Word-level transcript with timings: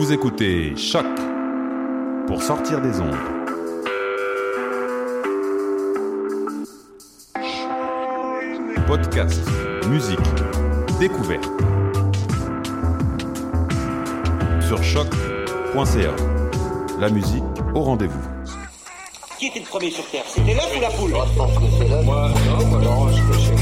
Vous 0.00 0.14
écoutez 0.14 0.74
Choc 0.78 1.04
pour 2.26 2.42
sortir 2.42 2.80
des 2.80 3.02
ondes. 3.02 3.14
Podcast, 8.86 9.42
musique, 9.90 10.18
découverte. 10.98 11.44
Sur 14.66 14.82
choc.ca. 14.82 16.16
La 16.98 17.10
musique 17.10 17.44
au 17.74 17.82
rendez-vous. 17.82 18.26
Qui 19.38 19.48
était 19.48 19.60
le 19.60 19.66
premier 19.66 19.90
sur 19.90 20.06
Terre? 20.06 20.24
C'était 20.26 20.54
l'œuf 20.54 20.76
ou 20.78 20.80
la 20.80 20.88
poule? 20.88 21.10
Je 21.10 21.36
pense 21.36 21.58
que 21.58 21.64
c'est 21.78 21.88
l'œuf. 21.88 22.04
Moi, 22.06 22.30
non, 22.46 22.66
moi, 22.68 22.78
non, 22.80 23.08
je 23.08 23.59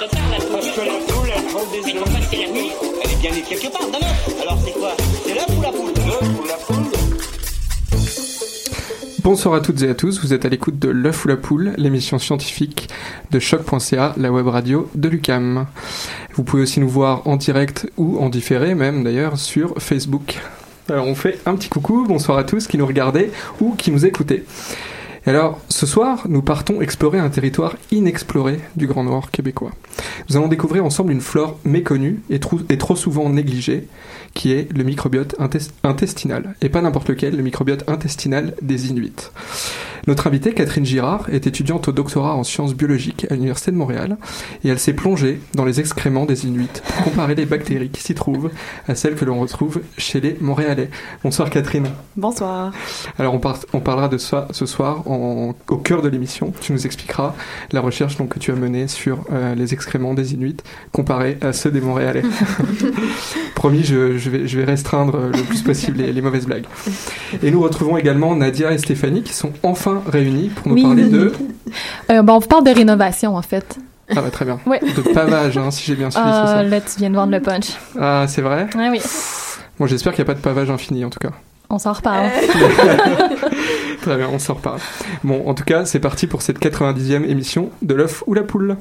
la 0.00 0.36
poule. 0.38 0.50
Parce 0.52 0.70
que 0.70 0.80
la 0.80 1.12
poule, 1.12 1.28
elle 1.36 1.44
prend 1.44 1.60
des 1.70 1.80
Mais 1.84 1.92
œufs. 1.92 2.02
pourquoi 2.02 2.20
c'est 2.30 2.36
la 2.36 2.52
nuit 2.52 2.70
Elle 3.04 3.10
est 3.10 3.20
bien 3.20 3.30
née 3.32 3.42
quelque 3.42 3.72
part, 3.72 3.90
d'un 3.90 3.98
œuf. 3.98 4.42
Alors 4.42 4.58
c'est 4.64 4.72
quoi? 4.72 4.92
C'est 5.26 5.34
l'œuf 5.34 5.46
ou 5.56 5.62
la 5.62 5.70
poule? 5.70 5.92
L'œuf 6.06 6.22
ou 6.40 6.46
la 6.46 6.54
poule 6.54 6.92
Bonsoir 9.22 9.54
à 9.54 9.60
toutes 9.60 9.82
et 9.82 9.88
à 9.88 9.94
tous, 9.94 10.20
vous 10.22 10.32
êtes 10.32 10.46
à 10.46 10.48
l'écoute 10.48 10.78
de 10.78 10.88
L'œuf 10.88 11.24
ou 11.24 11.28
la 11.28 11.36
poule, 11.36 11.74
l'émission 11.76 12.18
scientifique 12.18 12.88
de 13.30 13.38
choc.ca, 13.38 14.14
la 14.16 14.32
web 14.32 14.46
radio 14.48 14.88
de 14.94 15.08
l'UCAM. 15.08 15.66
Vous 16.34 16.42
pouvez 16.42 16.62
aussi 16.62 16.80
nous 16.80 16.88
voir 16.88 17.26
en 17.26 17.36
direct 17.36 17.90
ou 17.98 18.18
en 18.18 18.30
différé 18.30 18.74
même 18.74 19.04
d'ailleurs 19.04 19.36
sur 19.38 19.74
Facebook. 19.78 20.38
Alors 20.88 21.06
on 21.06 21.14
fait 21.14 21.38
un 21.44 21.54
petit 21.54 21.68
coucou, 21.68 22.06
bonsoir 22.08 22.38
à 22.38 22.44
tous 22.44 22.66
qui 22.66 22.78
nous 22.78 22.86
regardez 22.86 23.30
ou 23.60 23.74
qui 23.74 23.90
nous 23.90 24.06
écoutez. 24.06 24.44
Et 25.26 25.30
alors, 25.30 25.60
ce 25.68 25.86
soir, 25.86 26.24
nous 26.28 26.40
partons 26.40 26.80
explorer 26.80 27.18
un 27.18 27.28
territoire 27.28 27.76
inexploré 27.90 28.58
du 28.76 28.86
Grand 28.86 29.04
Nord 29.04 29.30
québécois. 29.30 29.72
Nous 30.28 30.36
allons 30.36 30.48
découvrir 30.48 30.84
ensemble 30.84 31.12
une 31.12 31.20
flore 31.20 31.58
méconnue 31.64 32.22
et 32.30 32.38
trop 32.40 32.96
souvent 32.96 33.28
négligée, 33.28 33.86
qui 34.34 34.52
est 34.52 34.68
le 34.76 34.84
microbiote 34.84 35.34
intes- 35.38 35.70
intestinal. 35.84 36.54
Et 36.62 36.68
pas 36.68 36.80
n'importe 36.82 37.08
lequel, 37.08 37.36
le 37.36 37.42
microbiote 37.42 37.88
intestinal 37.88 38.54
des 38.62 38.88
Inuits. 38.90 39.30
Notre 40.06 40.26
invitée, 40.28 40.54
Catherine 40.54 40.86
Girard, 40.86 41.28
est 41.30 41.46
étudiante 41.46 41.88
au 41.88 41.92
doctorat 41.92 42.34
en 42.34 42.42
sciences 42.42 42.74
biologiques 42.74 43.26
à 43.30 43.34
l'Université 43.34 43.70
de 43.70 43.76
Montréal, 43.76 44.16
et 44.64 44.68
elle 44.68 44.78
s'est 44.78 44.94
plongée 44.94 45.40
dans 45.54 45.66
les 45.66 45.78
excréments 45.78 46.24
des 46.24 46.46
Inuits 46.46 46.68
pour 46.86 47.04
comparer 47.04 47.34
les 47.34 47.44
bactéries 47.44 47.90
qui 47.90 48.02
s'y 48.02 48.14
trouvent 48.14 48.50
à 48.88 48.94
celles 48.94 49.14
que 49.14 49.26
l'on 49.26 49.38
retrouve 49.38 49.82
chez 49.98 50.20
les 50.22 50.38
Montréalais. 50.40 50.88
Bonsoir 51.22 51.50
Catherine. 51.50 51.88
Bonsoir. 52.16 52.72
Alors 53.18 53.34
on, 53.34 53.38
par- 53.40 53.58
on 53.74 53.80
parlera 53.80 54.08
de 54.08 54.16
ça 54.16 54.48
ce 54.52 54.64
soir 54.64 55.06
en- 55.06 55.54
au 55.68 55.76
cœur 55.76 56.00
de 56.00 56.08
l'émission. 56.08 56.54
Tu 56.62 56.72
nous 56.72 56.86
expliqueras 56.86 57.34
la 57.72 57.82
recherche 57.82 58.16
donc, 58.16 58.30
que 58.30 58.38
tu 58.38 58.52
as 58.52 58.56
menée 58.56 58.88
sur 58.88 59.18
euh, 59.32 59.54
les 59.54 59.74
excréments 59.74 60.14
des 60.14 60.32
Inuits 60.32 60.56
comparés 60.92 61.36
à 61.42 61.52
ceux 61.52 61.70
des 61.70 61.82
Montréalais. 61.82 62.22
Promis, 63.54 63.84
je, 63.84 64.16
je 64.20 64.30
vais, 64.30 64.46
je 64.46 64.58
vais 64.58 64.64
restreindre 64.64 65.16
euh, 65.16 65.32
le 65.34 65.42
plus 65.42 65.62
possible 65.62 65.98
les, 65.98 66.12
les 66.12 66.20
mauvaises 66.22 66.46
blagues. 66.46 66.66
Et 67.42 67.50
nous 67.50 67.60
retrouvons 67.60 67.96
également 67.96 68.36
Nadia 68.36 68.72
et 68.72 68.78
Stéphanie 68.78 69.22
qui 69.22 69.32
sont 69.32 69.50
enfin 69.64 70.02
réunies 70.06 70.50
pour 70.50 70.68
nous 70.68 70.74
Oui. 70.74 70.82
parler 70.82 71.06
de... 71.08 71.32
Euh, 72.10 72.22
bon, 72.22 72.34
on 72.34 72.38
vous 72.40 72.48
parle 72.48 72.64
de 72.64 72.70
rénovation, 72.72 73.36
en 73.36 73.42
fait. 73.42 73.76
Ah 74.10 74.22
bah 74.22 74.30
très 74.32 74.44
bien. 74.44 74.58
Ouais. 74.66 74.80
De 74.80 75.02
pavage, 75.12 75.56
hein, 75.56 75.70
si 75.70 75.84
j'ai 75.84 75.94
bien 75.94 76.10
suivi, 76.10 76.26
Ah, 76.28 76.44
ça. 76.46 76.62
là, 76.64 76.80
tu 76.80 76.98
viens 76.98 77.10
de 77.10 77.14
vendre 77.14 77.30
le 77.32 77.40
punch. 77.40 77.68
Ah, 77.98 78.24
c'est 78.28 78.42
vrai 78.42 78.66
Ah 78.76 78.88
oui, 78.90 79.00
Bon, 79.78 79.86
j'espère 79.86 80.12
qu'il 80.14 80.24
n'y 80.24 80.28
a 80.30 80.32
pas 80.34 80.38
de 80.38 80.42
pavage 80.42 80.68
infini 80.68 81.04
en 81.04 81.10
tout 81.10 81.20
cas. 81.20 81.30
on 81.68 81.78
s'en 81.78 81.92
reparle. 81.92 82.28
Très 84.02 84.16
bien, 84.16 84.28
on 84.32 84.38
s'en 84.40 84.54
reparle. 84.54 84.80
Bon, 85.22 85.48
en 85.48 85.54
tout 85.54 85.62
cas, 85.64 85.84
c'est 85.84 86.00
parti 86.00 86.26
pour 86.26 86.42
cette 86.42 86.58
90e 86.58 87.24
émission 87.24 87.70
de 87.82 87.94
l'œuf 87.94 88.24
ou 88.26 88.34
la 88.34 88.42
poule. 88.42 88.76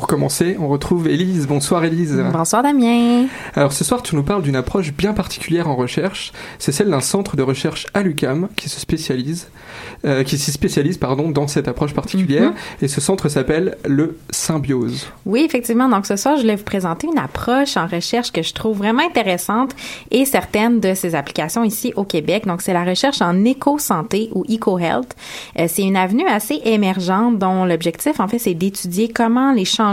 Pour 0.00 0.06
commencer, 0.06 0.56
on 0.58 0.66
retrouve 0.66 1.08
Élise. 1.08 1.46
Bonsoir 1.46 1.84
Élise. 1.84 2.24
Bonsoir, 2.32 2.62
Damien. 2.62 3.26
Alors 3.54 3.74
ce 3.74 3.84
soir, 3.84 4.02
tu 4.02 4.16
nous 4.16 4.22
parles 4.22 4.40
d'une 4.40 4.56
approche 4.56 4.94
bien 4.94 5.12
particulière 5.12 5.68
en 5.68 5.76
recherche. 5.76 6.32
C'est 6.58 6.72
celle 6.72 6.88
d'un 6.88 7.02
centre 7.02 7.36
de 7.36 7.42
recherche 7.42 7.86
à 7.92 8.00
l'UCAM 8.00 8.48
qui 8.56 8.70
se 8.70 8.80
spécialise, 8.80 9.50
euh, 10.06 10.24
qui 10.24 10.38
s'y 10.38 10.52
spécialise 10.52 10.96
pardon, 10.96 11.28
dans 11.28 11.48
cette 11.48 11.68
approche 11.68 11.92
particulière. 11.92 12.54
Et 12.80 12.88
ce 12.88 12.98
centre 13.02 13.28
s'appelle 13.28 13.76
le 13.86 14.16
Symbiose. 14.30 15.06
Oui, 15.26 15.42
effectivement. 15.44 15.90
Donc, 15.90 16.06
ce 16.06 16.16
soir, 16.16 16.36
je 16.36 16.40
voulais 16.40 16.56
vous 16.56 16.64
présenter 16.64 17.06
une 17.06 17.18
approche 17.18 17.76
en 17.76 17.86
recherche 17.86 18.32
que 18.32 18.40
je 18.40 18.54
trouve 18.54 18.78
vraiment 18.78 19.02
intéressante 19.06 19.72
et 20.10 20.24
certaines 20.24 20.80
de 20.80 20.94
ses 20.94 21.14
applications 21.14 21.62
ici 21.62 21.92
au 21.94 22.04
Québec. 22.04 22.46
Donc, 22.46 22.62
c'est 22.62 22.72
la 22.72 22.84
recherche 22.84 23.20
en 23.20 23.44
éco-santé 23.44 24.30
ou 24.34 24.46
eco-health. 24.48 25.14
Euh, 25.58 25.66
c'est 25.68 25.82
une 25.82 25.96
avenue 25.98 26.26
assez 26.26 26.58
émergente 26.64 27.38
dont 27.38 27.66
l'objectif, 27.66 28.18
en 28.18 28.28
fait, 28.28 28.38
c'est 28.38 28.54
d'étudier 28.54 29.10
comment 29.10 29.52
les 29.52 29.66
changements 29.66 29.89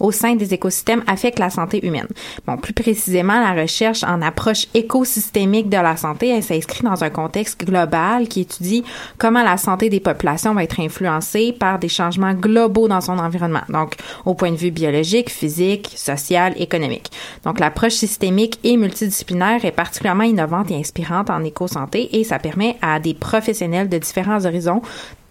au 0.00 0.12
sein 0.12 0.34
des 0.34 0.54
écosystèmes 0.54 1.02
affectent 1.06 1.38
la 1.38 1.50
santé 1.50 1.84
humaine. 1.86 2.08
Bon, 2.46 2.56
plus 2.56 2.72
précisément, 2.72 3.40
la 3.40 3.60
recherche 3.60 4.04
en 4.04 4.22
approche 4.22 4.66
écosystémique 4.74 5.68
de 5.68 5.76
la 5.76 5.96
santé, 5.96 6.28
elle 6.28 6.42
s'inscrit 6.42 6.82
dans 6.82 7.02
un 7.02 7.10
contexte 7.10 7.64
global 7.64 8.28
qui 8.28 8.42
étudie 8.42 8.84
comment 9.18 9.42
la 9.42 9.56
santé 9.56 9.88
des 9.88 10.00
populations 10.00 10.54
va 10.54 10.64
être 10.64 10.80
influencée 10.80 11.54
par 11.58 11.78
des 11.78 11.88
changements 11.88 12.34
globaux 12.34 12.88
dans 12.88 13.00
son 13.00 13.18
environnement. 13.18 13.62
Donc, 13.68 13.96
au 14.24 14.34
point 14.34 14.50
de 14.50 14.56
vue 14.56 14.70
biologique, 14.70 15.30
physique, 15.30 15.92
social, 15.96 16.54
économique. 16.56 17.10
Donc, 17.44 17.60
l'approche 17.60 17.94
systémique 17.94 18.58
et 18.64 18.76
multidisciplinaire 18.76 19.64
est 19.64 19.72
particulièrement 19.72 20.24
innovante 20.24 20.70
et 20.70 20.76
inspirante 20.76 21.30
en 21.30 21.42
éco-santé 21.44 22.18
et 22.18 22.24
ça 22.24 22.38
permet 22.38 22.76
à 22.82 23.00
des 23.00 23.14
professionnels 23.14 23.88
de 23.88 23.98
différents 23.98 24.44
horizons 24.44 24.82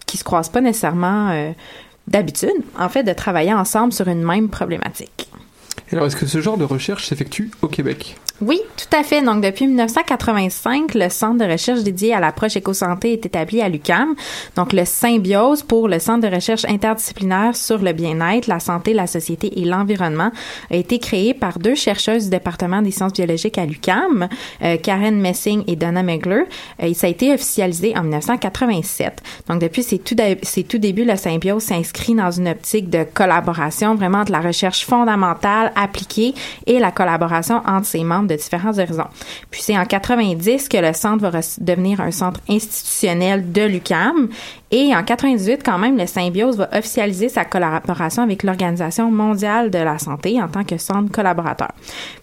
qui 0.06 0.16
se 0.16 0.24
croisent 0.24 0.50
pas 0.50 0.60
nécessairement 0.60 1.30
euh, 1.30 1.52
d'habitude, 2.06 2.50
en 2.78 2.88
fait, 2.88 3.02
de 3.02 3.12
travailler 3.12 3.52
ensemble 3.52 3.92
sur 3.92 4.08
une 4.08 4.22
même 4.22 4.48
problématique. 4.48 5.30
Alors, 5.92 6.06
est-ce 6.06 6.16
que 6.16 6.26
ce 6.26 6.40
genre 6.40 6.56
de 6.56 6.64
recherche 6.64 7.06
s'effectue 7.06 7.50
au 7.60 7.68
Québec? 7.68 8.16
Oui, 8.40 8.60
tout 8.76 8.96
à 8.96 9.04
fait. 9.04 9.22
Donc, 9.22 9.44
depuis 9.44 9.66
1985, 9.66 10.94
le 10.94 11.08
centre 11.10 11.44
de 11.44 11.50
recherche 11.50 11.82
dédié 11.82 12.12
à 12.12 12.18
l'approche 12.18 12.56
éco-santé 12.56 13.12
est 13.12 13.26
établi 13.26 13.60
à 13.60 13.68
l'UCAM. 13.68 14.14
Donc, 14.56 14.72
le 14.72 14.84
Symbiose 14.84 15.62
pour 15.62 15.86
le 15.86 16.00
centre 16.00 16.28
de 16.28 16.34
recherche 16.34 16.64
interdisciplinaire 16.64 17.54
sur 17.54 17.78
le 17.78 17.92
bien-être, 17.92 18.48
la 18.48 18.58
santé, 18.58 18.94
la 18.94 19.06
société 19.06 19.60
et 19.60 19.64
l'environnement 19.64 20.32
a 20.70 20.76
été 20.76 20.98
créé 20.98 21.34
par 21.34 21.58
deux 21.58 21.76
chercheuses 21.76 22.24
du 22.24 22.30
département 22.30 22.82
des 22.82 22.90
sciences 22.90 23.12
biologiques 23.12 23.58
à 23.58 23.66
l'UCAM, 23.66 24.28
euh, 24.62 24.76
Karen 24.76 25.20
Messing 25.20 25.62
et 25.68 25.76
Donna 25.76 26.02
Megler. 26.02 26.44
Euh, 26.82 26.86
et 26.86 26.94
ça 26.94 27.06
a 27.06 27.10
été 27.10 27.32
officialisé 27.32 27.96
en 27.96 28.02
1987. 28.02 29.22
Donc, 29.48 29.60
depuis 29.60 29.84
ses 29.84 29.98
tout, 29.98 30.16
tout 30.16 30.78
débuts, 30.78 31.04
le 31.04 31.16
Symbiose 31.16 31.62
s'inscrit 31.62 32.14
dans 32.14 32.30
une 32.30 32.48
optique 32.48 32.90
de 32.90 33.04
collaboration, 33.04 33.94
vraiment 33.94 34.18
entre 34.18 34.32
la 34.32 34.40
recherche 34.40 34.84
fondamentale 34.84 35.70
appliquée 35.82 36.34
et 36.66 36.78
la 36.78 36.90
collaboration 36.90 37.62
entre 37.66 37.86
ses 37.86 38.04
membres 38.04 38.28
de 38.28 38.36
différents 38.36 38.78
horizons. 38.78 39.08
Puis 39.50 39.62
c'est 39.62 39.78
en 39.78 39.84
90 39.84 40.68
que 40.68 40.76
le 40.78 40.92
centre 40.92 41.28
va 41.28 41.40
devenir 41.58 42.00
un 42.00 42.10
centre 42.10 42.40
institutionnel 42.48 43.52
de 43.52 43.62
l'UCAM 43.62 44.28
et 44.70 44.96
en 44.96 45.02
98 45.04 45.62
quand 45.62 45.78
même 45.78 45.98
le 45.98 46.06
Symbiose 46.06 46.56
va 46.56 46.68
officialiser 46.72 47.28
sa 47.28 47.44
collaboration 47.44 48.22
avec 48.22 48.42
l'Organisation 48.42 49.10
mondiale 49.10 49.70
de 49.70 49.78
la 49.78 49.98
santé 49.98 50.40
en 50.42 50.48
tant 50.48 50.64
que 50.64 50.78
centre 50.78 51.12
collaborateur. 51.12 51.72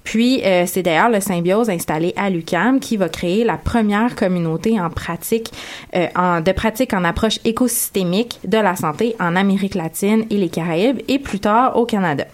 Puis 0.03 0.41
euh, 0.43 0.63
c'est 0.65 0.81
d'ailleurs 0.81 1.09
le 1.09 1.19
Symbiose 1.19 1.69
installé 1.69 2.13
à 2.15 2.29
l'UCAM 2.29 2.79
qui 2.79 2.97
va 2.97 3.07
créer 3.07 3.43
la 3.43 3.57
première 3.57 4.15
communauté 4.15 4.77
euh, 4.79 6.07
en, 6.15 6.41
de 6.41 6.51
pratique 6.51 6.93
en 6.93 7.03
approche 7.03 7.39
écosystémique 7.45 8.39
de 8.43 8.57
la 8.57 8.75
santé 8.75 9.15
en 9.19 9.35
Amérique 9.35 9.75
latine 9.75 10.25
et 10.29 10.37
les 10.37 10.49
Caraïbes 10.49 11.01
et 11.07 11.19
plus 11.19 11.39
tard 11.39 11.77
au 11.77 11.85
Canada. 11.85 12.25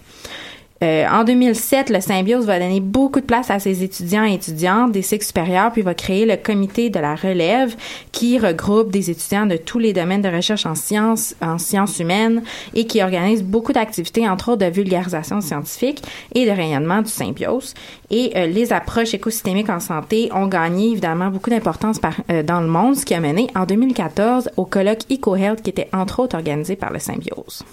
Euh, 0.84 1.06
en 1.10 1.24
2007, 1.24 1.88
le 1.88 2.00
Symbiose 2.00 2.44
va 2.44 2.58
donner 2.58 2.80
beaucoup 2.80 3.20
de 3.20 3.24
place 3.24 3.50
à 3.50 3.58
ses 3.58 3.82
étudiants 3.82 4.24
et 4.24 4.34
étudiantes 4.34 4.92
des 4.92 5.00
cycles 5.00 5.24
supérieurs, 5.24 5.72
puis 5.72 5.80
va 5.80 5.94
créer 5.94 6.26
le 6.26 6.36
comité 6.36 6.90
de 6.90 6.98
la 6.98 7.14
relève 7.14 7.74
qui 8.12 8.38
regroupe 8.38 8.90
des 8.90 9.10
étudiants 9.10 9.46
de 9.46 9.56
tous 9.56 9.78
les 9.78 9.94
domaines 9.94 10.20
de 10.20 10.28
recherche 10.28 10.66
en 10.66 10.74
sciences, 10.74 11.34
en 11.40 11.56
sciences 11.58 11.98
humaines 11.98 12.42
et 12.74 12.86
qui 12.86 13.02
organise 13.02 13.42
beaucoup 13.42 13.72
d'activités, 13.72 14.28
entre 14.28 14.50
autres 14.50 14.66
de 14.66 14.70
vulgarisation 14.70 15.40
scientifique 15.40 16.02
et 16.34 16.44
de 16.44 16.50
rayonnement 16.50 17.00
du 17.00 17.10
Symbiose. 17.10 17.72
Et 18.10 18.32
euh, 18.36 18.46
les 18.46 18.72
approches 18.72 19.14
écosystémiques 19.14 19.70
en 19.70 19.80
santé 19.80 20.28
ont 20.34 20.46
gagné 20.46 20.90
évidemment 20.90 21.30
beaucoup 21.30 21.50
d'importance 21.50 21.98
euh, 22.30 22.42
dans 22.42 22.60
le 22.60 22.68
monde, 22.68 22.96
ce 22.96 23.06
qui 23.06 23.14
a 23.14 23.20
mené 23.20 23.48
en 23.54 23.64
2014 23.64 24.50
au 24.56 24.66
colloque 24.66 25.10
EcoHealth 25.10 25.62
qui 25.62 25.70
était 25.70 25.88
entre 25.94 26.20
autres 26.20 26.36
organisé 26.36 26.76
par 26.76 26.92
le 26.92 26.98
Symbiose. 26.98 27.64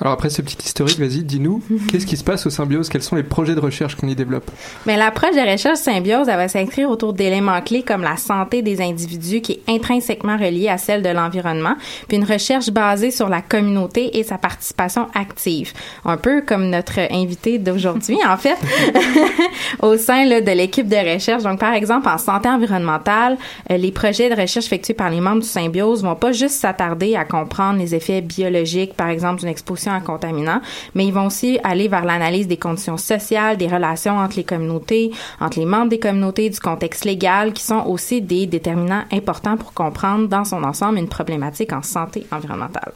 Alors, 0.00 0.12
après 0.12 0.30
ce 0.30 0.42
petit 0.42 0.58
historique, 0.64 0.98
vas-y, 0.98 1.22
dis-nous, 1.22 1.62
qu'est-ce 1.90 2.06
qui 2.06 2.16
se 2.16 2.24
passe 2.24 2.46
au 2.46 2.50
Symbiose? 2.50 2.88
Quels 2.88 3.02
sont 3.02 3.16
les 3.16 3.22
projets 3.22 3.54
de 3.54 3.60
recherche 3.60 3.94
qu'on 3.94 4.08
y 4.08 4.14
développe? 4.14 4.50
Mais 4.86 4.96
l'approche 4.96 5.34
de 5.34 5.50
recherche 5.50 5.78
symbiose, 5.78 6.28
elle 6.28 6.36
va 6.36 6.48
s'inscrire 6.48 6.90
autour 6.90 7.12
d'éléments 7.12 7.60
clés 7.60 7.82
comme 7.82 8.02
la 8.02 8.16
santé 8.16 8.62
des 8.62 8.80
individus 8.80 9.40
qui 9.40 9.52
est 9.52 9.62
intrinsèquement 9.68 10.36
reliée 10.36 10.68
à 10.68 10.78
celle 10.78 11.02
de 11.02 11.08
l'environnement, 11.08 11.74
puis 12.08 12.16
une 12.18 12.24
recherche 12.24 12.70
basée 12.70 13.10
sur 13.10 13.28
la 13.28 13.42
communauté 13.42 14.18
et 14.18 14.22
sa 14.22 14.38
participation 14.38 15.08
active. 15.14 15.72
Un 16.04 16.16
peu 16.16 16.42
comme 16.42 16.68
notre 16.68 16.98
invité 17.10 17.58
d'aujourd'hui, 17.58 18.18
en 18.26 18.36
fait, 18.36 18.56
au 19.82 19.96
sein 19.96 20.24
là, 20.24 20.40
de 20.40 20.50
l'équipe 20.50 20.88
de 20.88 21.14
recherche. 21.14 21.42
Donc, 21.42 21.58
par 21.58 21.74
exemple, 21.74 22.08
en 22.08 22.18
santé 22.18 22.48
environnementale, 22.48 23.36
euh, 23.70 23.76
les 23.76 23.92
projets 23.92 24.28
de 24.28 24.40
recherche 24.40 24.66
effectués 24.66 24.94
par 24.94 25.10
les 25.10 25.20
membres 25.20 25.42
du 25.42 25.48
symbiose 25.48 26.02
vont 26.02 26.14
pas 26.14 26.32
juste 26.32 26.56
s'attarder 26.56 27.16
à 27.16 27.24
comprendre 27.24 27.78
les 27.78 27.94
effets 27.94 28.20
biologiques, 28.20 28.94
par 28.94 29.08
exemple, 29.08 29.40
d'une 29.40 29.48
exposition 29.56 29.92
à 29.92 30.00
contaminants, 30.00 30.60
mais 30.94 31.06
ils 31.06 31.12
vont 31.12 31.26
aussi 31.26 31.58
aller 31.64 31.88
vers 31.88 32.04
l'analyse 32.04 32.46
des 32.46 32.56
conditions 32.58 32.96
sociales, 32.98 33.56
des 33.56 33.66
relations 33.66 34.18
entre 34.18 34.36
les 34.36 34.44
communautés, 34.44 35.10
entre 35.40 35.58
les 35.58 35.66
membres 35.66 35.88
des 35.88 35.98
communautés, 35.98 36.50
du 36.50 36.60
contexte 36.60 37.04
légal, 37.04 37.52
qui 37.52 37.64
sont 37.64 37.84
aussi 37.86 38.20
des 38.20 38.46
déterminants 38.46 39.04
importants 39.12 39.56
pour 39.56 39.72
comprendre 39.72 40.28
dans 40.28 40.44
son 40.44 40.62
ensemble 40.62 40.98
une 40.98 41.08
problématique 41.08 41.72
en 41.72 41.82
santé 41.82 42.26
environnementale. 42.30 42.92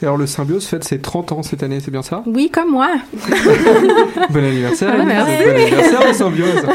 Et 0.00 0.04
alors, 0.04 0.16
le 0.16 0.26
Symbiose 0.28 0.64
fête 0.66 0.84
ses 0.84 1.00
30 1.00 1.32
ans 1.32 1.42
cette 1.42 1.62
année, 1.64 1.80
c'est 1.80 1.90
bien 1.90 2.02
ça? 2.02 2.22
Oui, 2.26 2.50
comme 2.52 2.70
moi. 2.70 2.88
Bon 4.30 4.44
anniversaire, 4.44 4.94
Ah, 5.00 5.04
merci. 5.04 5.32
Bon 5.44 5.50
anniversaire, 5.50 6.06
le 6.06 6.12
Symbiose 6.12 6.66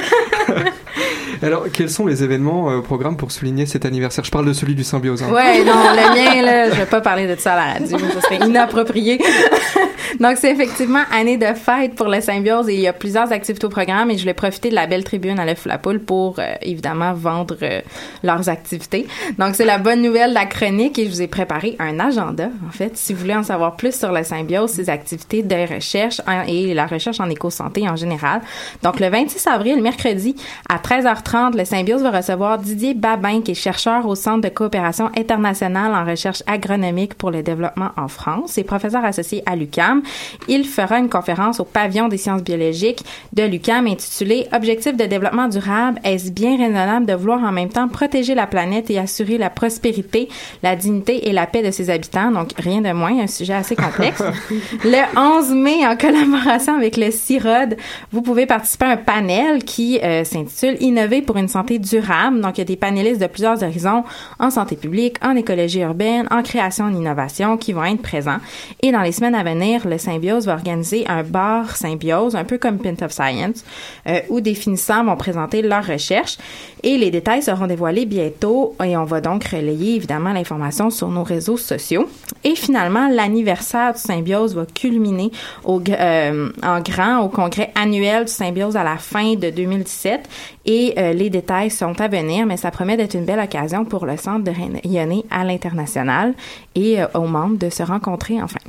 Alors, 1.44 1.66
quels 1.72 1.90
sont 1.90 2.06
les 2.06 2.24
événements 2.24 2.72
euh, 2.72 2.78
au 2.78 2.82
programme 2.82 3.18
pour 3.18 3.32
souligner 3.32 3.66
cet 3.66 3.86
anniversaire? 3.86 4.24
Je 4.24 4.32
parle 4.32 4.46
de 4.46 4.54
celui 4.54 4.76
du 4.76 4.84
Symbiose. 4.84 5.22
hein. 5.24 5.32
Ouais, 5.32 5.64
non, 5.64 5.74
le 5.74 6.16
mien, 6.16 6.42
là, 6.42 6.70
je 6.70 6.76
vais 6.76 6.86
pas 6.86 7.02
parler 7.02 7.28
de 7.28 7.40
ça 7.40 7.54
à 7.54 7.56
la 7.56 7.74
radio, 7.74 7.98
ce 7.98 8.22
serait 8.22 8.38
inapproprié. 8.48 9.20
Donc, 10.20 10.38
c'est 10.38 10.52
effectivement 10.52 11.02
année 11.12 11.38
de 11.38 11.48
fête 11.56 11.96
pour 11.96 12.08
le 12.08 12.22
Symbiose 12.22 12.70
et 12.70 12.76
il 12.76 12.80
y 12.82 12.88
a 12.88 12.94
plusieurs 12.94 13.32
activités 13.32 13.66
au 13.66 13.70
programme 13.70 14.12
et 14.12 14.16
je 14.16 14.22
voulais 14.22 14.36
profiter 14.36 14.70
de 14.70 14.76
la 14.76 14.86
belle 14.86 15.04
tribune 15.04 15.40
à 15.40 15.46
l'œuf 15.46 15.66
la 15.66 15.80
poule 15.80 16.00
pour, 16.00 16.36
euh, 16.38 16.54
évidemment, 16.62 17.14
vendre 17.14 17.56
euh, 17.64 17.82
leurs 18.24 18.48
activités. 18.48 19.08
Donc, 19.40 19.56
c'est 19.56 19.66
la 19.66 19.80
bonne 19.80 20.02
nouvelle 20.04 20.30
de 20.30 20.36
la 20.36 20.46
chronique 20.46 21.00
et 21.00 21.06
je 21.06 21.10
vous 21.10 21.22
ai 21.24 21.28
préparé 21.28 21.76
un 21.80 22.00
agenda, 22.00 22.50
en 22.68 22.72
fait, 22.72 22.96
si 22.96 23.14
vous 23.14 23.22
voulez 23.22 23.36
en 23.36 23.44
savoir 23.44 23.76
plus 23.76 23.98
sur 23.98 24.12
le 24.12 24.24
Symbiose, 24.24 24.70
ses 24.70 24.90
activités 24.90 25.42
de 25.42 25.74
recherche 25.74 26.22
hein, 26.28 26.44
et 26.48 26.74
la 26.76 26.86
recherche 26.86 27.20
en 27.20 27.30
éco-santé 27.30 27.90
en 27.90 27.96
général. 27.96 28.42
Donc, 28.84 29.00
le 29.00 29.10
26 29.10 29.48
avril, 29.48 29.82
mercredi, 29.82 30.36
à 30.70 30.78
13h30, 30.78 31.33
le 31.34 31.66
Symbiose 31.66 32.04
va 32.04 32.12
recevoir 32.12 32.60
Didier 32.60 32.94
Babin, 32.94 33.42
qui 33.42 33.52
est 33.52 33.56
chercheur 33.56 34.06
au 34.06 34.14
Centre 34.14 34.42
de 34.42 34.50
coopération 34.50 35.10
internationale 35.18 35.92
en 35.96 36.06
recherche 36.06 36.44
agronomique 36.46 37.16
pour 37.16 37.32
le 37.32 37.42
développement 37.42 37.90
en 37.98 38.08
France 38.08 38.60
et 38.60 38.64
professeur 38.64 39.04
associé 39.04 39.42
à 39.48 39.56
l'UCAM. 39.56 40.04
Il 40.48 40.64
fera 40.64 41.00
une 41.00 41.10
conférence 41.10 41.60
au 41.60 41.64
pavillon 41.64 42.08
des 42.08 42.18
sciences 42.18 42.44
biologiques 42.44 43.04
de 43.34 43.44
l'UCAM 43.44 43.88
intitulée 43.88 44.48
Objectifs 44.54 44.96
de 44.96 45.06
développement 45.06 45.48
durable, 45.48 46.00
est-ce 46.04 46.30
bien 46.32 46.56
raisonnable 46.56 47.08
de 47.08 47.14
vouloir 47.14 47.44
en 47.44 47.52
même 47.52 47.70
temps 47.70 47.88
protéger 47.88 48.36
la 48.36 48.46
planète 48.46 48.92
et 48.92 49.00
assurer 49.00 49.40
la 49.40 49.50
prospérité, 49.50 50.30
la 50.62 50.76
dignité 50.76 51.30
et 51.30 51.34
la 51.34 51.48
paix 51.48 51.64
de 51.64 51.72
ses 51.72 51.90
habitants? 51.90 52.30
Donc, 52.30 52.52
rien 52.58 52.82
de 52.82 52.92
moins, 52.92 53.20
un 53.20 53.28
sujet 53.28 53.54
assez 53.54 53.76
complexe. 53.76 54.22
le 54.84 55.20
11 55.20 55.52
mai, 55.54 55.88
en 55.88 55.98
collaboration 55.98 56.76
avec 56.76 56.96
le 56.96 57.10
CIROD, 57.10 57.76
vous 58.12 58.22
pouvez 58.22 58.46
participer 58.46 58.86
à 58.86 58.90
un 58.90 58.98
panel 58.98 59.64
qui 59.64 60.00
euh, 60.04 60.24
s'intitule 60.24 60.78
Innover 60.80 61.23
pour 61.24 61.38
une 61.38 61.48
santé 61.48 61.80
durable. 61.80 62.42
Donc, 62.42 62.58
il 62.58 62.62
y 62.62 62.62
a 62.62 62.66
des 62.66 62.76
panélistes 62.76 63.22
de 63.22 63.28
plusieurs 63.28 63.64
horizons 63.64 64.04
en 64.40 64.50
santé 64.50 64.76
publique, 64.76 65.18
en 65.24 65.36
écologie 65.36 65.82
urbaine, 65.82 66.28
en 66.32 66.44
création, 66.44 66.86
en 66.86 66.94
innovation 66.94 67.58
qui 67.58 67.74
vont 67.74 67.84
être 67.84 68.02
présents. 68.02 68.40
Et 68.82 68.92
dans 68.92 69.02
les 69.02 69.12
semaines 69.12 69.36
à 69.36 69.44
venir, 69.44 69.88
le 69.88 69.98
Symbiose 69.98 70.46
va 70.46 70.54
organiser 70.54 71.06
un 71.08 71.24
bar 71.24 71.76
Symbiose, 71.76 72.36
un 72.36 72.44
peu 72.44 72.58
comme 72.58 72.78
Pint 72.78 73.04
of 73.04 73.12
Science, 73.12 73.64
euh, 74.08 74.20
où 74.30 74.42
des 74.42 74.54
finissants 74.54 75.04
vont 75.04 75.18
présenter 75.18 75.62
leurs 75.62 75.86
recherches. 75.86 76.38
Et 76.84 76.98
les 76.98 77.12
détails 77.12 77.42
seront 77.42 77.68
dévoilés 77.68 78.06
bientôt 78.06 78.76
et 78.84 78.98
on 78.98 79.06
va 79.06 79.22
donc 79.22 79.46
relayer 79.46 79.96
évidemment 79.96 80.34
l'information 80.34 80.90
sur 80.90 81.08
nos 81.08 81.24
réseaux 81.24 81.58
sociaux. 81.58 82.10
Et 82.44 82.56
finalement, 82.56 83.08
l'anniversaire 83.08 83.94
du 83.94 84.00
Symbiose 84.00 84.56
va 84.56 84.66
culminer 84.66 85.32
euh, 85.66 86.50
en 86.62 86.82
grand 86.82 87.20
au 87.22 87.30
congrès 87.30 87.72
annuel 87.76 88.26
du 88.26 88.32
Symbiose 88.32 88.76
à 88.76 88.84
la 88.84 88.98
fin 88.98 89.36
de 89.36 89.50
2017. 89.50 90.28
Et 90.66 90.94
euh, 90.98 91.03
les 91.12 91.30
détails 91.30 91.70
sont 91.72 92.00
à 92.00 92.08
venir, 92.08 92.46
mais 92.46 92.56
ça 92.56 92.72
promet 92.72 92.96
d'être 92.96 93.16
une 93.16 93.26
belle 93.26 93.40
occasion 93.40 93.84
pour 93.84 94.06
le 94.06 94.16
centre 94.16 94.44
de 94.46 94.52
rayonner 94.52 95.26
à 95.30 95.44
l'international 95.44 96.34
et 96.76 97.02
euh, 97.02 97.08
aux 97.16 97.28
membres 97.28 97.58
de 97.58 97.70
se 97.70 97.84
rencontrer 97.84 98.42
enfin. 98.42 98.60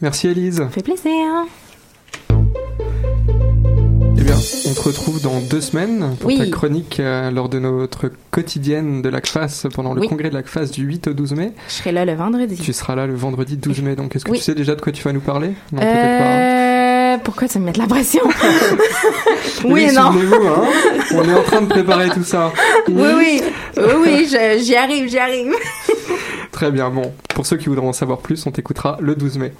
Merci 0.00 0.28
Elise. 0.28 0.56
Ça 0.58 0.68
fait 0.68 0.82
plaisir. 0.82 1.12
Eh 4.16 4.22
bien, 4.22 4.36
on 4.68 4.74
te 4.74 4.80
retrouve 4.82 5.22
dans 5.22 5.40
deux 5.40 5.60
semaines 5.60 6.14
pour 6.20 6.28
Oui. 6.28 6.38
ta 6.38 6.46
chronique 6.46 7.00
euh, 7.00 7.30
lors 7.30 7.48
de 7.48 7.58
notre 7.58 8.10
quotidienne 8.30 9.02
de 9.02 9.08
l'ACFAS 9.08 9.66
pendant 9.74 9.94
le 9.94 10.02
Oui. 10.02 10.08
congrès 10.08 10.28
de 10.30 10.34
l'ACFAS 10.34 10.66
du 10.66 10.82
8 10.84 11.08
au 11.08 11.12
12 11.14 11.32
mai. 11.34 11.52
Je 11.68 11.72
serai 11.74 11.92
là 11.92 12.04
le 12.04 12.14
vendredi. 12.14 12.56
Tu 12.56 12.72
seras 12.72 12.94
là 12.94 13.06
le 13.06 13.14
vendredi 13.14 13.56
12 13.56 13.82
mai, 13.82 13.96
donc 13.96 14.14
est-ce 14.16 14.24
que 14.24 14.30
Oui. 14.32 14.38
tu 14.38 14.44
sais 14.44 14.54
déjà 14.54 14.74
de 14.74 14.80
quoi 14.80 14.92
tu 14.92 15.02
vas 15.02 15.12
nous 15.12 15.20
parler? 15.20 15.52
Non, 15.72 15.80
peut-être 15.80 16.18
pas. 16.18 16.69
Pourquoi 17.30 17.46
tu 17.46 17.60
me 17.60 17.66
mets 17.66 17.72
de 17.72 17.78
la 17.78 17.86
pression? 17.86 18.22
oui 19.64 19.84
et 19.84 19.92
non. 19.92 20.10
hein, 20.10 20.64
on 21.14 21.22
est 21.28 21.32
en 21.32 21.42
train 21.44 21.60
de 21.62 21.68
préparer 21.68 22.10
tout 22.10 22.24
ça. 22.24 22.52
Oui, 22.88 23.12
oui. 23.16 23.42
Oui, 23.76 23.84
oui, 24.02 24.26
j'y 24.58 24.74
arrive, 24.74 25.08
j'y 25.08 25.16
arrive. 25.16 25.54
Très 26.50 26.72
bien, 26.72 26.90
bon. 26.90 27.14
Pour 27.32 27.46
ceux 27.46 27.56
qui 27.56 27.68
voudront 27.68 27.90
en 27.90 27.92
savoir 27.92 28.18
plus, 28.18 28.44
on 28.48 28.50
t'écoutera 28.50 28.98
le 29.00 29.14
12 29.14 29.38
mai. 29.38 29.52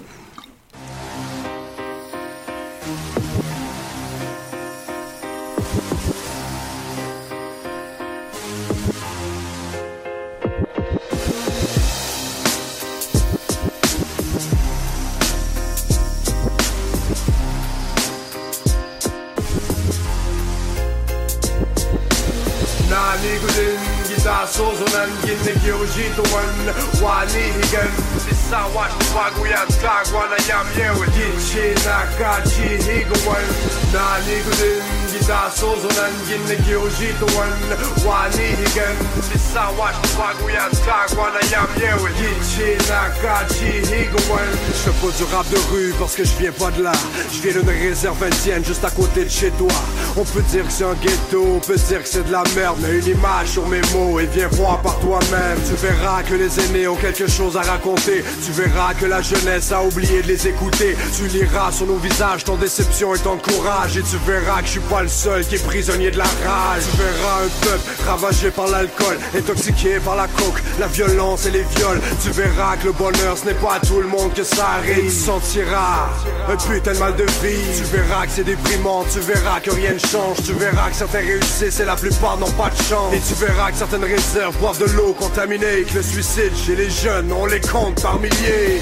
Parce 45.99 46.15
que 46.15 46.23
je 46.23 46.35
viens 46.39 46.51
pas 46.51 46.71
de 46.71 46.83
là. 46.83 46.91
Je 47.31 47.41
viens 47.41 47.61
d'une 47.61 47.69
réserve 47.69 48.21
indienne 48.23 48.63
juste 48.65 48.83
à 48.83 48.89
côté 48.89 49.23
de 49.23 49.29
chez 49.29 49.49
toi. 49.51 49.71
On 50.17 50.23
peut 50.23 50.41
dire 50.49 50.65
que 50.65 50.71
c'est 50.71 50.83
un 50.83 50.93
ghetto, 50.95 51.45
on 51.55 51.59
peut 51.59 51.75
dire 51.75 52.03
que 52.03 52.07
c'est 52.07 52.25
de 52.27 52.31
la 52.31 52.43
merde 52.55 52.77
Mais 52.81 52.99
une 52.99 53.17
image 53.17 53.47
sur 53.47 53.67
mes 53.67 53.81
mots 53.93 54.19
et 54.19 54.25
viens 54.25 54.49
voir 54.49 54.81
par 54.81 54.99
toi-même. 54.99 55.57
Tu 55.67 55.75
verras 55.75 56.23
que 56.23 56.35
les 56.35 56.59
aînés 56.59 56.87
ont 56.87 56.95
quelque 56.95 57.27
chose 57.27 57.55
à 57.55 57.61
raconter. 57.61 58.23
Tu 58.45 58.51
verras 58.51 58.93
que 58.93 59.05
la 59.05 59.21
jeunesse 59.21 59.71
a 59.71 59.83
oublié 59.83 60.21
de 60.21 60.27
les 60.27 60.47
écouter. 60.47 60.97
Tu 61.15 61.27
liras 61.27 61.71
sur 61.71 61.87
nos 61.87 61.97
visages 61.97 62.43
ton 62.43 62.55
déception 62.55 63.15
et 63.15 63.19
ton 63.19 63.37
courage. 63.37 63.97
Et 63.97 64.03
tu 64.03 64.17
verras 64.25 64.61
que 64.61 64.67
je 64.67 64.71
suis 64.71 64.79
pas 64.81 65.03
le 65.03 65.07
seul 65.07 65.45
qui 65.45 65.55
est 65.55 65.65
prisonnier 65.65 66.11
de 66.11 66.17
la 66.17 66.25
rage. 66.25 66.83
Tu 66.91 66.97
verras 66.97 67.45
un 67.45 67.65
peuple 67.65 68.03
ravagé 68.05 68.51
par 68.51 68.67
l'alcool 68.67 69.17
Intoxiqué 69.37 69.99
par 70.03 70.15
la 70.15 70.27
coke, 70.27 70.61
la 70.79 70.87
violence 70.87 71.45
et 71.45 71.51
les 71.51 71.63
viols. 71.75 72.01
Tu 72.21 72.31
verras 72.31 72.75
que 72.77 72.87
le 72.87 72.93
bonheur 72.93 73.37
ce 73.37 73.45
n'est 73.45 73.53
pas 73.53 73.75
à 73.75 73.79
tout 73.79 74.01
le 74.01 74.07
monde 74.07 74.33
que 74.33 74.43
ça 74.43 74.67
arrive 74.79 75.20
sentiras 75.21 76.09
un 76.49 76.57
putain 76.57 76.93
de 76.93 76.99
mal 76.99 77.15
de 77.15 77.25
vie. 77.43 77.61
Tu 77.77 77.83
verras 77.95 78.25
que 78.25 78.31
c'est 78.31 78.43
déprimant, 78.43 79.05
tu 79.11 79.19
verras 79.19 79.59
que 79.59 79.71
rien 79.71 79.93
ne 79.93 79.99
change. 79.99 80.37
Tu 80.43 80.53
verras 80.53 80.89
que 80.89 80.95
certains 80.95 81.19
réussissent 81.19 81.79
et 81.79 81.85
la 81.85 81.95
plupart 81.95 82.37
n'ont 82.37 82.51
pas 82.51 82.69
de 82.69 82.81
chance. 82.89 83.13
Et 83.13 83.19
tu 83.19 83.35
verras 83.35 83.71
que 83.71 83.77
certaines 83.77 84.03
réserves 84.03 84.57
boivent 84.57 84.79
de 84.79 84.89
l'eau 84.97 85.13
contaminée 85.13 85.83
Que 85.87 85.95
le 85.95 86.03
suicide 86.03 86.53
chez 86.55 86.75
les 86.75 86.89
jeunes, 86.89 87.31
on 87.31 87.45
les 87.45 87.61
compte 87.61 88.01
par 88.01 88.19
milliers 88.19 88.81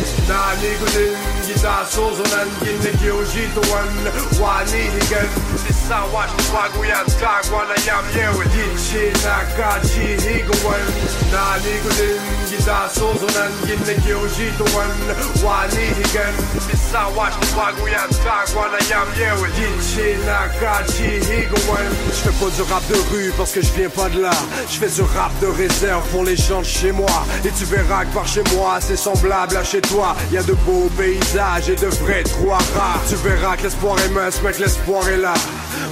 Je 22.12 22.30
fais 22.30 22.46
pas 22.46 22.52
du 22.52 22.62
rap 22.72 22.88
de 22.88 22.96
rue 23.12 23.34
parce 23.36 23.52
que 23.52 23.62
je 23.62 23.72
viens 23.74 23.90
pas 23.90 24.10
de 24.10 24.22
là. 24.22 24.32
Je 24.70 24.78
fais 24.78 24.90
du 24.90 25.02
rap 25.02 25.32
de 25.42 25.48
réserve 25.48 26.08
pour 26.10 26.24
les 26.24 26.36
gens 26.36 26.60
de 26.60 26.66
chez 26.66 26.92
moi. 26.92 27.26
Et 27.44 27.50
tu 27.50 27.66
verras 27.66 28.06
que 28.06 28.14
par 28.14 28.28
chez 28.28 28.44
moi 28.56 28.78
c'est 28.80 28.96
semblable 28.96 29.58
à 29.58 29.64
chez 29.64 29.82
toi. 29.82 30.16
Y 30.32 30.38
a 30.38 30.44
de 30.44 30.54
beaux 30.54 30.90
paysages 30.96 31.70
et 31.70 31.76
de 31.76 31.88
vrais 31.88 32.24
trous 32.24 32.52
à 32.52 32.58
rats. 32.78 33.02
Tu 33.10 33.16
verras 33.16 33.58
que 33.58 33.64
l'espoir 33.64 33.98
est 34.00 34.10
mince 34.10 34.40
mais 34.44 34.52
que 34.52 34.62
l'espoir 34.62 35.08
est 35.10 35.18
là 35.18 35.34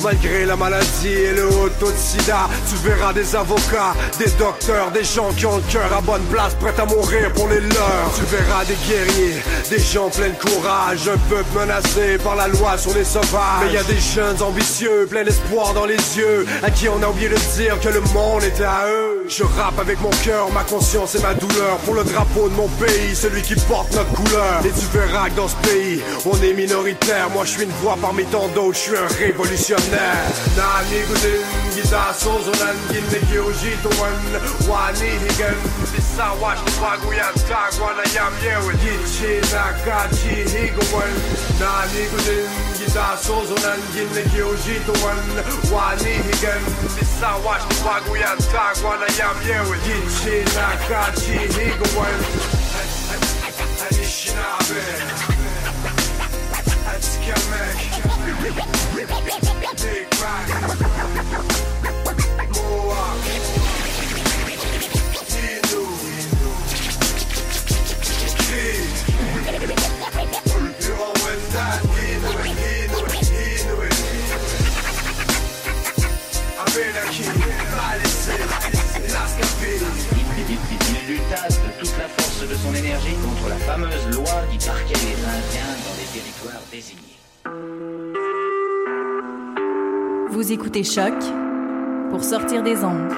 Malgré 0.04 0.46
la 0.46 0.56
maladie 0.56 1.08
et 1.08 1.34
le 1.34 1.48
haut 1.48 1.70
taux 1.80 1.92
de 1.92 1.98
sida 1.98 2.48
Tu 2.70 2.76
verras 2.88 3.14
des 3.14 3.36
avocats, 3.36 3.94
des 4.20 4.30
docteurs, 4.38 4.92
des 4.92 5.04
gens 5.04 5.32
qui 5.36 5.46
ont 5.46 5.58
le 5.58 5.64
cœur 5.72 5.92
à 5.92 6.02
bonne 6.02 6.24
place 6.26 6.54
Prêts 6.60 6.80
à 6.80 6.86
mourir 6.86 7.32
pour 7.34 7.48
les 7.48 7.60
leurs. 7.60 8.14
Tu 8.16 8.24
verras 8.36 8.64
des 8.66 8.76
guerriers, 8.88 9.42
des 9.70 9.80
gens 9.80 10.10
pleins 10.10 10.30
de 10.30 10.36
courage 10.36 11.10
Un 11.10 11.18
peuple 11.30 11.50
menacé 11.56 12.18
par 12.24 12.36
la 12.36 12.48
loi 12.48 12.78
sur 12.78 12.94
les 12.94 13.04
sauvages. 13.04 13.66
Mais 13.66 13.74
y 13.74 13.78
a 13.78 13.84
des 13.84 14.00
jeunes 14.00 14.42
ambitieux, 14.42 15.08
pleins 15.10 15.24
d'espoir 15.24 15.74
dans 15.74 15.86
les 15.86 15.96
yeux 15.96 16.46
À 16.64 16.70
qui 16.70 16.88
on 16.90 17.02
a 17.02 17.10
oublié 17.10 17.30
de 17.30 17.38
dire 17.58 17.80
que 17.80 17.90
le 17.90 18.02
monde 18.14 18.44
était 18.44 18.64
à 18.64 18.86
eux. 18.88 19.26
Je 19.28 19.44
rappe 19.44 19.80
avec 19.80 20.00
mon 20.02 20.12
cœur, 20.24 20.50
ma 20.52 20.64
conscience 20.64 21.16
et 21.16 21.22
ma 21.22 21.34
douleur. 21.34 21.78
Pour 21.86 21.96
le 21.96 22.04
drapeau 22.04 22.48
de 22.50 22.54
mon 22.56 22.68
pays, 22.68 23.16
celui 23.16 23.42
qui 23.42 23.56
porte 23.56 23.94
notre 23.94 24.12
couleur. 24.14 24.62
Et 24.64 24.70
tu 24.70 24.86
verras 24.98 25.30
que 25.30 25.36
dans 25.36 25.48
ce 25.48 25.56
pays, 25.68 26.02
on 26.26 26.42
est 26.44 26.54
minoritaire. 26.54 27.30
Moi 27.34 27.44
je 27.46 27.52
suis 27.52 27.64
une 27.64 27.72
voix 27.82 27.98
parmi 28.00 28.24
tant 28.26 28.48
d'autres, 28.50 28.76
je 28.76 28.80
suis 28.80 28.96
un 28.96 29.08
révolutionnaire 29.26 29.87
now. 29.92 30.28
Nah, 30.56 30.84
nigga, 30.90 31.16
get 31.76 31.94
our 31.94 32.14
souls 32.14 32.48
on 32.48 32.58
and 32.68 32.80
get 32.90 33.04
the 33.12 33.20
Kyoji 33.28 33.76
to 33.84 33.92
one. 34.02 34.18
Why 34.68 34.92
need 35.00 35.22
he 35.22 35.32
gun? 35.40 35.56
This 35.94 36.20
I 36.20 36.34
watch 36.42 36.60
the 36.66 36.72
Baguyan 36.82 37.36
tag 37.48 37.74
one. 37.80 37.96
I 37.96 38.08
am 38.20 38.34
here 38.42 38.60
with 38.66 38.82
it. 38.84 39.02
She 39.08 39.40
not 39.54 39.76
got 39.86 40.14
she 40.16 40.44
he 40.50 40.70
go 40.74 40.84
one. 40.92 41.14
Nah, 41.60 41.88
nigga, 41.94 42.20
get 42.80 42.98
our 42.98 43.18
souls 43.18 43.52
on 43.52 43.64
and 43.64 43.84
get 43.94 44.10
the 44.16 44.24
Kyoji 44.34 44.84
to 44.88 44.94
one. 45.06 45.22
Why 45.72 45.96
need 46.02 46.26
he 46.26 46.36
gun? 46.42 46.62
This 46.98 47.22
I 47.22 47.38
watch 47.46 47.64
the 47.70 47.76
Baguyan 47.86 48.38
tag 48.52 48.78
one. 48.84 49.00
I 49.00 49.10
am 49.24 49.38
here 49.46 49.64
with 49.70 49.86
it. 49.88 50.06
She 50.20 50.44
not 50.56 50.78
got 50.90 51.18
she 51.20 51.38
he 51.38 51.72
go 51.78 51.88
one. 51.96 52.20
Anishinaabe. 53.88 54.82
That's 56.86 57.18
Kamek. 57.18 58.17
Il 58.50 58.54
lutta 81.14 81.48
de 81.50 81.80
toute 81.80 81.98
la 81.98 82.08
force 82.08 82.48
de 82.48 82.56
son 82.56 82.74
énergie 82.74 83.16
contre 83.16 83.50
la 83.50 83.58
fameuse 83.58 84.08
loi 84.16 84.44
qui 84.52 84.66
marquait 84.66 84.94
les 84.94 85.16
Indiens 85.16 85.76
dans 85.84 85.96
des 85.96 86.20
territoires 86.20 86.62
désignés. 86.72 87.17
Vous 90.30 90.52
écoutez 90.52 90.84
Choc 90.84 91.14
pour 92.10 92.24
sortir 92.24 92.64
des 92.64 92.84
ondes. 92.84 93.12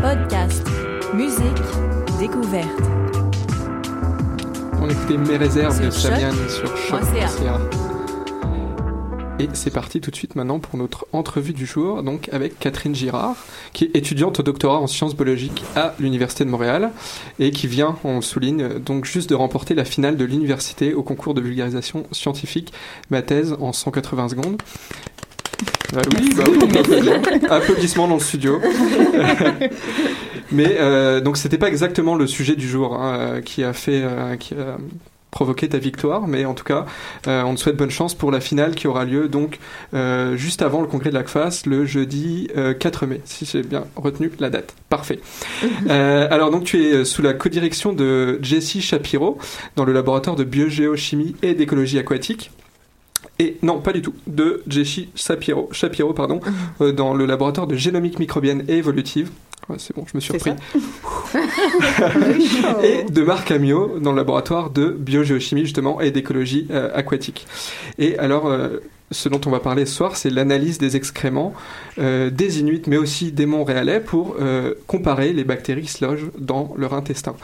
Podcast, 0.00 0.66
musique, 1.14 1.42
découverte. 2.18 2.68
On 4.80 4.88
écoutait 4.88 5.18
Mes 5.18 5.36
réserves 5.36 5.84
de 5.84 5.90
Sur 5.90 6.10
Samian 6.12 6.30
choc. 6.30 6.48
sur 6.48 6.76
choc.ca. 6.76 7.87
Et 9.40 9.48
c'est 9.52 9.70
parti 9.70 10.00
tout 10.00 10.10
de 10.10 10.16
suite 10.16 10.34
maintenant 10.34 10.58
pour 10.58 10.76
notre 10.76 11.06
entrevue 11.12 11.52
du 11.52 11.64
jour, 11.64 12.02
donc 12.02 12.28
avec 12.32 12.58
Catherine 12.58 12.94
Girard, 12.94 13.36
qui 13.72 13.84
est 13.84 13.96
étudiante 13.96 14.40
au 14.40 14.42
doctorat 14.42 14.80
en 14.80 14.88
sciences 14.88 15.14
biologiques 15.14 15.62
à 15.76 15.94
l'Université 16.00 16.44
de 16.44 16.50
Montréal 16.50 16.90
et 17.38 17.52
qui 17.52 17.68
vient, 17.68 17.96
on 18.02 18.20
souligne, 18.20 18.80
donc 18.80 19.04
juste 19.04 19.30
de 19.30 19.36
remporter 19.36 19.74
la 19.74 19.84
finale 19.84 20.16
de 20.16 20.24
l'université 20.24 20.92
au 20.92 21.04
concours 21.04 21.34
de 21.34 21.40
vulgarisation 21.40 22.04
scientifique, 22.10 22.72
ma 23.10 23.22
thèse 23.22 23.56
en 23.60 23.72
180 23.72 24.30
secondes. 24.30 24.60
Bah 25.92 26.02
oui, 26.20 26.34
bah 26.34 26.44
applaudissements 27.56 28.08
dans 28.08 28.14
le 28.14 28.20
studio. 28.20 28.60
Mais 30.52 30.76
euh, 30.78 31.20
donc 31.20 31.36
c'était 31.36 31.58
pas 31.58 31.68
exactement 31.68 32.14
le 32.14 32.26
sujet 32.26 32.56
du 32.56 32.68
jour 32.68 32.94
hein, 32.94 33.18
euh, 33.18 33.40
qui 33.40 33.62
a 33.64 33.72
fait, 33.72 34.02
euh, 34.02 34.32
a 34.32 34.36
provoqué 35.30 35.68
ta 35.68 35.78
victoire, 35.78 36.26
mais 36.26 36.44
en 36.44 36.54
tout 36.54 36.64
cas, 36.64 36.86
euh, 37.26 37.42
on 37.42 37.54
te 37.54 37.60
souhaite 37.60 37.76
bonne 37.76 37.90
chance 37.90 38.14
pour 38.14 38.30
la 38.30 38.40
finale 38.40 38.74
qui 38.74 38.86
aura 38.86 39.04
lieu 39.04 39.28
donc 39.28 39.58
euh, 39.94 40.36
juste 40.36 40.62
avant 40.62 40.80
le 40.80 40.86
congrès 40.86 41.10
de 41.10 41.14
la 41.14 41.22
CFAS, 41.22 41.62
le 41.66 41.84
jeudi 41.84 42.48
euh, 42.56 42.74
4 42.74 43.06
mai, 43.06 43.20
si 43.24 43.44
j'ai 43.44 43.62
bien 43.62 43.84
retenu 43.96 44.30
la 44.38 44.50
date. 44.50 44.74
Parfait. 44.88 45.20
Euh, 45.88 46.28
alors 46.30 46.50
donc 46.50 46.64
tu 46.64 46.82
es 46.82 47.04
sous 47.04 47.22
la 47.22 47.34
codirection 47.34 47.92
de 47.92 48.38
Jessie 48.42 48.82
Shapiro 48.82 49.38
dans 49.76 49.84
le 49.84 49.92
laboratoire 49.92 50.36
de 50.36 50.44
biogéochimie 50.44 51.36
et 51.42 51.54
d'écologie 51.54 51.98
aquatique. 51.98 52.50
Et 53.38 53.56
non, 53.62 53.80
pas 53.80 53.92
du 53.92 54.02
tout, 54.02 54.14
de 54.26 54.62
Jessie 54.66 55.10
Shapiro, 55.14 55.68
Shapiro 55.72 56.12
pardon, 56.12 56.40
euh, 56.80 56.92
dans 56.92 57.14
le 57.14 57.24
laboratoire 57.26 57.66
de 57.66 57.76
génomique 57.76 58.18
microbienne 58.18 58.64
et 58.68 58.78
évolutive. 58.78 59.30
Ouais, 59.68 59.76
c'est 59.78 59.94
bon, 59.94 60.04
je 60.10 60.16
me 60.16 60.20
suis 60.20 60.32
C'est 60.38 60.50
repris. 60.50 60.62
et 62.84 63.04
de 63.04 63.22
Marc 63.22 63.50
Amiot 63.50 63.98
dans 63.98 64.12
le 64.12 64.16
laboratoire 64.16 64.70
de 64.70 64.88
biogéochimie 64.88 65.62
justement 65.62 66.00
et 66.00 66.10
d'écologie 66.10 66.66
euh, 66.70 66.90
aquatique. 66.94 67.46
Et 67.98 68.18
alors, 68.18 68.46
euh, 68.46 68.80
ce 69.10 69.28
dont 69.28 69.40
on 69.46 69.50
va 69.50 69.60
parler 69.60 69.86
ce 69.86 69.94
soir, 69.94 70.16
c'est 70.16 70.30
l'analyse 70.30 70.78
des 70.78 70.96
excréments 70.96 71.54
euh, 71.98 72.30
des 72.30 72.60
Inuits, 72.60 72.82
mais 72.86 72.96
aussi 72.96 73.32
des 73.32 73.46
Montréalais, 73.46 74.00
pour 74.00 74.36
euh, 74.40 74.74
comparer 74.86 75.32
les 75.32 75.44
bactéries 75.44 75.82
qui 75.82 75.92
se 75.92 76.04
logent 76.04 76.30
dans 76.38 76.74
leur 76.76 76.94
intestin. 76.94 77.34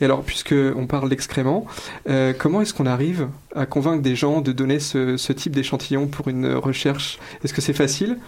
Et 0.00 0.04
alors, 0.04 0.22
puisque 0.22 0.54
on 0.76 0.86
parle 0.86 1.08
d'excréments, 1.08 1.66
euh, 2.08 2.32
comment 2.36 2.60
est-ce 2.60 2.74
qu'on 2.74 2.86
arrive 2.86 3.28
à 3.54 3.66
convaincre 3.66 4.02
des 4.02 4.16
gens 4.16 4.40
de 4.40 4.52
donner 4.52 4.80
ce, 4.80 5.16
ce 5.16 5.32
type 5.32 5.54
d'échantillon 5.54 6.06
pour 6.06 6.28
une 6.28 6.54
recherche? 6.54 7.18
Est-ce 7.42 7.54
que 7.54 7.60
c'est 7.60 7.72
facile? 7.72 8.18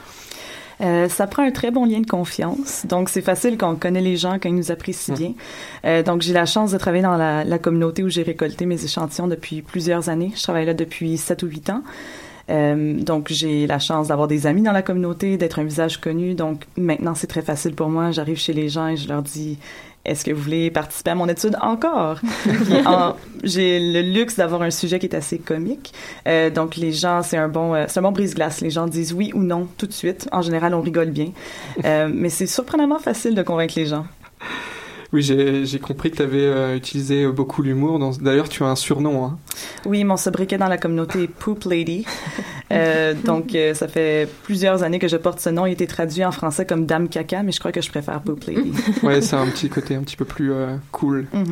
Euh, 0.80 1.08
ça 1.08 1.26
prend 1.26 1.42
un 1.42 1.50
très 1.50 1.70
bon 1.70 1.84
lien 1.84 2.00
de 2.00 2.06
confiance. 2.06 2.86
Donc, 2.86 3.08
c'est 3.08 3.20
facile 3.20 3.58
quand 3.58 3.70
on 3.70 3.76
connaît 3.76 4.00
les 4.00 4.16
gens, 4.16 4.38
quand 4.40 4.48
ils 4.48 4.54
nous 4.54 4.70
apprécient 4.70 5.14
bien. 5.14 5.34
Euh, 5.84 6.02
donc, 6.02 6.22
j'ai 6.22 6.32
la 6.32 6.46
chance 6.46 6.72
de 6.72 6.78
travailler 6.78 7.02
dans 7.02 7.16
la, 7.16 7.44
la 7.44 7.58
communauté 7.58 8.02
où 8.02 8.08
j'ai 8.08 8.22
récolté 8.22 8.66
mes 8.66 8.82
échantillons 8.82 9.28
depuis 9.28 9.62
plusieurs 9.62 10.08
années. 10.08 10.32
Je 10.34 10.42
travaille 10.42 10.66
là 10.66 10.74
depuis 10.74 11.18
7 11.18 11.42
ou 11.42 11.46
8 11.46 11.70
ans. 11.70 11.82
Euh, 12.50 12.94
donc, 13.00 13.28
j'ai 13.30 13.66
la 13.66 13.78
chance 13.78 14.08
d'avoir 14.08 14.28
des 14.28 14.46
amis 14.46 14.62
dans 14.62 14.72
la 14.72 14.82
communauté, 14.82 15.36
d'être 15.36 15.58
un 15.60 15.64
visage 15.64 15.98
connu. 16.00 16.34
Donc, 16.34 16.64
maintenant, 16.76 17.14
c'est 17.14 17.26
très 17.28 17.42
facile 17.42 17.74
pour 17.74 17.88
moi. 17.88 18.10
J'arrive 18.10 18.38
chez 18.38 18.52
les 18.52 18.68
gens 18.68 18.88
et 18.88 18.96
je 18.96 19.08
leur 19.08 19.22
dis 19.22 19.58
est-ce 20.04 20.24
que 20.24 20.30
vous 20.30 20.40
voulez 20.42 20.70
participer 20.70 21.10
à 21.10 21.14
mon 21.14 21.28
étude 21.28 21.56
encore? 21.60 22.20
En- 22.86 23.14
j'ai 23.44 23.78
le 23.78 24.00
luxe 24.00 24.36
d'avoir 24.36 24.62
un 24.62 24.70
sujet 24.70 24.98
qui 24.98 25.06
est 25.06 25.14
assez 25.14 25.38
comique. 25.38 25.92
Euh, 26.26 26.48
donc, 26.50 26.76
les 26.76 26.90
gens, 26.92 27.22
c'est 27.22 27.36
un 27.36 27.48
bon, 27.48 27.74
euh, 27.74 27.84
c'est 27.88 27.98
un 28.00 28.02
bon 28.02 28.12
brise-glace. 28.12 28.62
Les 28.62 28.70
gens 28.70 28.86
disent 28.86 29.12
oui 29.12 29.30
ou 29.34 29.40
non 29.42 29.68
tout 29.78 29.86
de 29.86 29.92
suite. 29.92 30.26
En 30.32 30.40
général, 30.42 30.74
on 30.74 30.80
rigole 30.80 31.10
bien. 31.10 31.28
Euh, 31.84 32.08
mais 32.12 32.30
c'est 32.30 32.46
surprenamment 32.46 32.98
facile 32.98 33.34
de 33.34 33.42
convaincre 33.42 33.74
les 33.76 33.86
gens. 33.86 34.06
Oui, 35.12 35.22
j'ai 35.22 35.66
j'ai 35.66 35.78
compris 35.78 36.10
que 36.10 36.16
tu 36.16 36.22
avais 36.22 36.76
utilisé 36.76 37.26
beaucoup 37.26 37.62
l'humour. 37.62 37.98
D'ailleurs, 38.20 38.48
tu 38.48 38.62
as 38.62 38.68
un 38.68 38.76
surnom. 38.76 39.24
Hein. 39.24 39.38
Oui, 39.84 40.04
mon 40.04 40.16
sobriquet 40.16 40.58
dans 40.58 40.68
la 40.68 40.78
communauté 40.78 41.26
Poop 41.26 41.64
Lady. 41.64 42.06
Euh, 42.72 43.14
donc, 43.14 43.54
euh, 43.54 43.74
ça 43.74 43.88
fait 43.88 44.28
plusieurs 44.42 44.82
années 44.82 44.98
que 44.98 45.08
je 45.08 45.16
porte 45.16 45.40
ce 45.40 45.50
nom. 45.50 45.66
Il 45.66 45.70
a 45.70 45.72
été 45.72 45.86
traduit 45.86 46.24
en 46.24 46.32
français 46.32 46.64
comme 46.64 46.86
Dame 46.86 47.08
Caca, 47.08 47.42
mais 47.42 47.52
je 47.52 47.58
crois 47.58 47.72
que 47.72 47.80
je 47.80 47.90
préfère 47.90 48.20
Poop 48.20 48.44
Lady. 48.44 48.72
Ouais, 49.02 49.20
c'est 49.22 49.36
un 49.36 49.46
petit 49.46 49.68
côté 49.68 49.94
un 49.94 50.02
petit 50.02 50.16
peu 50.16 50.24
plus 50.24 50.52
euh, 50.52 50.76
cool. 50.92 51.26
Mhm. 51.32 51.44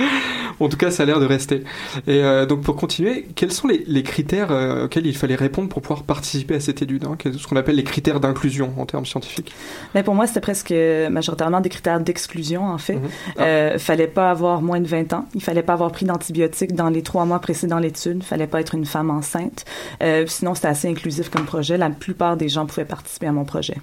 en 0.60 0.68
tout 0.68 0.76
cas, 0.76 0.90
ça 0.90 1.02
a 1.02 1.06
l'air 1.06 1.20
de 1.20 1.26
rester. 1.26 1.64
Et 2.06 2.22
donc, 2.48 2.62
pour 2.62 2.76
continuer, 2.76 3.26
quels 3.34 3.52
sont 3.52 3.68
les, 3.68 3.84
les 3.86 4.02
critères 4.02 4.50
auxquels 4.84 5.06
il 5.06 5.16
fallait 5.16 5.34
répondre 5.34 5.68
pour 5.68 5.82
pouvoir 5.82 6.02
participer 6.04 6.54
à 6.54 6.60
cette 6.60 6.82
étude 6.82 7.04
hein, 7.04 7.16
Ce 7.36 7.46
qu'on 7.46 7.56
appelle 7.56 7.76
les 7.76 7.84
critères 7.84 8.20
d'inclusion 8.20 8.72
en 8.78 8.86
termes 8.86 9.06
scientifiques? 9.06 9.54
Mais 9.94 10.02
pour 10.02 10.14
moi, 10.14 10.26
c'était 10.26 10.40
presque 10.40 10.74
majoritairement 11.10 11.60
des 11.60 11.68
critères 11.68 12.00
d'exclusion, 12.00 12.64
en 12.64 12.78
fait. 12.78 12.94
Mhm. 12.94 13.08
Euh, 13.40 13.78
fallait 13.78 14.06
pas 14.06 14.30
avoir 14.30 14.62
moins 14.62 14.80
de 14.80 14.86
20 14.86 15.12
ans. 15.12 15.26
Il 15.34 15.42
fallait 15.42 15.62
pas 15.62 15.74
avoir 15.74 15.90
pris 15.92 16.06
d'antibiotiques 16.06 16.74
dans 16.74 16.88
les 16.88 17.02
trois 17.02 17.24
mois 17.24 17.38
précédant 17.38 17.78
l'étude. 17.78 18.22
Fallait 18.22 18.46
pas 18.46 18.60
être 18.60 18.74
une 18.74 18.86
femme 18.86 19.10
enceinte. 19.10 19.64
Euh, 20.02 20.15
sinon, 20.26 20.54
c'était 20.54 20.68
assez 20.68 20.88
inclusif 20.88 21.28
comme 21.30 21.44
projet. 21.44 21.76
La 21.76 21.90
plupart 21.90 22.36
des 22.36 22.48
gens 22.48 22.66
pouvaient 22.66 22.84
participer 22.84 23.26
à 23.26 23.32
mon 23.32 23.44
projet. 23.44 23.76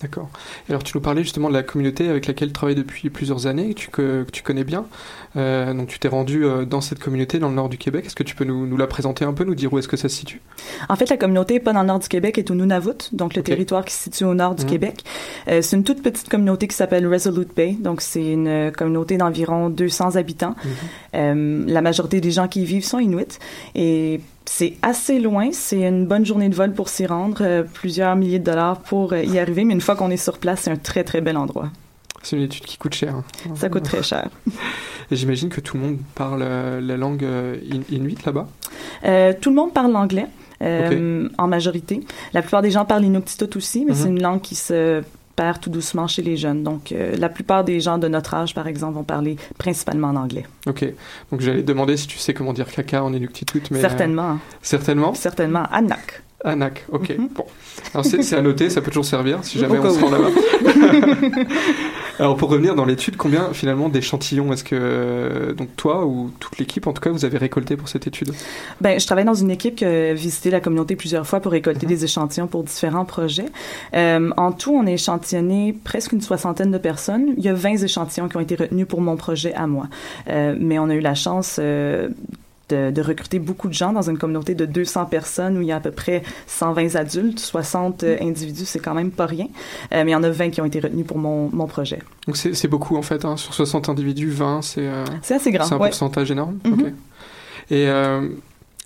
D'accord. 0.00 0.28
Alors, 0.68 0.84
tu 0.84 0.96
nous 0.96 1.00
parlais 1.00 1.24
justement 1.24 1.48
de 1.48 1.54
la 1.54 1.64
communauté 1.64 2.08
avec 2.08 2.28
laquelle 2.28 2.50
tu 2.50 2.52
travailles 2.54 2.76
depuis 2.76 3.10
plusieurs 3.10 3.48
années, 3.48 3.74
que 3.74 3.80
tu, 3.80 3.88
que, 3.90 4.22
que 4.22 4.30
tu 4.30 4.44
connais 4.44 4.62
bien. 4.62 4.86
Euh, 5.34 5.74
donc, 5.74 5.88
tu 5.88 5.98
t'es 5.98 6.06
rendu 6.06 6.44
euh, 6.44 6.64
dans 6.64 6.80
cette 6.80 7.00
communauté 7.00 7.40
dans 7.40 7.48
le 7.48 7.56
nord 7.56 7.68
du 7.68 7.78
Québec. 7.78 8.04
Est-ce 8.06 8.14
que 8.14 8.22
tu 8.22 8.36
peux 8.36 8.44
nous, 8.44 8.64
nous 8.64 8.76
la 8.76 8.86
présenter 8.86 9.24
un 9.24 9.32
peu, 9.32 9.42
nous 9.42 9.56
dire 9.56 9.72
où 9.72 9.78
est-ce 9.80 9.88
que 9.88 9.96
ça 9.96 10.08
se 10.08 10.14
situe? 10.14 10.40
En 10.88 10.94
fait, 10.94 11.10
la 11.10 11.16
communauté 11.16 11.58
pas 11.58 11.72
dans 11.72 11.80
le 11.80 11.88
nord 11.88 11.98
du 11.98 12.06
Québec, 12.06 12.38
est 12.38 12.48
au 12.52 12.54
Nunavut, 12.54 13.08
donc 13.12 13.34
le 13.34 13.42
territoire 13.42 13.84
qui 13.84 13.92
se 13.92 14.04
situe 14.04 14.22
au 14.22 14.34
nord 14.34 14.54
du 14.54 14.62
Mhm. 14.62 14.70
Québec. 14.70 15.02
Euh, 15.48 15.62
c'est 15.62 15.74
une 15.74 15.82
toute 15.82 16.00
petite 16.00 16.28
communauté 16.28 16.68
qui 16.68 16.76
s'appelle 16.76 17.04
Resolute 17.12 17.50
Bay, 17.56 17.72
donc 17.72 18.00
c'est 18.00 18.24
une 18.34 18.46
euh, 18.46 18.70
communauté 18.70 19.16
d'environ 19.16 19.68
200 19.68 20.14
habitants. 20.14 20.54
Euh, 21.16 21.64
la 21.66 21.80
majorité 21.82 22.20
des 22.20 22.30
gens 22.30 22.46
qui 22.46 22.62
y 22.62 22.64
vivent 22.64 22.84
sont 22.84 23.00
inuits 23.00 23.38
et 23.74 24.20
c'est 24.50 24.74
assez 24.82 25.18
loin. 25.20 25.50
C'est 25.52 25.82
une 25.86 26.06
bonne 26.06 26.24
journée 26.26 26.48
de 26.48 26.54
vol 26.54 26.72
pour 26.72 26.88
s'y 26.88 27.06
rendre, 27.06 27.38
euh, 27.42 27.62
plusieurs 27.62 28.16
milliers 28.16 28.38
de 28.38 28.44
dollars 28.44 28.80
pour 28.80 29.12
euh, 29.12 29.22
y 29.22 29.38
arriver, 29.38 29.64
mais 29.64 29.74
une 29.74 29.80
fois 29.80 29.94
qu'on 29.96 30.10
est 30.10 30.16
sur 30.16 30.38
place, 30.38 30.62
c'est 30.62 30.70
un 30.70 30.76
très 30.76 31.04
très 31.04 31.20
bel 31.20 31.36
endroit. 31.36 31.70
C'est 32.22 32.36
une 32.36 32.42
étude 32.42 32.64
qui 32.64 32.78
coûte 32.78 32.94
cher. 32.94 33.14
hein. 33.14 33.24
Ça 33.54 33.68
coûte 33.68 33.84
très 33.84 34.02
cher. 34.02 34.28
J'imagine 35.12 35.48
que 35.48 35.60
tout 35.60 35.76
le 35.76 35.82
monde 35.84 35.98
parle 36.14 36.42
euh, 36.42 36.80
la 36.80 36.96
langue 36.96 37.24
in- 37.24 37.94
inuit 37.94 38.18
là-bas? 38.26 38.48
Tout 39.40 39.50
le 39.50 39.56
monde 39.56 39.72
parle 39.72 39.92
l'anglais. 39.92 40.26
en 40.60 41.46
majorité. 41.46 42.00
La 42.34 42.42
plupart 42.42 42.62
des 42.62 42.70
gens 42.72 42.84
parlent 42.84 43.04
inuktitut 43.04 43.56
aussi, 43.56 43.84
mais 43.84 43.92
Mhm. 43.92 43.96
c'est 43.96 44.08
une 44.08 44.20
langue 44.22 44.40
qui 44.40 44.56
se 44.56 45.02
perd 45.38 45.60
tout 45.60 45.70
doucement 45.70 46.08
chez 46.08 46.20
les 46.20 46.36
jeunes. 46.36 46.64
Donc, 46.64 46.90
euh, 46.90 47.14
la 47.16 47.28
plupart 47.28 47.62
des 47.62 47.78
gens 47.78 47.96
de 47.96 48.08
notre 48.08 48.34
âge, 48.34 48.54
par 48.54 48.66
exemple, 48.66 48.94
vont 48.94 49.04
parler 49.04 49.36
principalement 49.56 50.08
en 50.08 50.16
anglais. 50.16 50.44
Ok. 50.66 50.84
Donc 51.30 51.40
j'allais 51.40 51.62
te 51.62 51.66
demander 51.66 51.96
si 51.96 52.08
tu 52.08 52.18
sais 52.18 52.34
comment 52.34 52.52
dire 52.52 52.66
caca 52.66 53.04
en 53.04 53.12
inuktitut. 53.12 53.62
Mais, 53.70 53.78
euh, 53.78 53.80
Certainement. 53.80 54.38
certainement? 54.62 55.14
Certainement. 55.14 55.62
Anak. 55.70 56.22
Anak, 56.44 56.84
ok. 56.90 57.16
Bon. 57.36 57.46
Alors 57.94 58.04
c'est 58.04 58.22
c'est 58.22 58.36
à 58.36 58.42
noter, 58.42 58.68
ça 58.70 58.80
peut 58.80 58.90
toujours 58.90 59.04
servir 59.04 59.44
si 59.44 59.58
jamais 59.58 59.78
on 59.78 59.92
se 59.92 60.00
rend 60.00 60.10
là-bas. 60.10 60.28
Alors 62.18 62.36
pour 62.36 62.50
revenir 62.50 62.74
dans 62.74 62.84
l'étude, 62.84 63.16
combien 63.16 63.52
finalement 63.52 63.88
d'échantillons 63.88 64.52
est-ce 64.52 64.64
que 64.64 65.54
donc 65.56 65.74
toi 65.76 66.04
ou 66.04 66.30
toute 66.40 66.58
l'équipe 66.58 66.86
en 66.86 66.92
tout 66.92 67.00
cas 67.00 67.10
vous 67.10 67.24
avez 67.24 67.38
récolté 67.38 67.76
pour 67.76 67.88
cette 67.88 68.06
étude? 68.06 68.32
Ben, 68.80 68.98
je 68.98 69.06
travaille 69.06 69.24
dans 69.24 69.34
une 69.34 69.50
équipe 69.50 69.76
qui 69.76 69.84
a 69.84 70.14
visité 70.14 70.50
la 70.50 70.60
communauté 70.60 70.96
plusieurs 70.96 71.26
fois 71.26 71.40
pour 71.40 71.52
récolter 71.52 71.86
des 71.86 72.04
échantillons 72.04 72.46
pour 72.46 72.64
différents 72.64 73.04
projets. 73.04 73.46
Euh, 73.94 74.30
en 74.36 74.52
tout, 74.52 74.74
on 74.74 74.86
a 74.86 74.90
échantillonné 74.90 75.76
presque 75.84 76.12
une 76.12 76.20
soixantaine 76.20 76.70
de 76.70 76.78
personnes. 76.78 77.34
Il 77.36 77.44
y 77.44 77.48
a 77.48 77.54
20 77.54 77.82
échantillons 77.84 78.28
qui 78.28 78.36
ont 78.36 78.40
été 78.40 78.56
retenus 78.56 78.86
pour 78.86 79.00
mon 79.00 79.16
projet 79.16 79.54
à 79.54 79.66
moi. 79.66 79.86
Euh, 80.28 80.56
mais 80.58 80.78
on 80.78 80.88
a 80.88 80.94
eu 80.94 81.00
la 81.00 81.14
chance 81.14 81.58
euh, 81.58 82.08
de, 82.68 82.90
de 82.90 83.02
recruter 83.02 83.38
beaucoup 83.38 83.68
de 83.68 83.72
gens 83.74 83.92
dans 83.92 84.08
une 84.08 84.18
communauté 84.18 84.54
de 84.54 84.66
200 84.66 85.06
personnes 85.06 85.58
où 85.58 85.62
il 85.62 85.68
y 85.68 85.72
a 85.72 85.76
à 85.76 85.80
peu 85.80 85.90
près 85.90 86.22
120 86.46 86.96
adultes, 86.96 87.38
60 87.38 88.04
euh, 88.04 88.16
individus, 88.20 88.66
c'est 88.66 88.78
quand 88.78 88.94
même 88.94 89.10
pas 89.10 89.26
rien. 89.26 89.46
Euh, 89.92 90.04
mais 90.04 90.10
il 90.10 90.12
y 90.12 90.16
en 90.16 90.22
a 90.22 90.30
20 90.30 90.50
qui 90.50 90.60
ont 90.60 90.64
été 90.64 90.80
retenus 90.80 91.06
pour 91.06 91.18
mon, 91.18 91.50
mon 91.52 91.66
projet. 91.66 92.00
Donc 92.26 92.36
c'est 92.36 92.68
beaucoup 92.68 92.96
en 92.96 93.02
fait, 93.02 93.24
hein. 93.24 93.36
sur 93.36 93.54
60 93.54 93.88
individus, 93.88 94.30
20 94.30 94.62
c'est 94.62 94.86
euh, 94.86 95.04
C'est 95.22 95.34
assez 95.34 95.50
grand, 95.50 95.64
C'est 95.64 95.74
un 95.74 95.78
ouais. 95.78 95.88
pourcentage 95.88 96.30
énorme? 96.30 96.58
Mhm. 96.64 96.72
Ok. 96.72 96.92
Et 97.70 97.88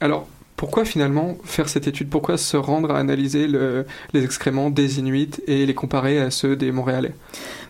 alors 0.01 0.27
pourquoi 0.63 0.85
finalement 0.85 1.35
faire 1.43 1.69
cette 1.69 1.89
étude? 1.89 2.09
Pourquoi 2.09 2.37
se 2.37 2.57
rendre 2.57 2.93
à 2.93 2.99
analyser 3.01 3.49
le- 3.49 3.85
les 4.13 4.23
excréments 4.23 4.71
des 4.71 5.01
Inuits 5.01 5.41
et 5.49 5.67
les 5.67 5.75
comparer 5.75 6.21
à 6.21 6.31
ceux 6.31 6.55
des 6.55 6.71
Montréalais? 6.71 7.15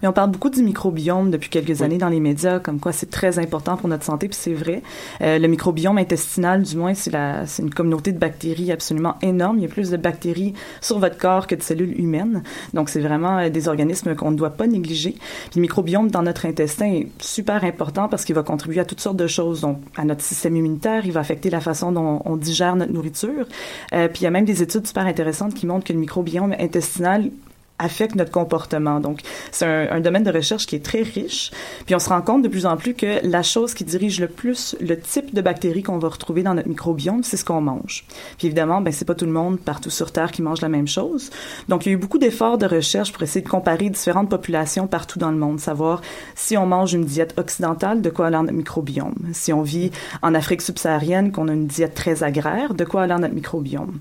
Mais 0.03 0.09
on 0.09 0.13
parle 0.13 0.31
beaucoup 0.31 0.51
du 0.51 0.63
microbiome 0.63 1.31
depuis 1.31 1.49
quelques 1.49 1.81
années 1.81 1.97
dans 1.97 2.11
les 2.11 2.21
médias, 2.21 2.59
comme 2.59 2.81
quoi 2.81 2.93
c'est 2.93 3.09
très 3.09 3.39
important 3.39 3.79
pour 3.79 3.89
notre 3.89 4.05
santé, 4.05 4.29
puis 4.29 4.37
c'est 4.39 4.53
vrai. 4.53 4.83
Euh, 5.23 5.39
le 5.39 5.49
microbiome 5.49 5.97
intestinal, 5.97 6.65
du 6.65 6.77
moins, 6.77 6.93
c'est 6.93 7.63
une 7.63 7.73
communauté 7.73 8.13
de 8.13 8.19
bactéries 8.19 8.71
absolument 8.73 9.15
énorme. 9.23 9.57
Il 9.57 9.63
y 9.63 9.65
a 9.65 9.69
plus 9.69 9.89
de 9.89 9.97
bactéries 9.97 10.53
sur 10.83 10.99
votre 10.99 11.17
corps 11.17 11.47
que 11.47 11.55
de 11.55 11.63
cellules 11.63 11.99
humaines. 11.99 12.43
Donc, 12.75 12.91
c'est 12.91 13.01
vraiment 13.01 13.39
euh, 13.39 13.49
des 13.49 13.69
organismes 13.69 14.15
qu'on 14.17 14.33
ne 14.33 14.37
doit 14.37 14.51
pas 14.51 14.67
négliger. 14.67 15.13
Puis 15.13 15.53
le 15.57 15.63
microbiome 15.63 16.11
dans 16.11 16.23
notre 16.23 16.45
intestin 16.45 16.93
est 16.93 17.09
super 17.21 17.65
important 17.65 18.09
parce 18.09 18.27
qu'il 18.27 18.35
va 18.35 18.43
contribuer 18.43 18.81
à 18.81 18.85
toutes 18.85 19.01
sortes 19.01 19.17
de 19.17 19.29
choses. 19.29 19.63
Donc, 19.63 19.79
à 19.97 20.05
notre 20.05 20.23
système 20.23 20.57
immunitaire, 20.57 21.07
il 21.07 21.13
va 21.13 21.21
affecter 21.21 21.49
la 21.49 21.61
façon 21.61 21.91
dont 21.91 22.21
on 22.27 22.37
digère 22.37 22.77
nourriture. 22.87 23.47
Euh, 23.93 24.09
puis 24.09 24.21
il 24.21 24.25
y 24.25 24.27
a 24.27 24.31
même 24.31 24.45
des 24.45 24.63
études 24.63 24.87
super 24.87 25.07
intéressantes 25.07 25.55
qui 25.55 25.67
montrent 25.67 25.87
que 25.87 25.93
le 25.93 25.99
microbiome 25.99 26.55
intestinal 26.59 27.31
affecte 27.79 28.15
notre 28.15 28.31
comportement. 28.31 29.01
Donc, 29.01 29.21
c'est 29.51 29.67
un, 29.67 30.01
domaine 30.01 30.23
de 30.25 30.31
recherche 30.31 30.67
qui 30.67 30.77
est 30.77 30.85
très 30.85 31.03
riche. 31.03 31.51
Puis, 31.87 31.95
on 31.95 31.99
se 31.99 32.09
rend 32.09 32.23
compte 32.23 32.43
de 32.43 32.49
plus 32.49 32.67
en 32.67 32.77
plus 32.77 32.95
que 32.95 33.25
la 33.27 33.43
chose 33.43 33.75
qui 33.75 33.85
dirige 33.85 34.21
le 34.21 34.29
plus 34.29 34.77
le 34.81 34.99
type 34.99 35.35
de 35.35 35.41
bactéries 35.41 35.83
qu'on 35.83 35.99
va 35.99 36.09
retrouver 36.09 36.43
dans 36.43 36.55
notre 36.55 36.69
microbiome, 36.69 37.23
c'est 37.23 37.37
ce 37.37 37.45
qu'on 37.45 37.61
mange. 37.61 38.05
Puis, 38.39 38.47
évidemment, 38.47 38.81
ben, 38.81 38.93
c'est 38.93 39.05
pas 39.05 39.15
tout 39.15 39.25
le 39.25 39.33
monde 39.33 39.59
partout 39.61 39.91
sur 39.91 40.13
Terre 40.13 40.31
qui 40.31 40.43
mange 40.43 40.61
la 40.61 40.69
même 40.69 40.89
chose. 40.89 41.31
Donc, 41.69 41.87
il 41.87 41.91
y 41.91 41.93
a 41.93 41.95
eu 41.95 41.99
beaucoup 41.99 42.19
d'efforts 42.19 42.59
de 42.59 42.67
recherche 42.67 43.13
pour 43.13 43.23
essayer 43.23 43.45
de 43.45 43.49
comparer 43.49 43.91
différentes 43.91 44.31
populations 44.31 44.87
partout 44.87 45.19
dans 45.19 45.31
le 45.31 45.39
monde, 45.39 45.61
savoir 45.61 46.03
si 46.35 46.57
on 46.57 46.67
mange 46.67 46.93
une 46.95 47.05
diète 47.05 47.35
occidentale, 47.39 48.03
de 48.03 48.11
quoi 48.11 48.29
a 48.29 48.31
notre 48.31 48.53
microbiome. 48.53 49.15
Si 49.33 49.53
on 49.53 49.63
vit 49.63 49.91
en 50.23 50.35
Afrique 50.35 50.63
subsaharienne, 50.63 51.33
qu'on 51.33 51.49
a 51.49 51.53
une 51.53 51.67
diète 51.67 51.95
très 51.95 52.23
agraire, 52.23 52.75
de 52.75 52.85
quoi 52.85 53.03
a 53.03 53.19
notre 53.19 53.35
microbiome. 53.35 53.99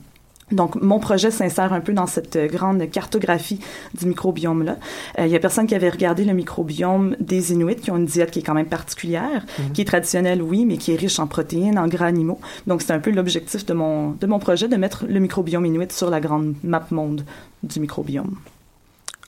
Donc, 0.51 0.75
mon 0.81 0.99
projet 0.99 1.31
s'insère 1.31 1.73
un 1.73 1.79
peu 1.81 1.93
dans 1.93 2.07
cette 2.07 2.35
euh, 2.35 2.47
grande 2.47 2.89
cartographie 2.89 3.59
du 3.97 4.05
microbiome-là. 4.05 4.77
Euh, 5.19 5.25
il 5.25 5.31
y 5.31 5.35
a 5.35 5.39
personne 5.39 5.67
qui 5.67 5.75
avait 5.75 5.89
regardé 5.89 6.25
le 6.25 6.33
microbiome 6.33 7.15
des 7.19 7.53
Inuits, 7.53 7.75
qui 7.77 7.91
ont 7.91 7.97
une 7.97 8.05
diète 8.05 8.31
qui 8.31 8.39
est 8.39 8.43
quand 8.43 8.53
même 8.53 8.65
particulière, 8.65 9.45
Mhm. 9.59 9.71
qui 9.73 9.81
est 9.81 9.85
traditionnelle, 9.85 10.41
oui, 10.41 10.65
mais 10.65 10.77
qui 10.77 10.91
est 10.91 10.95
riche 10.97 11.19
en 11.19 11.27
protéines, 11.27 11.77
en 11.79 11.87
gras 11.87 12.07
animaux. 12.07 12.39
Donc, 12.67 12.81
c'est 12.81 12.93
un 12.93 12.99
peu 12.99 13.11
l'objectif 13.11 13.65
de 13.65 13.73
mon, 13.73 14.11
de 14.11 14.27
mon 14.27 14.39
projet, 14.39 14.67
de 14.67 14.75
mettre 14.75 15.05
le 15.07 15.19
microbiome 15.19 15.65
Inuit 15.65 15.91
sur 15.91 16.09
la 16.09 16.19
grande 16.19 16.55
map 16.63 16.85
monde 16.91 17.23
du 17.63 17.79
microbiome. 17.79 18.35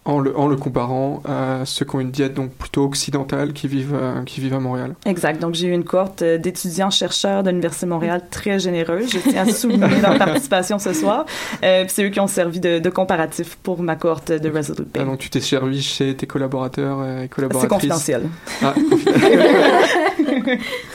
En 0.05 0.19
le, 0.19 0.37
en 0.37 0.47
le 0.47 0.55
comparant 0.57 1.21
à 1.25 1.65
ceux 1.65 1.85
qui 1.85 1.95
ont 1.95 1.99
une 1.99 2.11
diète 2.11 2.33
donc 2.33 2.51
plutôt 2.51 2.83
occidentale 2.83 3.53
qui 3.53 3.67
vivent, 3.67 3.95
euh, 3.99 4.23
qui 4.23 4.41
vivent 4.41 4.53
à 4.53 4.59
Montréal. 4.59 4.95
Exact. 5.05 5.41
Donc, 5.41 5.55
j'ai 5.55 5.67
eu 5.67 5.71
une 5.71 5.85
cohorte 5.85 6.21
euh, 6.21 6.37
d'étudiants-chercheurs 6.37 7.43
de 7.43 7.49
l'Université 7.49 7.85
de 7.85 7.91
Montréal 7.91 8.21
très 8.29 8.59
généreuse. 8.59 9.09
Je 9.11 9.19
tiens 9.19 9.47
à 9.47 9.51
souligner 9.51 10.01
leur 10.01 10.17
participation 10.19 10.79
ce 10.79 10.93
soir. 10.93 11.25
Euh, 11.63 11.85
c'est 11.87 12.03
eux 12.03 12.09
qui 12.09 12.19
ont 12.19 12.27
servi 12.27 12.59
de, 12.59 12.79
de 12.79 12.89
comparatif 12.89 13.55
pour 13.63 13.81
ma 13.81 13.95
cohorte 13.95 14.31
de 14.31 14.49
Resolute 14.49 14.91
Bay. 14.93 14.99
Ah, 15.01 15.05
donc 15.05 15.19
tu 15.19 15.29
t'es 15.29 15.41
servi 15.41 15.81
chez 15.81 16.15
tes 16.15 16.27
collaborateurs 16.27 16.99
euh, 17.01 17.23
et 17.23 17.27
collaboratrices? 17.29 17.71
C'est 17.71 17.75
confidentiel. 17.75 18.29
Ah, 18.61 18.73
confidentiel. 18.89 20.59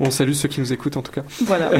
On 0.00 0.10
salue 0.10 0.32
ceux 0.32 0.48
qui 0.48 0.60
nous 0.60 0.72
écoutent 0.72 0.96
en 0.96 1.02
tout 1.02 1.12
cas. 1.12 1.22
Voilà. 1.42 1.70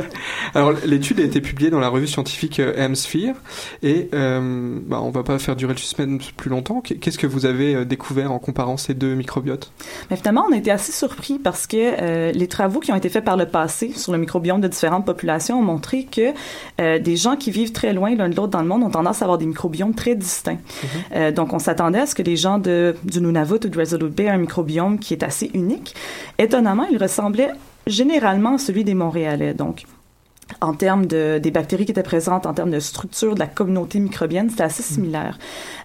Alors 0.54 0.72
l'étude 0.84 1.20
a 1.20 1.24
été 1.24 1.40
publiée 1.40 1.70
dans 1.70 1.80
la 1.80 1.88
revue 1.88 2.06
scientifique 2.06 2.60
euh, 2.60 2.74
Hemisphere 2.76 3.34
et 3.82 4.08
euh, 4.14 4.78
bah, 4.86 5.00
on 5.02 5.10
va 5.10 5.22
pas 5.22 5.38
faire 5.38 5.56
durer 5.56 5.72
le 5.72 5.78
suspense 5.78 6.30
plus 6.36 6.50
longtemps. 6.50 6.80
Qu'est-ce 6.80 7.18
que 7.18 7.26
vous 7.26 7.46
avez 7.46 7.74
euh, 7.74 7.84
découvert 7.84 8.32
en 8.32 8.38
comparant 8.38 8.76
ces 8.76 8.94
deux 8.94 9.14
microbiotes? 9.14 9.72
Mais 10.10 10.16
finalement, 10.16 10.44
on 10.48 10.52
a 10.52 10.56
été 10.56 10.70
assez 10.70 10.92
surpris 10.92 11.38
parce 11.38 11.66
que 11.66 11.76
euh, 11.76 12.32
les 12.32 12.48
travaux 12.48 12.80
qui 12.80 12.92
ont 12.92 12.96
été 12.96 13.08
faits 13.08 13.24
par 13.24 13.36
le 13.36 13.46
passé 13.46 13.92
sur 13.94 14.12
le 14.12 14.18
microbiome 14.18 14.60
de 14.60 14.68
différentes 14.68 15.06
populations 15.06 15.58
ont 15.58 15.62
montré 15.62 16.04
que 16.04 16.32
euh, 16.80 16.98
des 16.98 17.16
gens 17.16 17.36
qui 17.36 17.50
vivent 17.50 17.72
très 17.72 17.92
loin 17.92 18.14
l'un 18.14 18.28
de 18.28 18.34
l'autre 18.34 18.50
dans 18.50 18.62
le 18.62 18.68
monde 18.68 18.82
ont 18.82 18.90
tendance 18.90 19.22
à 19.22 19.24
avoir 19.24 19.38
des 19.38 19.46
microbiomes 19.46 19.94
très 19.94 20.14
distincts. 20.14 20.58
Euh, 21.14 21.32
donc, 21.32 21.52
on 21.52 21.58
s'attendait 21.58 22.00
à 22.00 22.06
ce 22.06 22.14
que 22.14 22.22
les 22.22 22.36
gens 22.36 22.58
de, 22.58 22.94
du 23.04 23.20
Nunavut 23.20 23.54
ou 23.64 23.68
de 23.68 23.78
Resolute 23.78 24.14
Bay 24.14 24.24
aient 24.24 24.30
un 24.30 24.38
microbiome 24.38 24.98
qui 24.98 25.14
est 25.14 25.22
assez 25.22 25.50
unique. 25.54 25.94
Étonnamment, 26.38 26.86
il 26.90 26.98
ressemblait 26.98 27.50
généralement 27.86 28.58
celui 28.58 28.84
des 28.84 28.94
Montréalais. 28.94 29.54
Donc, 29.54 29.84
en 30.60 30.74
termes 30.74 31.06
de, 31.06 31.38
des 31.38 31.50
bactéries 31.50 31.84
qui 31.84 31.92
étaient 31.92 32.02
présentes, 32.02 32.46
en 32.46 32.54
termes 32.54 32.70
de 32.70 32.80
structure 32.80 33.34
de 33.34 33.40
la 33.40 33.46
communauté 33.46 33.98
microbienne, 34.00 34.50
c'était 34.50 34.64
assez 34.64 34.82
similaire. 34.82 35.38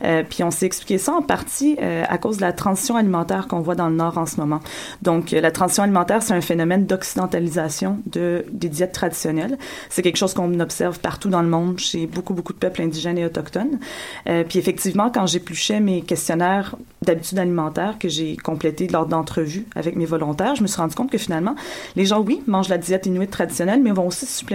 Euh, 0.03 0.23
puis 0.27 0.43
on 0.43 0.51
s'est 0.51 0.65
expliqué 0.65 0.97
ça 0.97 1.13
en 1.13 1.21
partie 1.21 1.77
euh, 1.81 2.03
à 2.07 2.17
cause 2.17 2.37
de 2.37 2.41
la 2.41 2.53
transition 2.53 2.95
alimentaire 2.95 3.47
qu'on 3.47 3.61
voit 3.61 3.75
dans 3.75 3.89
le 3.89 3.95
Nord 3.95 4.17
en 4.17 4.25
ce 4.25 4.39
moment. 4.39 4.59
Donc 5.01 5.33
euh, 5.33 5.41
la 5.41 5.51
transition 5.51 5.83
alimentaire, 5.83 6.21
c'est 6.23 6.33
un 6.33 6.41
phénomène 6.41 6.85
d'occidentalisation 6.85 7.99
de, 8.07 8.45
des 8.51 8.69
diètes 8.69 8.91
traditionnelles. 8.91 9.57
C'est 9.89 10.01
quelque 10.01 10.17
chose 10.17 10.33
qu'on 10.33 10.59
observe 10.59 10.99
partout 10.99 11.29
dans 11.29 11.41
le 11.41 11.49
monde, 11.49 11.79
chez 11.79 12.07
beaucoup, 12.07 12.33
beaucoup 12.33 12.53
de 12.53 12.57
peuples 12.57 12.81
indigènes 12.81 13.17
et 13.17 13.25
autochtones. 13.25 13.79
Puis 14.25 14.59
effectivement, 14.59 15.09
quand 15.13 15.25
j'épluchais 15.25 15.79
mes 15.79 16.01
questionnaires 16.01 16.75
d'habitude 17.01 17.39
alimentaire 17.39 17.97
que 17.99 18.09
j'ai 18.09 18.35
complétés 18.37 18.87
lors 18.87 19.05
d'entrevues 19.05 19.65
avec 19.75 19.95
mes 19.95 20.05
volontaires, 20.05 20.55
je 20.55 20.61
me 20.61 20.67
suis 20.67 20.79
rendu 20.79 20.95
compte 20.95 21.11
que 21.11 21.17
finalement, 21.17 21.55
les 21.95 22.05
gens, 22.05 22.21
oui, 22.21 22.41
mangent 22.47 22.69
la 22.69 22.77
diète 22.77 23.05
inuit 23.05 23.27
traditionnelle, 23.27 23.81
mais 23.81 23.91
vont 23.91 24.07
aussi 24.07 24.25
supplémenter 24.25 24.54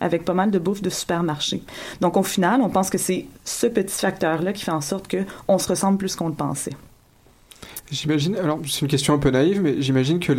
avec 0.00 0.24
pas 0.24 0.34
mal 0.34 0.50
de 0.50 0.58
bouffe 0.58 0.82
de 0.82 0.90
supermarché. 0.90 1.62
Donc, 2.00 2.16
au 2.16 2.22
final, 2.22 2.60
on 2.62 2.68
pense 2.68 2.90
que 2.90 2.98
c'est 2.98 3.26
ce 3.44 3.66
petit 3.66 3.94
facteur-là 3.94 4.52
qui 4.52 4.64
fait 4.64 4.70
en 4.70 4.80
sorte 4.80 5.10
qu'on 5.10 5.58
se 5.58 5.68
ressemble 5.68 5.98
plus 5.98 6.16
qu'on 6.16 6.28
le 6.28 6.34
pensait. 6.34 6.72
J'imagine, 7.90 8.36
alors 8.36 8.60
c'est 8.68 8.82
une 8.82 8.88
question 8.88 9.14
un 9.14 9.18
peu 9.18 9.30
naïve, 9.30 9.60
mais 9.60 9.82
j'imagine 9.82 10.20
que 10.20 10.32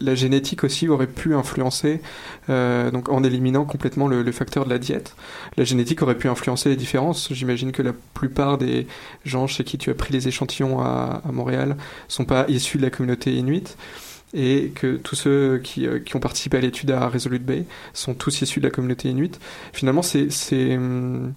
la 0.00 0.14
génétique 0.14 0.62
aussi 0.62 0.86
aurait 0.86 1.08
pu 1.08 1.34
influencer, 1.34 2.00
euh, 2.48 2.92
donc 2.92 3.08
en 3.08 3.24
éliminant 3.24 3.64
complètement 3.64 4.06
le, 4.06 4.22
le, 4.22 4.32
facteur 4.32 4.64
de 4.64 4.70
la 4.70 4.78
diète, 4.78 5.16
la 5.56 5.64
génétique 5.64 6.00
aurait 6.02 6.16
pu 6.16 6.28
influencer 6.28 6.68
les 6.68 6.76
différences. 6.76 7.32
J'imagine 7.32 7.72
que 7.72 7.82
la 7.82 7.92
plupart 8.14 8.56
des 8.56 8.86
gens 9.24 9.48
chez 9.48 9.64
qui 9.64 9.78
tu 9.78 9.90
as 9.90 9.94
pris 9.94 10.12
les 10.12 10.28
échantillons 10.28 10.80
à, 10.80 11.22
à 11.28 11.32
Montréal 11.32 11.76
sont 12.06 12.24
pas 12.24 12.44
issus 12.48 12.78
de 12.78 12.84
la 12.84 12.90
communauté 12.90 13.34
inuite 13.34 13.76
et 14.34 14.72
que 14.74 14.96
tous 14.96 15.14
ceux 15.14 15.58
qui, 15.58 15.86
euh, 15.86 15.98
qui 15.98 16.16
ont 16.16 16.20
participé 16.20 16.56
à 16.56 16.60
l'étude 16.60 16.90
à 16.90 17.08
Resolute 17.08 17.44
Bay 17.44 17.64
sont 17.92 18.14
tous 18.14 18.42
issus 18.42 18.60
de 18.60 18.66
la 18.66 18.70
communauté 18.70 19.08
inuite. 19.08 19.40
Finalement, 19.72 20.02
c'est 20.02 20.76
hum, 20.76 21.34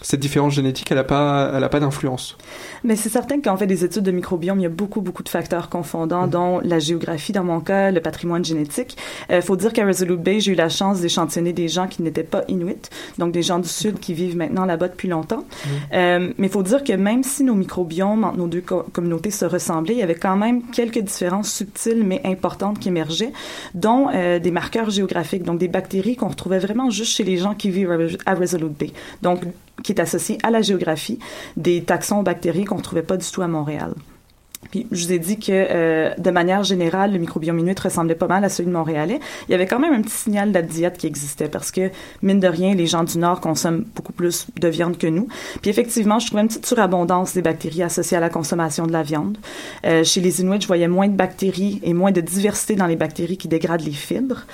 cette 0.00 0.20
différence 0.20 0.54
génétique, 0.54 0.90
elle 0.90 0.96
n'a 0.96 1.04
pas, 1.04 1.52
elle 1.54 1.62
a 1.62 1.68
pas 1.68 1.80
d'influence. 1.80 2.36
Mais 2.84 2.96
c'est 2.96 3.08
certain 3.08 3.40
qu'en 3.40 3.56
fait 3.56 3.66
des 3.66 3.84
études 3.84 4.02
de 4.02 4.10
microbiome, 4.10 4.58
il 4.58 4.62
y 4.62 4.66
a 4.66 4.70
beaucoup, 4.70 5.00
beaucoup 5.00 5.22
de 5.22 5.28
facteurs 5.28 5.68
confondants, 5.68 6.26
mmh. 6.26 6.30
dont 6.30 6.60
la 6.60 6.78
géographie 6.78 7.32
dans 7.32 7.44
mon 7.44 7.60
cas, 7.60 7.90
le 7.90 8.00
patrimoine 8.00 8.44
génétique. 8.44 8.96
Il 9.28 9.36
euh, 9.36 9.42
faut 9.42 9.56
dire 9.56 9.72
qu'à 9.72 9.86
Resolute 9.86 10.20
Bay, 10.20 10.40
j'ai 10.40 10.52
eu 10.52 10.54
la 10.56 10.68
chance 10.68 11.00
d'échantillonner 11.00 11.52
des 11.52 11.68
gens 11.68 11.86
qui 11.86 12.02
n'étaient 12.02 12.22
pas 12.24 12.42
inuits, 12.48 12.90
donc 13.18 13.32
des 13.32 13.42
gens 13.42 13.58
du 13.58 13.68
Sud 13.68 14.00
qui 14.00 14.14
vivent 14.14 14.36
maintenant 14.36 14.64
là-bas 14.64 14.88
depuis 14.88 15.08
longtemps. 15.08 15.44
Mmh. 15.44 15.68
Euh, 15.94 16.32
mais 16.38 16.46
il 16.48 16.52
faut 16.52 16.62
dire 16.62 16.82
que 16.82 16.92
même 16.92 17.22
si 17.22 17.44
nos 17.44 17.54
microbiomes 17.54 18.24
entre 18.24 18.38
nos 18.38 18.48
deux 18.48 18.60
co 18.60 18.84
communautés 18.92 19.30
se 19.30 19.44
ressemblaient, 19.44 19.94
il 19.94 20.00
y 20.00 20.02
avait 20.02 20.14
quand 20.14 20.36
même 20.36 20.62
quelques 20.70 21.00
différences 21.00 21.52
subtiles 21.52 22.02
mais 22.04 22.20
importantes 22.24 22.78
qui 22.78 22.88
émergeaient, 22.88 23.32
dont 23.74 24.08
euh, 24.12 24.38
des 24.38 24.50
marqueurs 24.50 24.90
géographiques, 24.90 25.44
donc 25.44 25.58
des 25.58 25.68
bactéries 25.68 26.16
qu'on 26.16 26.28
retrouvait 26.28 26.58
vraiment 26.58 26.90
juste 26.90 27.12
chez 27.12 27.24
les 27.24 27.36
gens 27.36 27.54
qui 27.54 27.70
vivent 27.70 28.18
à 28.26 28.34
Resolute 28.34 28.76
Bay. 28.78 28.92
Donc, 29.22 29.42
qui 29.82 29.92
est 29.92 30.00
associé 30.00 30.38
à 30.42 30.50
la 30.50 30.62
géographie 30.62 31.18
des 31.56 31.82
taxons 31.82 32.22
bactéries 32.22 32.64
qu'on 32.64 32.76
ne 32.76 32.82
trouvait 32.82 33.02
pas 33.02 33.16
du 33.16 33.26
tout 33.30 33.42
à 33.42 33.48
Montréal. 33.48 33.94
Puis 34.70 34.86
je 34.90 35.04
vous 35.04 35.12
ai 35.12 35.18
dit 35.18 35.38
que 35.38 35.50
euh, 35.52 36.14
de 36.16 36.30
manière 36.30 36.62
générale, 36.62 37.12
le 37.12 37.18
microbiome 37.18 37.58
inuit 37.58 37.78
ressemblait 37.78 38.14
pas 38.14 38.28
mal 38.28 38.44
à 38.44 38.48
celui 38.48 38.68
de 38.68 38.74
Montréalais. 38.74 39.18
Il 39.48 39.52
y 39.52 39.54
avait 39.54 39.66
quand 39.66 39.78
même 39.78 39.92
un 39.92 40.00
petit 40.00 40.14
signal 40.14 40.50
de 40.50 40.54
la 40.54 40.62
diète 40.62 40.98
qui 40.98 41.06
existait 41.06 41.48
parce 41.48 41.70
que, 41.70 41.90
mine 42.22 42.40
de 42.40 42.46
rien, 42.46 42.74
les 42.74 42.86
gens 42.86 43.04
du 43.04 43.18
Nord 43.18 43.40
consomment 43.40 43.84
beaucoup 43.94 44.12
plus 44.12 44.46
de 44.58 44.68
viande 44.68 44.98
que 44.98 45.06
nous. 45.06 45.28
Puis 45.60 45.70
effectivement, 45.70 46.18
je 46.18 46.26
trouvais 46.26 46.42
une 46.42 46.48
petite 46.48 46.66
surabondance 46.66 47.34
des 47.34 47.42
bactéries 47.42 47.82
associées 47.82 48.16
à 48.16 48.20
la 48.20 48.30
consommation 48.30 48.86
de 48.86 48.92
la 48.92 49.02
viande. 49.02 49.36
Euh, 49.84 50.04
chez 50.04 50.20
les 50.20 50.40
Inuits, 50.40 50.60
je 50.60 50.66
voyais 50.66 50.88
moins 50.88 51.08
de 51.08 51.16
bactéries 51.16 51.80
et 51.82 51.92
moins 51.92 52.12
de 52.12 52.20
diversité 52.20 52.76
dans 52.76 52.86
les 52.86 52.96
bactéries 52.96 53.36
qui 53.36 53.48
dégradent 53.48 53.84
les 53.84 53.92
fibres. 53.92 54.46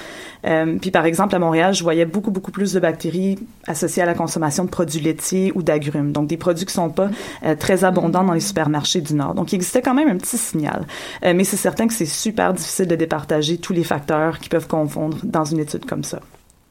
Euh, 0.46 0.78
puis 0.80 0.90
par 0.90 1.06
exemple, 1.06 1.34
à 1.34 1.38
Montréal, 1.38 1.74
je 1.74 1.82
voyais 1.82 2.04
beaucoup, 2.04 2.30
beaucoup 2.30 2.50
plus 2.50 2.72
de 2.72 2.80
bactéries 2.80 3.38
associées 3.66 4.02
à 4.02 4.06
la 4.06 4.14
consommation 4.14 4.64
de 4.64 4.70
produits 4.70 5.00
laitiers 5.00 5.52
ou 5.54 5.62
d'agrumes. 5.62 6.12
Donc 6.12 6.26
des 6.28 6.36
produits 6.36 6.66
qui 6.66 6.72
sont 6.72 6.90
pas 6.90 7.10
euh, 7.44 7.54
très 7.54 7.84
abondants 7.84 8.24
dans 8.24 8.32
les 8.32 8.40
supermarchés 8.40 9.00
du 9.00 9.14
Nord. 9.14 9.34
Donc 9.34 9.52
il 9.52 9.56
existait 9.56 9.82
quand 9.82 9.94
même 9.94 10.08
un 10.08 10.16
petit 10.16 10.38
signal. 10.38 10.86
Euh, 11.24 11.32
mais 11.34 11.44
c'est 11.44 11.56
certain 11.56 11.86
que 11.86 11.94
c'est 11.94 12.06
super 12.06 12.54
difficile 12.54 12.86
de 12.86 12.96
départager 12.96 13.58
tous 13.58 13.72
les 13.72 13.84
facteurs 13.84 14.38
qui 14.38 14.48
peuvent 14.48 14.68
confondre 14.68 15.18
dans 15.22 15.44
une 15.44 15.58
étude 15.58 15.84
comme 15.84 16.04
ça. 16.04 16.20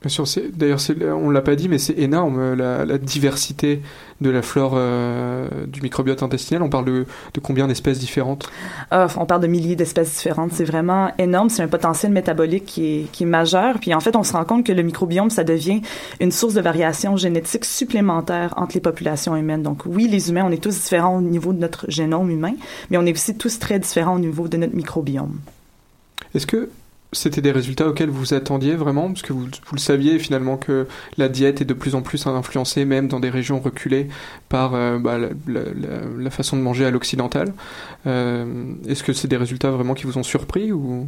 Bien 0.02 0.10
sûr, 0.10 0.26
d'ailleurs, 0.54 0.80
on 1.02 1.32
l'a 1.32 1.42
pas 1.42 1.56
dit, 1.56 1.68
mais 1.68 1.80
c'est 1.80 1.98
énorme 1.98 2.54
la, 2.54 2.86
la, 2.86 3.00
diversité 3.00 3.82
de 4.22 4.30
la 4.30 4.44
flore 4.44 4.74
euh, 4.76 5.48
du 5.66 5.82
microbiote 5.82 6.22
intestinal. 6.22 6.62
On 6.62 6.70
parle 6.70 6.86
de, 6.86 7.06
de 7.34 7.40
combien 7.40 7.68
d'espèces 7.68 7.98
différentes? 7.98 8.48
Oh, 8.92 9.08
On 9.18 9.26
parle 9.26 9.42
de 9.42 9.48
milliers 9.48 9.76
d'espèces 9.76 10.14
différentes. 10.14 10.52
C'est 10.54 10.66
vraiment 10.66 11.12
énorme. 11.18 11.50
C'est 11.50 11.64
un 11.64 11.68
potentiel 11.68 12.12
métabolique 12.12 12.66
qui 12.66 12.86
est, 12.86 13.12
qui 13.12 13.24
est 13.24 13.28
majeur. 13.28 13.80
Puis 13.80 13.92
en 13.96 14.00
fait, 14.00 14.16
on 14.16 14.22
se 14.22 14.34
rend 14.34 14.46
compte 14.46 14.64
que 14.68 14.72
le 14.72 14.84
microbiome, 14.84 15.32
ça 15.32 15.44
devient 15.44 15.82
une 16.20 16.32
source 16.32 16.54
de 16.54 16.62
variation 16.62 17.18
génétique 17.18 17.66
supplémentaire 17.66 18.54
entre 18.56 18.76
les 18.76 18.82
populations 18.82 19.36
humaines. 19.36 19.64
Donc 19.64 19.82
oui, 19.88 20.08
les 20.08 20.30
humains, 20.30 20.46
on 20.46 20.52
est 20.52 20.62
tous 20.62 20.76
différents 20.76 21.18
au 21.18 21.22
niveau 21.22 21.54
de 21.54 21.60
notre 21.60 21.90
génome 21.90 22.30
humain, 22.30 22.54
mais 22.92 22.98
on 22.98 23.06
est 23.08 23.14
aussi 23.14 23.36
tous 23.36 23.58
très 23.58 23.80
différents 23.80 24.18
au 24.18 24.20
niveau 24.20 24.48
de 24.48 24.58
notre 24.58 24.76
microbiome. 24.76 25.40
Est-ce 26.36 26.46
que 26.46 26.70
c'était 27.14 27.42
des 27.42 27.52
résultats 27.52 27.88
auxquels 27.88 28.10
vous 28.10 28.34
attendiez 28.34 28.76
vraiment 28.76 29.08
Parce 29.08 29.22
que 29.22 29.32
vous, 29.32 29.46
vous, 29.46 29.76
le 29.76 29.80
saviez 29.80 30.20
finalement 30.20 30.58
que 30.58 30.88
la 31.18 31.30
diète 31.30 31.62
est 31.62 31.66
de 31.66 31.74
plus 31.74 31.96
en 31.96 32.02
plus 32.02 32.28
influencée, 32.28 32.86
même 32.86 33.08
dans 33.08 33.20
des 33.20 33.30
régions 33.30 33.60
reculées, 33.60 34.08
par 34.50 34.76
euh, 34.76 35.00
bah, 35.00 35.18
la, 35.18 35.30
la, 35.48 35.62
la, 36.18 36.30
façon 36.30 36.58
de 36.58 36.62
manger 36.62 36.86
à 36.86 36.92
l'occidental. 36.92 37.54
Euh, 38.06 38.46
Est-ce 38.88 39.04
que 39.04 39.14
c'est 39.14 39.28
des 39.28 39.38
résultats 39.38 39.72
vraiment 39.72 39.94
qui 39.94 40.06
vous 40.06 40.18
ont 40.18 40.24
surpris 40.24 40.72
ou? 40.72 41.08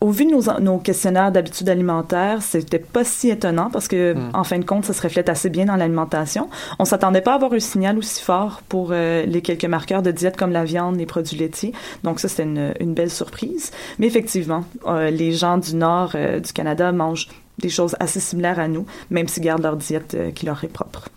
Au 0.00 0.10
vu 0.10 0.26
de 0.26 0.30
nos, 0.30 0.60
nos 0.60 0.78
questionnaires 0.78 1.32
d'habitude 1.32 1.68
alimentaire, 1.68 2.42
c'était 2.42 2.78
pas 2.78 3.04
si 3.04 3.30
étonnant 3.30 3.70
parce 3.70 3.88
que, 3.88 4.14
mm. 4.14 4.30
en 4.34 4.44
fin 4.44 4.58
de 4.58 4.64
compte, 4.64 4.84
ça 4.84 4.92
se 4.92 5.02
reflète 5.02 5.28
assez 5.28 5.50
bien 5.50 5.64
dans 5.64 5.76
l'alimentation. 5.76 6.48
On 6.78 6.84
s'attendait 6.84 7.20
pas 7.20 7.32
à 7.32 7.34
avoir 7.36 7.52
un 7.52 7.60
signal 7.60 7.98
aussi 7.98 8.22
fort 8.22 8.62
pour 8.68 8.90
euh, 8.92 9.24
les 9.26 9.42
quelques 9.42 9.64
marqueurs 9.64 10.02
de 10.02 10.10
diète 10.10 10.36
comme 10.36 10.52
la 10.52 10.64
viande, 10.64 10.96
les 10.96 11.06
produits 11.06 11.36
laitiers. 11.36 11.72
Donc 12.04 12.20
ça, 12.20 12.28
c'était 12.28 12.44
une, 12.44 12.74
une, 12.80 12.94
belle 12.94 13.10
surprise. 13.10 13.70
Mais 13.98 14.06
effectivement, 14.06 14.64
euh, 14.86 15.10
les 15.32 15.38
gens 15.38 15.56
du 15.56 15.74
nord 15.74 16.12
euh, 16.14 16.40
du 16.40 16.52
Canada 16.52 16.92
mangent 16.92 17.28
des 17.58 17.70
choses 17.70 17.96
assez 18.00 18.20
similaires 18.20 18.58
à 18.58 18.68
nous, 18.68 18.84
même 19.10 19.28
s'ils 19.28 19.42
gardent 19.42 19.62
leur 19.62 19.76
diète 19.76 20.14
euh, 20.14 20.30
qui 20.30 20.44
leur 20.44 20.62
est 20.62 20.68
propre. 20.68 21.08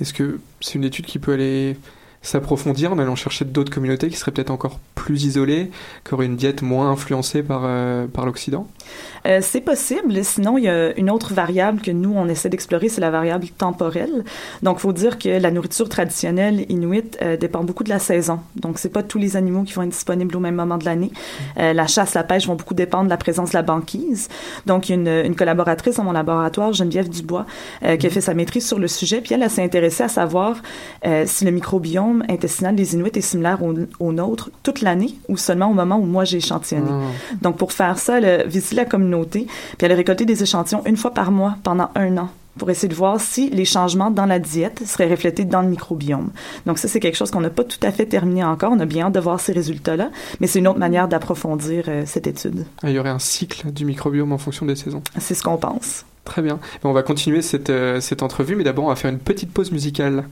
Est-ce 0.00 0.12
que 0.12 0.40
c'est 0.60 0.74
une 0.74 0.84
étude 0.84 1.06
qui 1.06 1.18
peut 1.18 1.32
aller 1.32 1.76
s'approfondir 2.22 2.92
en 2.92 2.98
allant 2.98 3.16
chercher 3.16 3.46
d'autres 3.46 3.72
communautés 3.72 4.10
qui 4.10 4.16
seraient 4.16 4.30
peut-être 4.30 4.50
encore 4.50 4.78
plus 4.94 5.24
isolées, 5.24 5.70
qui 6.04 6.12
auraient 6.12 6.26
une 6.26 6.36
diète 6.36 6.60
moins 6.60 6.90
influencée 6.90 7.42
par, 7.42 7.62
euh, 7.64 8.06
par 8.06 8.26
l'Occident? 8.26 8.68
Euh, 9.26 9.40
C'est 9.42 9.60
possible. 9.60 10.24
Sinon, 10.24 10.58
il 10.58 10.64
y 10.64 10.68
a 10.68 10.96
une 10.98 11.10
autre 11.10 11.34
variable 11.34 11.80
que 11.80 11.90
nous, 11.90 12.12
on 12.14 12.28
essaie 12.28 12.48
d'explorer, 12.48 12.88
c'est 12.88 13.00
la 13.00 13.10
variable 13.10 13.46
temporelle. 13.48 14.24
Donc, 14.62 14.78
il 14.78 14.80
faut 14.80 14.92
dire 14.92 15.18
que 15.18 15.28
la 15.28 15.50
nourriture 15.50 15.88
traditionnelle 15.88 16.66
inuite 16.68 17.18
euh, 17.22 17.36
dépend 17.36 17.64
beaucoup 17.64 17.84
de 17.84 17.88
la 17.88 17.98
saison. 17.98 18.40
Donc, 18.56 18.78
c'est 18.78 18.88
pas 18.88 19.02
tous 19.02 19.18
les 19.18 19.36
animaux 19.36 19.62
qui 19.62 19.72
vont 19.72 19.82
être 19.82 19.90
disponibles 19.90 20.36
au 20.36 20.40
même 20.40 20.54
moment 20.54 20.78
de 20.78 20.84
l'année. 20.84 21.10
Euh, 21.58 21.72
la 21.72 21.86
chasse, 21.86 22.14
la 22.14 22.24
pêche 22.24 22.46
vont 22.46 22.56
beaucoup 22.56 22.74
dépendre 22.74 23.04
de 23.04 23.10
la 23.10 23.16
présence 23.16 23.50
de 23.50 23.56
la 23.56 23.62
banquise. 23.62 24.28
Donc, 24.66 24.88
il 24.88 24.92
y 24.92 24.94
a 24.94 25.00
une, 25.00 25.26
une 25.26 25.34
collaboratrice 25.34 25.96
dans 25.96 26.04
mon 26.04 26.12
laboratoire, 26.12 26.72
Geneviève 26.72 27.08
Dubois, 27.08 27.46
qui 27.98 28.06
a 28.06 28.10
fait 28.10 28.20
sa 28.20 28.34
maîtrise 28.34 28.66
sur 28.66 28.78
le 28.78 28.88
sujet, 28.88 29.20
puis 29.20 29.34
elle, 29.34 29.42
elle 29.42 29.50
s'est 29.50 29.62
intéressée 29.62 30.04
à 30.04 30.08
savoir 30.08 30.56
si 31.24 31.44
le 31.44 31.50
microbiome 31.50 32.24
intestinal 32.28 32.74
des 32.74 32.94
Inuits 32.94 33.10
est 33.14 33.20
similaire 33.20 33.62
au, 33.62 33.74
au 33.98 34.12
nôtre 34.12 34.50
toute 34.62 34.80
l'année 34.80 35.14
ou 35.28 35.36
seulement 35.36 35.70
au 35.70 35.74
moment 35.74 35.96
où 35.96 36.04
moi 36.04 36.24
j'ai 36.24 36.38
échantillonné. 36.38 36.90
Mmh. 36.90 37.02
Donc 37.42 37.56
pour 37.56 37.72
faire 37.72 37.98
ça, 37.98 38.18
elle 38.18 38.24
a 38.24 38.44
visité 38.44 38.76
la 38.80 38.86
communauté, 38.86 39.46
puis 39.78 39.86
elle 39.86 39.92
a 39.92 39.96
récolté 39.96 40.24
des 40.24 40.42
échantillons 40.42 40.82
une 40.86 40.96
fois 40.96 41.12
par 41.12 41.30
mois 41.30 41.56
pendant 41.62 41.90
un 41.94 42.16
an 42.18 42.30
pour 42.58 42.68
essayer 42.70 42.88
de 42.88 42.94
voir 42.94 43.20
si 43.20 43.48
les 43.50 43.64
changements 43.64 44.10
dans 44.10 44.26
la 44.26 44.38
diète 44.38 44.82
seraient 44.84 45.08
reflétés 45.08 45.44
dans 45.44 45.62
le 45.62 45.68
microbiome. 45.68 46.30
Donc 46.66 46.78
ça, 46.78 46.88
c'est 46.88 47.00
quelque 47.00 47.16
chose 47.16 47.30
qu'on 47.30 47.40
n'a 47.40 47.50
pas 47.50 47.64
tout 47.64 47.78
à 47.82 47.90
fait 47.92 48.06
terminé 48.06 48.44
encore. 48.44 48.72
On 48.72 48.80
a 48.80 48.86
bien 48.86 49.06
hâte 49.06 49.14
de 49.14 49.20
voir 49.20 49.40
ces 49.40 49.52
résultats-là, 49.52 50.10
mais 50.40 50.46
c'est 50.46 50.58
une 50.58 50.68
autre 50.68 50.78
manière 50.78 51.08
d'approfondir 51.08 51.84
euh, 51.88 52.02
cette 52.06 52.26
étude. 52.26 52.66
Ah, 52.82 52.90
il 52.90 52.96
y 52.96 52.98
aurait 52.98 53.10
un 53.10 53.18
cycle 53.18 53.70
du 53.72 53.84
microbiome 53.84 54.32
en 54.32 54.38
fonction 54.38 54.66
des 54.66 54.76
saisons. 54.76 55.02
C'est 55.18 55.34
ce 55.34 55.42
qu'on 55.42 55.56
pense. 55.56 56.04
Très 56.24 56.42
bien. 56.42 56.58
On 56.84 56.92
va 56.92 57.02
continuer 57.02 57.40
cette, 57.40 57.70
euh, 57.70 58.00
cette 58.00 58.22
entrevue, 58.22 58.56
mais 58.56 58.64
d'abord, 58.64 58.84
on 58.84 58.88
va 58.88 58.96
faire 58.96 59.10
une 59.10 59.18
petite 59.18 59.52
pause 59.52 59.72
musicale. 59.72 60.24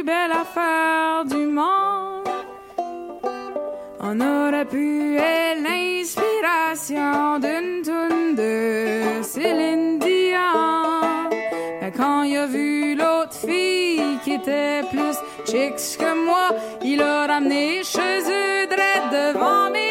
Plus 0.00 0.06
belle 0.06 0.32
affaire 0.32 1.24
du 1.26 1.46
monde. 1.46 2.28
On 4.00 4.20
aurait 4.20 4.64
pu 4.64 5.16
être 5.16 5.62
l'inspiration 5.62 7.38
d'une 7.38 7.82
toune 7.82 8.34
de 8.34 9.22
Céline 9.22 9.98
Dion. 9.98 11.30
Mais 11.80 11.92
quand 11.96 12.22
il 12.22 12.36
a 12.36 12.46
vu 12.46 12.94
l'autre 12.94 13.34
fille 13.34 14.18
qui 14.24 14.34
était 14.34 14.82
plus 14.90 15.16
chic 15.44 15.74
que 15.98 16.24
moi, 16.26 16.48
il 16.82 17.02
a 17.02 17.26
ramené 17.26 17.82
chez 17.84 18.20
eux 18.26 18.66
devant 19.12 19.70
mes 19.70 19.89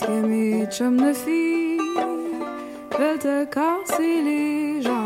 parce 0.00 0.10
mes 0.10 0.66
chums 0.70 0.96
de 0.96 1.12
filles 1.12 1.78
veulent 2.98 3.18
te 3.18 3.44
casser 3.44 4.22
les. 4.22 5.03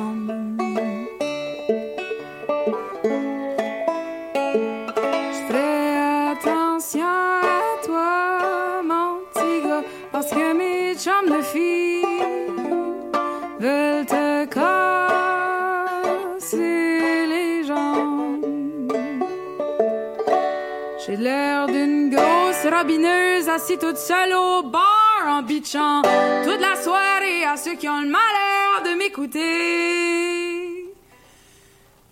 Assise 23.58 23.78
toute 23.78 23.96
seule 23.96 24.32
au 24.34 24.62
bar 24.62 25.24
en 25.26 25.42
bitchant 25.42 26.02
toute 26.44 26.60
la 26.60 26.80
soirée 26.80 27.44
à 27.44 27.56
ceux 27.56 27.74
qui 27.74 27.88
ont 27.88 28.00
le 28.00 28.06
malheur 28.06 28.82
de 28.84 28.96
m'écouter. 28.96 29.40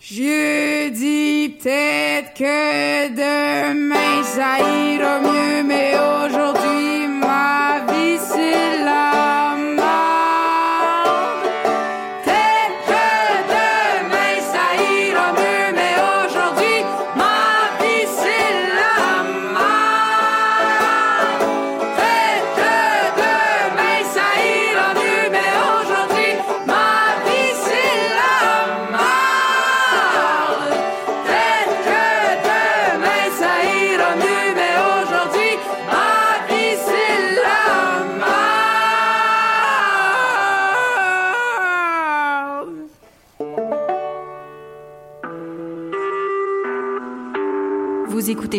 Je 0.00 0.88
dis 0.88 1.50
peut-être 1.50 2.34
que 2.34 3.08
demain 3.10 4.24
ça 4.24 4.58
ira 4.58 5.20
mieux, 5.20 5.62
mais 5.62 5.94
aujourd'hui 5.94 6.35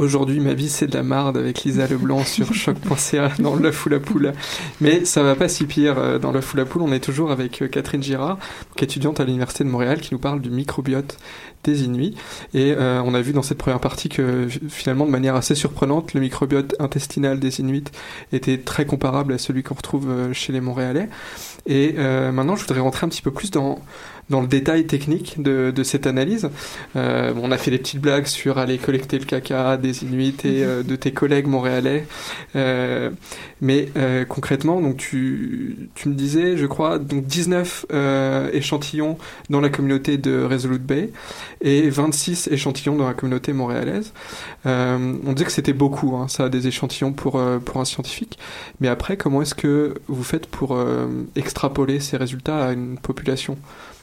Aujourd'hui 0.00 0.40
ma 0.40 0.54
vie 0.54 0.68
c'est 0.68 0.86
de 0.86 0.94
la 0.94 1.02
marde 1.02 1.36
avec 1.36 1.62
Lisa 1.62 1.86
Leblanc 1.86 2.24
sur 2.24 2.52
choc.ca 2.54 3.32
dans 3.38 3.54
l'œuf 3.54 3.86
ou 3.86 3.88
la 3.88 4.00
poule. 4.00 4.32
Mais 4.80 5.04
ça 5.04 5.22
va 5.22 5.34
pas 5.34 5.48
si 5.48 5.64
pire 5.66 5.98
euh, 5.98 6.18
dans 6.18 6.32
l'œuf 6.32 6.54
ou 6.54 6.56
la 6.56 6.64
poule. 6.64 6.82
On 6.82 6.92
est 6.92 7.00
toujours 7.00 7.30
avec 7.30 7.62
euh, 7.62 7.68
Catherine 7.68 8.02
Girard, 8.02 8.38
qui 8.76 8.84
est 8.84 8.86
étudiante 8.86 9.20
à 9.20 9.24
l'université 9.24 9.64
de 9.64 9.68
Montréal, 9.68 10.00
qui 10.00 10.14
nous 10.14 10.20
parle 10.20 10.40
du 10.40 10.50
microbiote 10.50 11.18
des 11.64 11.84
Inuits. 11.84 12.16
Et 12.54 12.72
euh, 12.72 13.02
on 13.04 13.14
a 13.14 13.20
vu 13.20 13.32
dans 13.32 13.42
cette 13.42 13.58
première 13.58 13.80
partie 13.80 14.08
que 14.08 14.48
finalement, 14.68 15.04
de 15.04 15.10
manière 15.10 15.36
assez 15.36 15.54
surprenante, 15.54 16.14
le 16.14 16.20
microbiote 16.20 16.74
intestinal 16.80 17.38
des 17.38 17.60
Inuits 17.60 17.84
était 18.32 18.58
très 18.58 18.86
comparable 18.86 19.34
à 19.34 19.38
celui 19.38 19.62
qu'on 19.62 19.74
retrouve 19.74 20.32
chez 20.32 20.52
les 20.52 20.60
Montréalais. 20.60 21.08
Et 21.66 21.94
euh, 21.98 22.32
maintenant, 22.32 22.56
je 22.56 22.62
voudrais 22.62 22.80
rentrer 22.80 23.06
un 23.06 23.08
petit 23.08 23.22
peu 23.22 23.30
plus 23.30 23.50
dans 23.50 23.78
dans 24.30 24.40
le 24.40 24.46
détail 24.46 24.86
technique 24.86 25.42
de, 25.42 25.72
de 25.74 25.82
cette 25.82 26.06
analyse. 26.06 26.48
Euh, 26.96 27.32
on 27.36 27.50
a 27.50 27.58
fait 27.58 27.70
des 27.70 27.78
petites 27.78 28.00
blagues 28.00 28.26
sur 28.26 28.58
aller 28.58 28.78
collecter 28.78 29.18
le 29.18 29.24
caca 29.24 29.76
des 29.76 30.04
Inuits 30.04 30.36
et 30.44 30.64
euh, 30.64 30.82
de 30.82 30.96
tes 30.96 31.12
collègues 31.12 31.46
montréalais. 31.46 32.06
Euh, 32.56 33.10
mais 33.60 33.88
euh, 33.96 34.24
concrètement, 34.24 34.80
donc 34.80 34.96
tu, 34.96 35.90
tu 35.94 36.08
me 36.08 36.14
disais, 36.14 36.56
je 36.56 36.66
crois, 36.66 36.98
donc 36.98 37.26
19 37.26 37.86
euh, 37.92 38.50
échantillons 38.52 39.18
dans 39.50 39.60
la 39.60 39.68
communauté 39.68 40.16
de 40.16 40.42
Resolute 40.44 40.82
Bay 40.82 41.12
et 41.60 41.90
26 41.90 42.48
échantillons 42.50 42.96
dans 42.96 43.06
la 43.06 43.14
communauté 43.14 43.52
montréalaise. 43.52 44.12
Euh, 44.66 45.14
on 45.26 45.32
disait 45.32 45.44
que 45.44 45.52
c'était 45.52 45.72
beaucoup, 45.72 46.16
hein, 46.16 46.28
ça, 46.28 46.48
des 46.48 46.68
échantillons 46.68 47.12
pour, 47.12 47.40
pour 47.64 47.80
un 47.80 47.84
scientifique. 47.84 48.38
Mais 48.80 48.88
après, 48.88 49.16
comment 49.16 49.42
est-ce 49.42 49.54
que 49.54 49.94
vous 50.06 50.24
faites 50.24 50.46
pour 50.46 50.78
extrapoler 51.36 52.00
ces 52.00 52.16
résultats 52.16 52.66
à 52.66 52.72
une 52.72 52.98
population? 52.98 53.58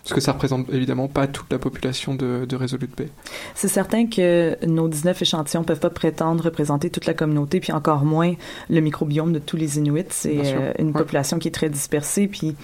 Parce 0.08 0.15
que 0.15 0.22
ça 0.22 0.32
représente 0.32 0.70
évidemment 0.72 1.08
pas 1.10 1.28
toute 1.28 1.52
la 1.52 1.60
population 1.60 2.15
de, 2.15 2.46
de 2.48 2.56
Resolute 2.56 2.96
Bay. 2.98 3.10
C'est 3.56 3.67
certain 3.67 4.08
que 4.08 4.58
nos 4.65 4.88
19 4.88 5.22
échantillons 5.22 5.63
peuvent 5.63 5.80
pas 5.82 5.89
prétendre 5.89 6.46
représenter 6.46 6.89
toute 6.89 7.06
la 7.06 7.13
communauté, 7.13 7.60
puis 7.60 7.74
encore 7.74 8.06
moins 8.06 8.34
le 8.70 8.80
microbiome 8.80 9.34
de 9.34 9.39
tous 9.39 9.58
les 9.58 9.78
Inuits. 9.78 10.06
C'est 10.10 10.38
euh, 10.56 10.72
une 10.80 10.88
Ouais. 10.88 10.93
population 10.93 11.39
qui 11.39 11.50
est 11.50 11.52
très 11.52 11.70
dispersée, 11.70 12.28
puis 12.28 12.56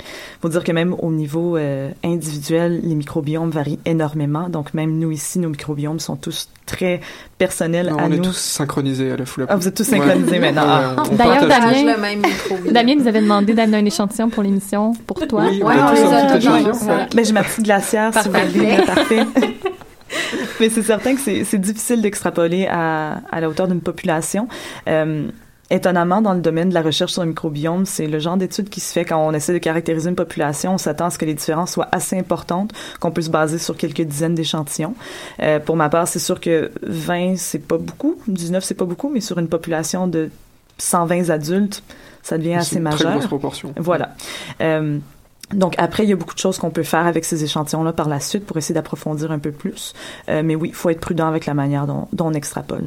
faut 0.41 0.47
dire 0.49 0.63
que 0.63 0.71
même 0.71 0.95
au 0.99 1.11
niveau 1.11 1.57
euh, 1.57 1.91
individuel, 2.03 2.79
les 2.83 2.95
microbiomes 2.95 3.49
varient 3.49 3.79
énormément. 3.85 4.47
Donc 4.47 4.73
même 4.73 4.97
nous 4.97 5.11
ici, 5.11 5.39
nos 5.39 5.49
microbiomes 5.49 5.99
sont 5.99 6.15
tous 6.15 6.47
très 6.65 7.01
personnels 7.45 7.87
Non, 7.89 7.97
à 7.97 8.03
on 8.05 8.11
est 8.11 8.21
tous 8.21 8.37
synchronisés 8.37 9.11
à 9.11 9.17
la 9.17 9.25
foule. 9.25 9.45
Ah, 9.49 9.55
vous 9.57 9.67
êtes 9.67 9.75
tous 9.75 9.83
synchronisés 9.83 10.39
maintenant. 10.39 10.63
Ah. 10.65 10.95
on 11.11 11.15
D'ailleurs. 11.15 11.47
Damien, 11.47 11.95
Damien 12.71 12.95
nous 12.95 13.07
avait 13.07 13.21
demandé 13.21 13.53
d'amener 13.53 13.77
un 13.77 13.85
échantillon 13.85 14.29
pour 14.29 14.43
l'émission 14.43 14.93
pour 15.05 15.19
toi. 15.27 15.43
Oui, 15.49 15.61
Ouais, 15.61 15.73
on 15.77 15.85
on 15.85 15.89
tous 15.89 16.13
un 16.13 16.37
petit 16.37 16.47
tous 16.47 16.55
échantillon. 16.55 16.89
Ouais. 16.89 17.07
Ben, 17.15 17.25
j'ai 17.25 17.33
ma 17.33 17.43
petite 17.43 17.63
glacière, 17.65 18.11
si 18.13 18.29
vous 18.29 18.35
voulez. 18.53 18.77
Parfait. 18.85 19.25
Mais 20.59 20.69
c'est 20.69 20.83
certain 20.83 21.15
que 21.15 21.21
c'est 21.21 21.43
c'est 21.43 21.57
difficile 21.57 22.01
d'extrapoler 22.01 22.67
à, 22.69 23.21
à 23.31 23.41
la 23.41 23.49
hauteur 23.49 23.67
d'une 23.67 23.81
population. 23.81 24.47
Euh, 24.87 25.27
Étonnamment, 25.69 26.21
dans 26.21 26.33
le 26.33 26.41
domaine 26.41 26.69
de 26.69 26.73
la 26.73 26.81
recherche 26.81 27.13
sur 27.13 27.23
le 27.23 27.29
microbiome, 27.29 27.85
c'est 27.85 28.07
le 28.07 28.19
genre 28.19 28.37
d'étude 28.37 28.69
qui 28.69 28.79
se 28.79 28.91
fait 28.91 29.05
quand 29.05 29.25
on 29.25 29.33
essaie 29.33 29.53
de 29.53 29.59
caractériser 29.59 30.09
une 30.09 30.15
population. 30.15 30.73
On 30.73 30.77
s'attend 30.77 31.05
à 31.05 31.09
ce 31.09 31.17
que 31.17 31.25
les 31.25 31.33
différences 31.33 31.71
soient 31.71 31.87
assez 31.91 32.17
importantes, 32.17 32.71
qu'on 32.99 33.11
peut 33.11 33.21
se 33.21 33.29
baser 33.29 33.57
sur 33.57 33.77
quelques 33.77 34.01
dizaines 34.01 34.35
d'échantillons. 34.35 34.93
Euh, 35.41 35.59
pour 35.59 35.75
ma 35.75 35.89
part, 35.89 36.07
c'est 36.07 36.19
sûr 36.19 36.39
que 36.41 36.71
20, 36.83 37.37
c'est 37.37 37.59
pas 37.59 37.77
beaucoup. 37.77 38.17
19, 38.27 38.63
c'est 38.63 38.73
pas 38.73 38.85
beaucoup, 38.85 39.09
mais 39.09 39.21
sur 39.21 39.39
une 39.39 39.47
population 39.47 40.07
de 40.07 40.29
120 40.79 41.29
adultes, 41.29 41.81
ça 42.21 42.37
devient 42.37 42.55
assez 42.55 42.75
une 42.75 42.83
très 42.83 42.91
majeur. 42.91 43.11
grosse 43.13 43.27
proportion. 43.27 43.73
Voilà. 43.77 44.15
Euh, 44.61 44.99
donc 45.53 45.75
après, 45.77 46.03
il 46.03 46.09
y 46.09 46.13
a 46.13 46.15
beaucoup 46.15 46.33
de 46.33 46.39
choses 46.39 46.57
qu'on 46.57 46.71
peut 46.71 46.83
faire 46.83 47.05
avec 47.05 47.25
ces 47.25 47.43
échantillons-là 47.43 47.93
par 47.93 48.09
la 48.09 48.19
suite 48.19 48.45
pour 48.45 48.57
essayer 48.57 48.75
d'approfondir 48.75 49.31
un 49.31 49.39
peu 49.39 49.51
plus. 49.51 49.93
Euh, 50.29 50.41
mais 50.43 50.55
oui, 50.55 50.69
il 50.69 50.75
faut 50.75 50.89
être 50.89 50.99
prudent 50.99 51.27
avec 51.27 51.45
la 51.45 51.53
manière 51.53 51.87
dont, 51.87 52.07
dont 52.11 52.27
on 52.27 52.33
extrapole. 52.33 52.83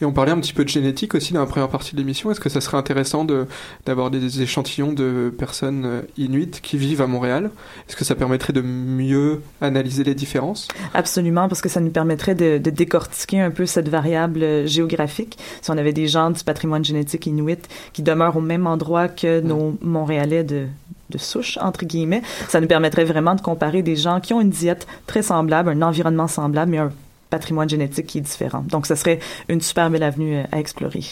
Et 0.00 0.04
on 0.04 0.12
parlait 0.12 0.32
un 0.32 0.38
petit 0.38 0.52
peu 0.52 0.64
de 0.64 0.68
génétique 0.68 1.14
aussi 1.14 1.32
dans 1.32 1.40
la 1.40 1.46
première 1.46 1.68
partie 1.68 1.92
de 1.92 2.00
l'émission. 2.00 2.30
Est-ce 2.30 2.40
que 2.40 2.48
ça 2.48 2.60
serait 2.60 2.76
intéressant 2.76 3.24
de, 3.24 3.46
d'avoir 3.86 4.10
des 4.10 4.42
échantillons 4.42 4.92
de 4.92 5.32
personnes 5.36 5.84
euh, 5.84 6.02
inuites 6.16 6.60
qui 6.60 6.76
vivent 6.76 7.02
à 7.02 7.06
Montréal? 7.06 7.50
Est-ce 7.88 7.96
que 7.96 8.04
ça 8.04 8.14
permettrait 8.14 8.52
de 8.52 8.62
mieux 8.62 9.42
analyser 9.60 10.04
les 10.04 10.14
différences? 10.14 10.68
Absolument, 10.94 11.48
parce 11.48 11.60
que 11.60 11.68
ça 11.68 11.80
nous 11.80 11.90
permettrait 11.90 12.34
de, 12.34 12.58
de 12.58 12.70
décortiquer 12.70 13.40
un 13.40 13.50
peu 13.50 13.66
cette 13.66 13.88
variable 13.88 14.42
euh, 14.42 14.66
géographique. 14.66 15.38
Si 15.62 15.70
on 15.70 15.78
avait 15.78 15.92
des 15.92 16.08
gens 16.08 16.30
du 16.30 16.42
patrimoine 16.42 16.84
génétique 16.84 17.26
inuit 17.26 17.60
qui 17.92 18.02
demeurent 18.02 18.36
au 18.36 18.40
même 18.42 18.66
endroit 18.66 19.08
que 19.08 19.40
nos 19.40 19.76
Montréalais 19.80 20.44
de, 20.44 20.66
de 21.10 21.18
souche, 21.18 21.58
entre 21.60 21.84
guillemets, 21.84 22.22
ça 22.48 22.60
nous 22.60 22.66
permettrait 22.66 23.04
vraiment 23.04 23.34
de 23.34 23.40
comparer 23.40 23.82
des 23.82 23.96
gens 23.96 24.20
qui 24.20 24.32
ont 24.32 24.40
une 24.40 24.50
diète 24.50 24.86
très 25.06 25.22
semblable, 25.22 25.70
un 25.70 25.82
environnement 25.82 26.28
semblable, 26.28 26.70
mais 26.70 26.78
un 26.78 26.92
patrimoine 27.30 27.68
génétique 27.68 28.06
qui 28.06 28.18
est 28.18 28.22
différent. 28.22 28.64
Donc, 28.68 28.86
ce 28.86 28.94
serait 28.94 29.20
une 29.48 29.60
super 29.60 29.90
belle 29.90 30.02
avenue 30.02 30.38
euh, 30.38 30.44
à 30.52 30.60
explorer. 30.60 31.04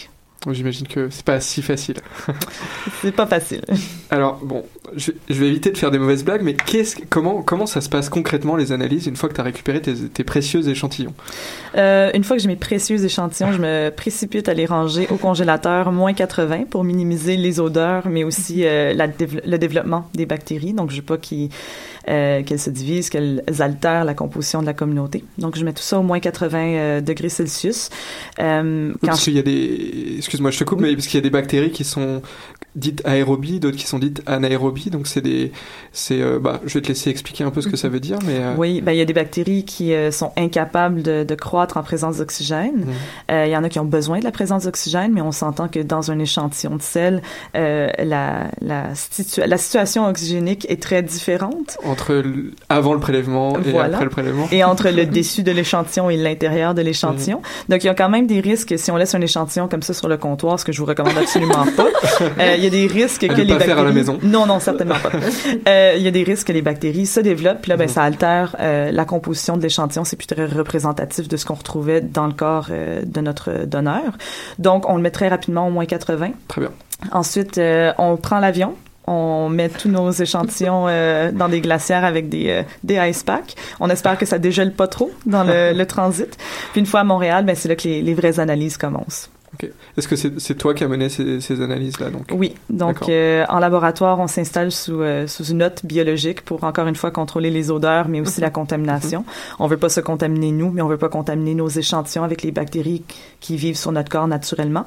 J'imagine 0.49 0.87
que 0.87 1.09
c'est 1.09 1.25
pas 1.25 1.41
si 1.41 1.61
facile. 1.61 1.97
c'est 3.01 3.11
pas 3.11 3.25
facile. 3.25 3.61
Alors 4.09 4.39
bon, 4.41 4.63
je, 4.95 5.11
vais 5.27 5.47
éviter 5.47 5.69
de 5.71 5.77
faire 5.77 5.91
des 5.91 5.99
mauvaises 5.99 6.23
blagues, 6.23 6.43
mais 6.43 6.55
comment, 7.09 7.41
comment 7.41 7.65
ça 7.65 7.81
se 7.81 7.89
passe 7.89 8.07
concrètement 8.07 8.55
les 8.55 8.71
analyses 8.71 9.07
une 9.07 9.17
fois 9.17 9.27
que 9.27 9.33
tu 9.33 9.41
as 9.41 9.43
récupéré 9.43 9.81
tes, 9.81 9.93
tes, 9.93 10.23
précieux 10.23 10.67
échantillons? 10.69 11.13
Euh, 11.75 12.09
Une 12.13 12.23
fois 12.23 12.37
que 12.37 12.41
j'ai 12.41 12.47
mes 12.47 12.55
précieux 12.55 13.03
échantillons, 13.03 13.51
je 13.51 13.59
me 13.59 13.89
précipite 13.89 14.47
à 14.47 14.53
les 14.53 14.65
ranger 14.65 15.07
au 15.11 15.17
congélateur 15.17 15.91
moins 15.91 16.13
80 16.13 16.65
pour 16.69 16.85
minimiser 16.85 17.35
les 17.35 17.59
odeurs, 17.59 18.07
mais 18.07 18.23
aussi 18.23 18.65
euh, 18.65 18.93
la, 18.93 19.07
le 19.07 19.57
développement 19.57 20.09
des 20.13 20.25
bactéries. 20.25 20.73
Donc 20.73 20.91
je 20.91 20.97
veux 20.97 21.01
pas 21.01 21.17
qu'ils 21.17 21.49
euh, 22.09 22.41
qu'elles 22.43 22.59
se 22.59 22.71
divisent, 22.71 23.09
qu'elles 23.09 23.43
altèrent 23.59 24.03
la 24.03 24.15
composition 24.15 24.61
de 24.61 24.65
la 24.65 24.73
communauté. 24.73 25.23
Donc, 25.37 25.57
je 25.57 25.63
mets 25.63 25.73
tout 25.73 25.83
ça 25.83 25.99
au 25.99 26.03
moins 26.03 26.19
80 26.19 26.57
euh, 26.57 27.01
degrés 27.01 27.29
Celsius. 27.29 27.89
Euh, 28.39 28.93
quand 29.01 29.07
parce 29.07 29.23
qu'il 29.23 29.33
y 29.33 29.39
a 29.39 29.43
des... 29.43 30.15
Excuse-moi, 30.17 30.49
je 30.49 30.59
te 30.59 30.63
coupe, 30.63 30.81
mais 30.81 30.93
parce 30.93 31.05
qu'il 31.05 31.17
y 31.17 31.19
a 31.19 31.21
des 31.21 31.29
bactéries 31.29 31.71
qui 31.71 31.83
sont 31.83 32.21
dites 32.75 33.01
aérobies, 33.05 33.59
d'autres 33.59 33.77
qui 33.77 33.85
sont 33.85 33.99
dites 33.99 34.23
anaérobies. 34.25 34.89
Donc, 34.89 35.05
c'est 35.05 35.21
des... 35.21 35.51
C'est, 35.91 36.21
euh, 36.21 36.39
bah, 36.39 36.61
je 36.65 36.73
vais 36.75 36.81
te 36.81 36.87
laisser 36.87 37.11
expliquer 37.11 37.43
un 37.43 37.51
peu 37.51 37.61
ce 37.61 37.67
que 37.67 37.77
ça 37.77 37.89
veut 37.89 37.99
dire, 37.99 38.17
mais... 38.25 38.39
Oui, 38.57 38.81
ben, 38.81 38.91
il 38.91 38.97
y 38.97 39.01
a 39.01 39.05
des 39.05 39.13
bactéries 39.13 39.65
qui 39.65 39.93
sont 40.11 40.31
incapables 40.35 41.03
de, 41.03 41.23
de, 41.23 41.35
croître 41.35 41.77
en 41.77 41.83
présence 41.83 42.17
d'oxygène. 42.17 42.85
Mmh. 42.85 43.33
il 43.45 43.49
y 43.49 43.57
en 43.57 43.63
a 43.63 43.69
qui 43.69 43.79
ont 43.79 43.85
besoin 43.85 44.19
de 44.19 44.23
la 44.23 44.31
présence 44.31 44.63
d'oxygène, 44.63 45.13
mais 45.13 45.21
on 45.21 45.31
s'entend 45.31 45.67
que 45.67 45.79
dans 45.79 46.09
un 46.11 46.17
échantillon 46.17 46.75
de 46.75 46.81
sel, 46.81 47.21
la, 47.53 48.49
la, 48.61 48.95
situa 48.95 49.45
la 49.45 49.57
situation 49.57 50.07
oxygénique 50.07 50.65
est 50.69 50.81
très 50.81 51.03
différente 51.03 51.77
entre 51.99 52.23
avant 52.69 52.93
le 52.93 52.99
prélèvement 52.99 53.57
et 53.59 53.77
après 53.77 54.03
le 54.03 54.09
prélèvement. 54.09 54.47
Et 54.51 54.63
entre 54.63 54.89
le 54.89 55.05
dessus 55.19 55.43
de 55.43 55.51
l'échantillon 55.51 56.09
et 56.09 56.17
l'intérieur 56.17 56.73
de 56.73 56.81
l'échantillon. 56.81 57.41
Donc, 57.67 57.83
il 57.83 57.87
y 57.87 57.89
a 57.89 57.95
quand 57.95 58.09
même 58.09 58.27
des 58.27 58.39
risques 58.39 58.77
si 58.77 58.91
on 58.91 58.97
laisse 58.97 59.15
un 59.15 59.21
échantillon 59.21 59.67
comme 59.67 59.81
ça 59.81 59.93
sur 59.93 60.07
le 60.07 60.17
comptoir, 60.17 60.59
ce 60.59 60.65
que 60.65 60.71
je 60.71 60.79
vous 60.79 60.85
recommande 60.85 61.17
absolument 61.17 61.65
pas. 61.75 61.87
Euh, 62.39 62.55
il 62.57 62.63
y 62.63 62.67
a 62.67 62.69
des 62.69 62.87
risques 62.87 63.27
que 63.27 63.41
les 63.41 63.53
pas 63.53 63.59
faire 63.61 63.79
à 63.79 63.83
la 63.83 63.91
maison. 63.91 64.19
Non, 64.21 64.45
non, 64.45 64.59
certainement 64.59 64.95
pas. 64.95 65.09
Euh, 65.67 65.93
il 65.97 66.03
y 66.03 66.07
a 66.07 66.11
des 66.11 66.23
risques 66.23 66.47
que 66.47 66.53
les 66.53 66.61
bactéries 66.61 67.05
se 67.05 67.19
développent, 67.19 67.61
puis 67.61 67.69
là, 67.69 67.77
ben, 67.77 67.85
mm. 67.85 67.89
ça 67.89 68.03
altère 68.03 68.55
euh, 68.59 68.91
la 68.91 69.05
composition 69.05 69.57
de 69.57 69.61
l'échantillon. 69.61 70.03
C'est 70.03 70.15
plus 70.15 70.27
très 70.27 70.45
représentatif 70.45 71.27
de 71.27 71.37
ce 71.37 71.45
qu'on 71.45 71.53
retrouvait 71.53 72.01
dans 72.01 72.27
le 72.27 72.33
corps 72.33 72.69
de 72.69 73.21
notre 73.21 73.65
donneur. 73.65 74.17
Donc, 74.57 74.89
on 74.89 74.95
le 74.95 75.01
met 75.01 75.11
très 75.11 75.27
rapidement 75.27 75.67
au 75.67 75.71
moins 75.71 75.85
80. 75.85 76.31
Très 76.47 76.61
bien. 76.61 76.71
Ensuite, 77.11 77.59
on 77.97 78.17
prend 78.17 78.39
l'avion, 78.39 78.75
on 79.09 79.49
met 79.49 79.69
tous 79.69 79.89
nos 79.89 80.11
échantillons 80.11 80.85
euh, 80.87 81.31
dans 81.31 81.49
des 81.49 81.61
glacières 81.61 82.05
avec 82.05 82.29
des, 82.29 82.49
euh, 82.49 82.63
des 82.83 82.95
ice 83.09 83.23
packs. 83.23 83.55
On 83.79 83.89
espère 83.89 84.17
que 84.17 84.25
ça 84.25 84.37
dégèle 84.37 84.71
pas 84.71 84.87
trop 84.87 85.11
dans 85.25 85.43
le, 85.43 85.83
transit. 85.85 86.37
Puis 86.71 86.81
une 86.81 86.85
fois 86.85 86.99
à 86.99 87.03
Montréal, 87.03 87.43
ben, 87.45 87.55
c'est 87.55 87.67
là 87.67 87.75
que 87.75 87.87
les 87.87 88.13
vraies 88.13 88.39
analyses 88.39 88.77
commencent. 88.77 89.29
Okay. 89.61 89.73
Est-ce 89.97 90.07
que 90.07 90.15
c'est 90.15 90.55
toi 90.55 90.73
qui 90.73 90.85
as 90.85 90.87
mené 90.87 91.09
ces, 91.09 91.41
ces 91.41 91.61
analyses-là 91.61 92.11
donc? 92.11 92.27
Oui. 92.31 92.55
Donc, 92.69 93.09
euh, 93.09 93.45
en 93.49 93.59
laboratoire, 93.59 94.17
on 94.19 94.27
s'installe 94.27 94.71
sous, 94.71 95.01
euh, 95.01 95.27
sous 95.27 95.43
une 95.43 95.57
note 95.57 95.85
biologique 95.85 96.45
pour, 96.45 96.63
encore 96.63 96.87
une 96.87 96.95
fois, 96.95 97.11
contrôler 97.11 97.49
les 97.49 97.69
odeurs, 97.69 98.07
mais 98.07 98.21
aussi 98.21 98.39
la 98.39 98.51
contamination. 98.51 99.25
On 99.59 99.67
veut 99.67 99.75
pas 99.75 99.89
se 99.89 99.99
contaminer 99.99 100.51
nous, 100.51 100.71
mais 100.71 100.81
on 100.81 100.87
veut 100.87 100.97
pas 100.97 101.09
contaminer 101.09 101.55
nos 101.55 101.67
échantillons 101.67 102.23
avec 102.23 102.41
les 102.41 102.51
bactéries 102.51 103.03
qui 103.41 103.57
vivent 103.57 103.75
sur 103.75 103.91
notre 103.91 104.09
corps 104.09 104.29
naturellement. 104.29 104.85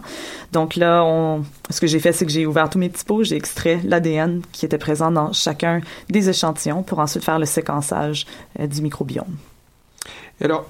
Donc 0.53 0.77
là, 0.77 1.05
on, 1.05 1.45
ce 1.69 1.79
que 1.79 1.87
j'ai 1.87 1.99
fait, 1.99 2.13
c'est 2.13 2.25
que 2.25 2.33
j'ai 2.33 2.47
ouvert 2.47 2.71
tous 2.71 2.79
mes 2.79 2.89
petits 2.89 3.05
pots, 3.05 3.25
j'ai 3.25 3.37
extrait 3.37 3.79
l'ADN 3.85 4.41
qui 4.53 4.65
était 4.65 4.79
présent 4.79 5.11
dans 5.11 5.35
chacun 5.35 5.83
des 6.09 6.31
échantillons 6.31 6.83
pour 6.83 6.99
ensuite 6.99 7.25
faire 7.25 7.39
le 7.39 7.47
séquençage 7.47 8.27
euh, 8.59 8.67
du 8.67 8.81
microbiome. 8.81 9.37
Et 10.41 10.47
alors, 10.47 10.67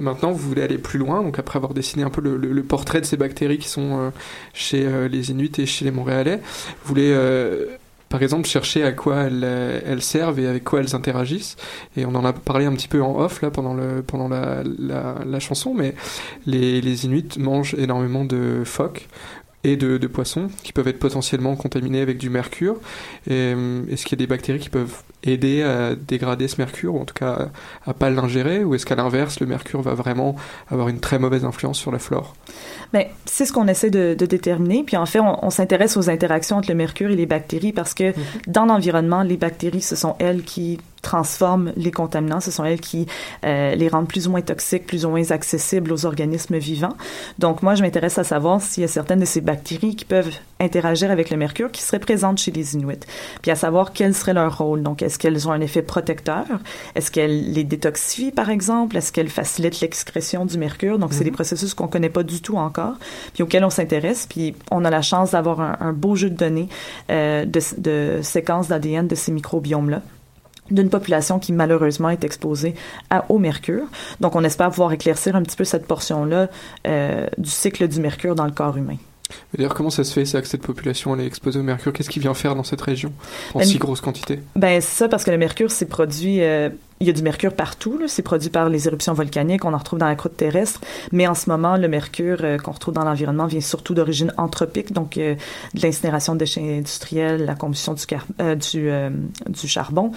Maintenant, 0.00 0.32
vous 0.32 0.48
voulez 0.48 0.62
aller 0.62 0.78
plus 0.78 0.98
loin, 0.98 1.22
donc 1.22 1.38
après 1.38 1.56
avoir 1.56 1.72
dessiné 1.72 2.02
un 2.02 2.10
peu 2.10 2.20
le, 2.20 2.62
portrait 2.62 3.00
de 3.00 3.06
ces 3.06 3.16
bactéries 3.16 3.58
qui 3.58 3.68
sont 3.68 3.98
euh, 3.98 4.10
chez 4.52 4.86
euh, 4.86 5.06
les 5.06 5.30
Inuits 5.30 5.52
et 5.58 5.66
chez 5.66 5.84
les 5.84 5.92
Montréalais, 5.92 6.40
vous 6.82 6.88
voulez 6.88 7.12
euh, 7.12 7.66
par 8.08 8.20
exemple 8.20 8.48
chercher 8.48 8.82
à 8.82 8.90
quoi 8.90 9.24
elles, 9.24 9.44
elles, 9.44 10.02
servent 10.02 10.40
et 10.40 10.48
avec 10.48 10.64
quoi 10.64 10.80
elles 10.80 10.96
interagissent. 10.96 11.56
Et 11.96 12.06
on 12.06 12.14
en 12.16 12.24
a 12.24 12.32
parlé 12.32 12.64
un 12.66 12.72
petit 12.72 12.88
peu 12.88 13.02
en 13.02 13.20
off 13.20 13.40
là 13.40 13.50
pendant, 13.50 13.74
le, 13.74 14.02
pendant 14.02 14.28
la, 14.28 14.62
la, 14.78 15.16
la 15.24 15.40
chanson, 15.40 15.74
mais 15.74 15.94
les, 16.46 16.80
les 16.80 17.04
Inuits 17.04 17.38
mangent 17.38 17.74
énormément 17.74 18.24
de 18.24 18.62
phoques 18.64 19.08
et 19.62 19.76
de, 19.76 19.96
de, 19.96 20.06
poissons 20.06 20.48
qui 20.62 20.72
peuvent 20.72 20.88
être 20.88 20.98
potentiellement 20.98 21.56
contaminés 21.56 22.00
avec 22.00 22.18
du 22.18 22.30
mercure. 22.30 22.76
Est-ce 23.26 24.04
qu'il 24.04 24.12
y 24.12 24.22
a 24.22 24.24
des 24.24 24.26
bactéries 24.26 24.58
qui 24.58 24.70
peuvent 24.70 25.02
aider 25.24 25.62
à 25.62 25.94
dégrader 25.94 26.48
ce 26.48 26.60
mercure, 26.60 26.94
ou 26.94 27.00
en 27.00 27.04
tout 27.04 27.14
cas 27.14 27.48
à, 27.86 27.94
pas 27.94 28.10
l'ingérer, 28.10 28.64
ou 28.64 28.74
est-ce 28.74 28.86
qu'à 28.86 28.94
l'inverse, 28.94 29.40
le 29.40 29.46
mercure 29.46 29.82
va 29.82 29.94
vraiment 29.94 30.36
avoir 30.70 30.88
une 30.88 31.00
très 31.00 31.18
mauvaise 31.18 31.44
influence 31.44 31.78
sur 31.78 31.90
la 31.90 31.98
flore? 31.98 32.34
Bien, 32.92 33.04
c'est 33.24 33.46
ce 33.46 33.52
qu'on 33.52 33.66
essaie 33.68 33.90
de, 33.90 34.14
de, 34.18 34.26
déterminer. 34.26 34.84
Puis 34.84 34.96
en 34.96 35.06
fait, 35.06 35.20
on, 35.20 35.44
on 35.44 35.50
s'intéresse 35.50 35.96
aux 35.96 36.10
interactions 36.10 36.58
entre 36.58 36.68
le 36.68 36.76
mercure 36.76 37.10
et 37.10 37.16
les 37.16 37.26
bactéries 37.26 37.72
parce 37.72 37.94
que 37.94 38.10
-hmm. 38.10 38.14
dans 38.46 38.66
l'environnement, 38.66 39.22
les 39.22 39.36
bactéries, 39.36 39.82
ce 39.82 39.96
sont 39.96 40.14
elles 40.18 40.42
qui 40.42 40.78
transforment 41.04 41.72
les 41.76 41.92
contaminants. 41.92 42.40
Ce 42.40 42.50
sont 42.50 42.64
elles 42.64 42.80
qui 42.80 43.06
euh, 43.44 43.74
les 43.76 43.88
rendent 43.88 44.08
plus 44.08 44.26
ou 44.26 44.30
moins 44.32 44.40
toxiques, 44.40 44.86
plus 44.86 45.04
ou 45.04 45.10
moins 45.10 45.30
accessibles 45.30 45.92
aux 45.92 46.06
organismes 46.06 46.58
vivants. 46.58 46.96
Donc 47.38 47.62
moi, 47.62 47.76
je 47.76 47.82
m'intéresse 47.82 48.18
à 48.18 48.24
savoir 48.24 48.60
s'il 48.60 48.80
y 48.80 48.84
a 48.84 48.88
certaines 48.88 49.20
de 49.20 49.24
ces 49.24 49.40
bactéries 49.40 49.94
qui 49.94 50.04
peuvent 50.04 50.32
interagir 50.60 51.10
avec 51.10 51.30
le 51.30 51.36
mercure 51.36 51.70
qui 51.70 51.82
seraient 51.82 51.98
présentes 51.98 52.38
chez 52.38 52.50
les 52.50 52.74
Inuits. 52.74 53.06
Puis 53.42 53.50
à 53.50 53.54
savoir 53.54 53.92
quel 53.92 54.14
serait 54.14 54.32
leur 54.34 54.58
rôle? 54.58 54.82
Donc 54.82 55.02
est-ce 55.02 55.18
qu'elles 55.18 55.46
ont 55.46 55.52
un 55.52 55.60
effet 55.60 55.82
protecteur? 55.82 56.46
Est-ce 56.94 57.10
qu'elles 57.10 57.52
les 57.52 57.64
détoxifient, 57.64 58.32
par 58.32 58.50
exemple? 58.50 58.96
Est-ce 58.96 59.12
qu'elles 59.12 59.28
facilitent 59.28 59.80
l'excrétion 59.80 60.46
du 60.46 60.58
mercure? 60.58 60.98
Donc 60.98 61.10
mm 61.10 61.12
-hmm. 61.12 61.18
c'est 61.18 61.24
des 61.24 61.30
processus 61.30 61.74
qu'on 61.74 61.88
connaît 61.88 62.14
pas 62.18 62.22
du 62.22 62.40
tout 62.40 62.56
encore, 62.56 62.96
puis 63.34 63.42
auxquels 63.42 63.64
on 63.64 63.74
s'intéresse. 63.78 64.26
Puis 64.26 64.54
on 64.70 64.84
a 64.84 64.90
la 64.90 65.02
chance 65.02 65.32
d'avoir 65.32 65.60
un, 65.60 65.76
un, 65.80 65.92
beau 65.92 66.14
jeu 66.16 66.30
de 66.30 66.38
données 66.44 66.68
euh, 67.10 67.44
de, 67.44 67.60
de 67.78 68.20
séquences 68.22 68.68
d'ADN 68.68 69.06
de 69.06 69.16
ces 69.22 69.32
microbiomes-là 69.32 70.00
d'une 70.70 70.90
population 70.90 71.38
qui 71.38 71.52
malheureusement 71.52 72.10
est 72.10 72.24
exposée 72.24 72.74
à, 73.10 73.24
au 73.28 73.38
mercure. 73.38 73.84
Donc 74.20 74.36
on 74.36 74.44
espère 74.44 74.70
pouvoir 74.70 74.92
éclaircir 74.92 75.36
un 75.36 75.42
petit 75.42 75.56
peu 75.56 75.64
cette 75.64 75.86
portion-là 75.86 76.48
euh, 76.86 77.26
du 77.38 77.50
cycle 77.50 77.86
du 77.88 78.00
mercure 78.00 78.34
dans 78.34 78.46
le 78.46 78.52
corps 78.52 78.76
humain. 78.76 78.96
D'ailleurs, 79.56 79.74
comment 79.74 79.90
ça 79.90 80.04
se 80.04 80.12
fait 80.12 80.24
ça 80.26 80.42
que 80.42 80.46
cette 80.46 80.62
population 80.62 81.14
elle 81.14 81.22
est 81.22 81.26
exposée 81.26 81.58
au 81.58 81.62
mercure? 81.62 81.92
Qu'est-ce 81.92 82.10
qui 82.10 82.20
vient 82.20 82.34
faire 82.34 82.54
dans 82.54 82.62
cette 82.62 82.80
région 82.80 83.12
en 83.54 83.60
ben, 83.60 83.64
si 83.64 83.78
grosse 83.78 84.00
quantité? 84.00 84.40
Ben 84.54 84.80
c'est 84.80 84.96
ça 84.96 85.08
parce 85.08 85.24
que 85.24 85.30
le 85.30 85.38
mercure 85.38 85.70
s'est 85.70 85.86
produit 85.86 86.42
euh, 86.42 86.68
il 87.00 87.06
y 87.06 87.10
a 87.10 87.12
du 87.12 87.22
mercure 87.22 87.52
partout. 87.52 88.00
C'est 88.06 88.22
produit 88.22 88.50
par 88.50 88.68
les 88.68 88.86
éruptions 88.86 89.14
volcaniques. 89.14 89.64
On 89.64 89.74
en 89.74 89.78
retrouve 89.78 89.98
dans 89.98 90.06
la 90.06 90.14
croûte 90.14 90.36
terrestre. 90.36 90.80
Mais 91.12 91.26
en 91.26 91.34
ce 91.34 91.50
moment, 91.50 91.76
le 91.76 91.88
mercure 91.88 92.38
euh, 92.42 92.58
qu'on 92.58 92.72
retrouve 92.72 92.94
dans 92.94 93.04
l'environnement 93.04 93.46
vient 93.46 93.60
surtout 93.60 93.94
d'origine 93.94 94.32
anthropique, 94.36 94.92
donc 94.92 95.18
euh, 95.18 95.34
de 95.74 95.82
l'incinération 95.82 96.34
de 96.34 96.38
déchets 96.40 96.78
industriels, 96.78 97.44
la 97.44 97.54
combustion 97.54 97.94
du, 97.94 98.90
euh, 98.90 99.10
charbon. 99.66 100.12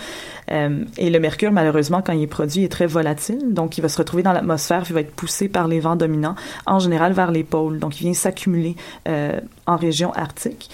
Et 0.49 1.09
le 1.09 1.19
mercure, 1.19 1.51
malheureusement, 1.51 2.01
quand 2.01 2.13
il 2.13 2.21
est 2.21 2.27
produit, 2.27 2.63
est 2.63 2.71
très 2.71 2.85
volatile. 2.85 3.53
Donc, 3.53 3.77
il 3.77 3.81
va 3.81 3.89
se 3.89 3.97
retrouver 3.97 4.23
dans 4.23 4.33
l'atmosphère, 4.33 4.83
il 4.87 4.93
va 4.93 5.01
être 5.01 5.11
poussé 5.11 5.49
par 5.49 5.67
les 5.67 5.79
vents 5.79 5.95
dominants, 5.95 6.35
en 6.65 6.79
général 6.79 7.13
vers 7.13 7.31
les 7.31 7.43
pôles. 7.43 7.79
Donc, 7.79 7.99
il 7.99 8.03
vient 8.03 8.13
s'accumuler 8.13 8.75
en 9.05 9.75
région 9.75 10.13
arctique. 10.13 10.69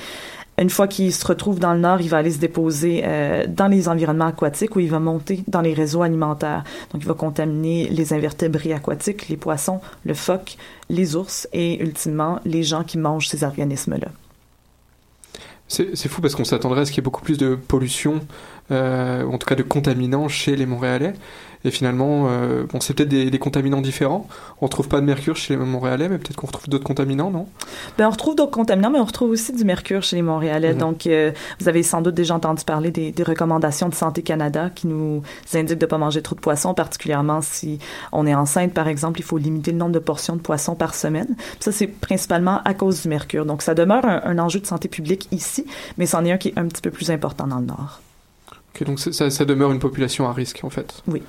Une 0.59 0.69
fois 0.69 0.87
qu'il 0.87 1.11
se 1.11 1.25
retrouve 1.25 1.59
dans 1.59 1.73
le 1.73 1.79
nord, 1.79 2.01
il 2.01 2.09
va 2.09 2.17
aller 2.17 2.31
se 2.31 2.37
déposer 2.37 3.01
euh, 3.03 3.45
dans 3.47 3.67
les 3.67 3.89
environnements 3.89 4.27
aquatiques 4.27 4.75
où 4.75 4.79
il 4.79 4.89
va 4.89 4.99
monter 4.99 5.43
dans 5.47 5.61
les 5.61 5.73
réseaux 5.73 6.03
alimentaires. 6.03 6.63
Donc, 6.91 7.01
il 7.01 7.07
va 7.07 7.15
contaminer 7.15 7.89
les 7.89 8.13
invertébrés 8.13 8.73
aquatiques, 8.73 9.29
les 9.29 9.37
poissons, 9.37 9.81
le 10.05 10.13
phoque, 10.13 10.57
les 10.89 11.15
ours 11.15 11.47
et, 11.53 11.81
ultimement, 11.81 12.39
les 12.45 12.61
gens 12.61 12.83
qui 12.83 12.99
mangent 12.99 13.27
ces 13.27 13.43
organismes-là. 13.43 14.09
C'est 15.67 16.07
fou 16.07 16.21
parce 16.21 16.35
qu'on 16.35 16.43
s'attendrait 16.43 16.81
à 16.81 16.85
ce 16.85 16.91
qu'il 16.91 16.97
y 16.97 17.03
ait 17.03 17.03
beaucoup 17.03 17.23
plus 17.23 17.39
de 17.39 17.55
pollution 17.55 18.19
euh, 18.69 19.23
ou 19.23 19.33
en 19.33 19.39
tout 19.39 19.47
cas 19.47 19.55
de 19.55 19.63
contaminants 19.63 20.27
chez 20.27 20.55
les 20.55 20.67
Montréalais. 20.67 21.13
Et 21.65 21.71
finalement, 21.71 22.27
euh, 22.27 22.65
bon, 22.65 22.81
c'est 22.81 22.93
peut-être 22.93 23.09
des, 23.09 23.31
des 23.31 23.39
contaminants 23.39 23.81
différents. 23.81 24.27
On 24.59 24.65
retrouve 24.65 24.89
pas 24.89 24.99
de 24.99 25.05
mercure 25.05 25.37
chez 25.37 25.55
les 25.55 25.63
Montréalais, 25.63 26.09
mais 26.09 26.17
peut-être 26.17 26.35
qu'on 26.35 26.47
retrouve 26.47 26.67
d'autres 26.67 26.83
contaminants, 26.83 27.31
non? 27.31 27.47
Ben, 27.97 28.07
on 28.07 28.09
retrouve 28.09 28.35
d'autres 28.35 28.51
contaminants, 28.51 28.89
mais 28.89 28.99
on 28.99 29.05
retrouve 29.05 29.29
aussi 29.31 29.53
du 29.53 29.63
mercure 29.63 30.03
chez 30.03 30.17
les 30.17 30.21
Montréalais. 30.21 30.73
Mhm. 30.73 30.79
Donc, 30.79 31.07
euh, 31.07 31.31
vous 31.59 31.69
avez 31.69 31.81
sans 31.81 32.01
doute 32.01 32.15
déjà 32.15 32.35
entendu 32.35 32.63
parler 32.65 32.91
des, 32.91 33.11
des 33.11 33.23
recommandations 33.23 33.87
de 33.87 33.95
Santé 33.95 34.23
Canada 34.23 34.69
qui 34.73 34.87
nous 34.87 35.23
indiquent 35.53 35.79
de 35.79 35.85
ne 35.85 35.89
pas 35.89 35.97
manger 35.97 36.21
trop 36.21 36.35
de 36.35 36.41
poissons, 36.41 36.73
particulièrement 36.73 37.41
si 37.41 37.79
on 38.11 38.27
est 38.27 38.35
enceinte, 38.35 38.73
par 38.73 38.87
exemple. 38.87 39.19
Il 39.19 39.23
faut 39.23 39.37
limiter 39.37 39.71
le 39.71 39.77
nombre 39.77 39.93
de 39.93 39.99
portions 39.99 40.35
de 40.35 40.41
poissons 40.41 40.75
par 40.75 40.93
semaine. 40.95 41.35
Puis 41.37 41.57
ça, 41.61 41.71
c'est 41.71 41.87
principalement 41.87 42.61
à 42.65 42.73
cause 42.73 43.03
du 43.03 43.07
mercure. 43.07 43.45
Donc, 43.45 43.61
ça 43.61 43.73
demeure 43.73 44.05
un, 44.05 44.21
un 44.25 44.39
enjeu 44.39 44.59
de 44.59 44.65
santé 44.65 44.89
publique 44.89 45.29
ici, 45.31 45.65
mais 45.97 46.05
c'en 46.05 46.25
est 46.25 46.31
un 46.31 46.37
qui 46.37 46.49
est 46.49 46.59
un 46.59 46.67
petit 46.67 46.81
peu 46.81 46.91
plus 46.91 47.09
important 47.09 47.47
dans 47.47 47.59
le 47.59 47.65
Nord. 47.67 48.01
Ok, 48.75 48.85
donc 48.85 48.99
ça 48.99 49.45
demeure 49.45 49.71
une 49.71 49.79
population 49.79 50.27
à 50.27 50.33
risque 50.33 50.61
en 50.63 50.69
fait. 50.71 51.03
Oui. 51.07 51.21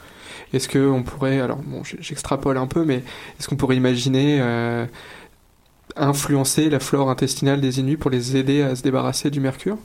Est-ce 0.55 0.69
qu'on 0.69 1.03
pourrait, 1.03 1.41
alors 1.41 1.59
bon, 1.59 1.83
j'extrapole 1.85 2.57
un 2.57 2.67
peu, 2.67 2.85
mais 2.85 2.97
est-ce 3.39 3.49
qu'on 3.49 3.57
pourrait 3.57 3.77
imaginer 3.77 4.39
euh, 4.41 4.87
influencer 5.97 6.71
la 6.71 6.81
flore 6.81 7.11
intestinale 7.11 7.61
des 7.61 7.81
Inuits 7.81 7.97
pour 7.97 8.11
les 8.11 8.37
aider 8.37 8.63
à 8.63 8.75
se 8.77 8.83
débarrasser 8.83 9.31
du 9.31 9.41
mercure? 9.41 9.79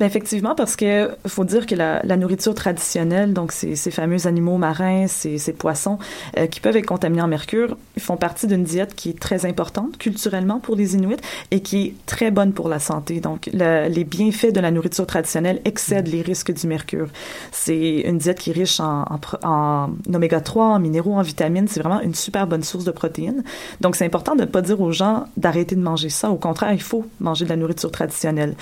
Ben 0.00 0.06
effectivement, 0.06 0.54
parce 0.54 0.76
que 0.76 1.10
faut 1.26 1.44
dire 1.44 1.66
que 1.66 1.74
la, 1.74 2.00
nourriture 2.16 2.54
traditionnelle, 2.54 3.32
donc 3.32 3.50
ces, 3.50 3.74
ces 3.74 3.90
fameux 3.90 4.28
animaux 4.28 4.56
marins, 4.56 5.08
ces, 5.08 5.38
ces 5.38 5.52
poissons 5.52 5.98
euh, 6.36 6.46
qui 6.46 6.60
peuvent 6.60 6.76
être 6.76 6.86
contaminés 6.86 7.22
en 7.22 7.26
mercure, 7.26 7.76
font 7.98 8.16
partie 8.16 8.46
d'une 8.46 8.62
diète 8.62 8.94
qui 8.94 9.10
est 9.10 9.18
très 9.18 9.44
importante 9.44 9.98
culturellement 9.98 10.60
pour 10.60 10.76
les 10.76 10.94
Inuits 10.94 11.16
et 11.50 11.62
qui 11.62 11.82
est 11.86 11.94
très 12.06 12.30
bonne 12.30 12.52
pour 12.52 12.68
la 12.68 12.78
santé. 12.78 13.18
Donc, 13.18 13.50
le- 13.52 13.88
les 13.88 14.04
bienfaits 14.04 14.52
de 14.54 14.60
la 14.60 14.70
nourriture 14.70 15.04
traditionnelle 15.04 15.60
excèdent 15.64 16.06
les 16.06 16.22
risques 16.22 16.52
du 16.52 16.68
mercure. 16.68 17.08
C'est 17.50 18.02
une 18.02 18.18
diète 18.18 18.38
qui 18.38 18.50
est 18.50 18.54
riche 18.54 18.78
en, 18.78 19.02
en, 19.02 19.18
en 19.42 19.90
oméga 20.14 20.40
3, 20.40 20.64
en 20.64 20.78
minéraux, 20.78 21.14
en 21.14 21.22
vitamines. 21.22 21.66
C'est 21.66 21.80
vraiment 21.80 22.00
une 22.02 22.14
super 22.14 22.46
bonne 22.46 22.62
source 22.62 22.84
de 22.84 22.92
protéines. 22.92 23.42
Donc, 23.80 23.96
c'est 23.96 24.04
important 24.06 24.36
de 24.36 24.42
ne 24.42 24.46
pas 24.46 24.62
dire 24.62 24.80
aux 24.80 24.92
gens 24.92 25.24
d'arrêter 25.36 25.74
de 25.74 25.80
manger 25.80 26.08
ça. 26.08 26.30
Au 26.30 26.36
contraire, 26.36 26.72
il 26.72 26.82
faut 26.82 27.04
manger 27.20 27.44
de 27.44 27.50
la 27.50 27.56
nourriture 27.56 27.90
traditionnelle. 27.90 28.54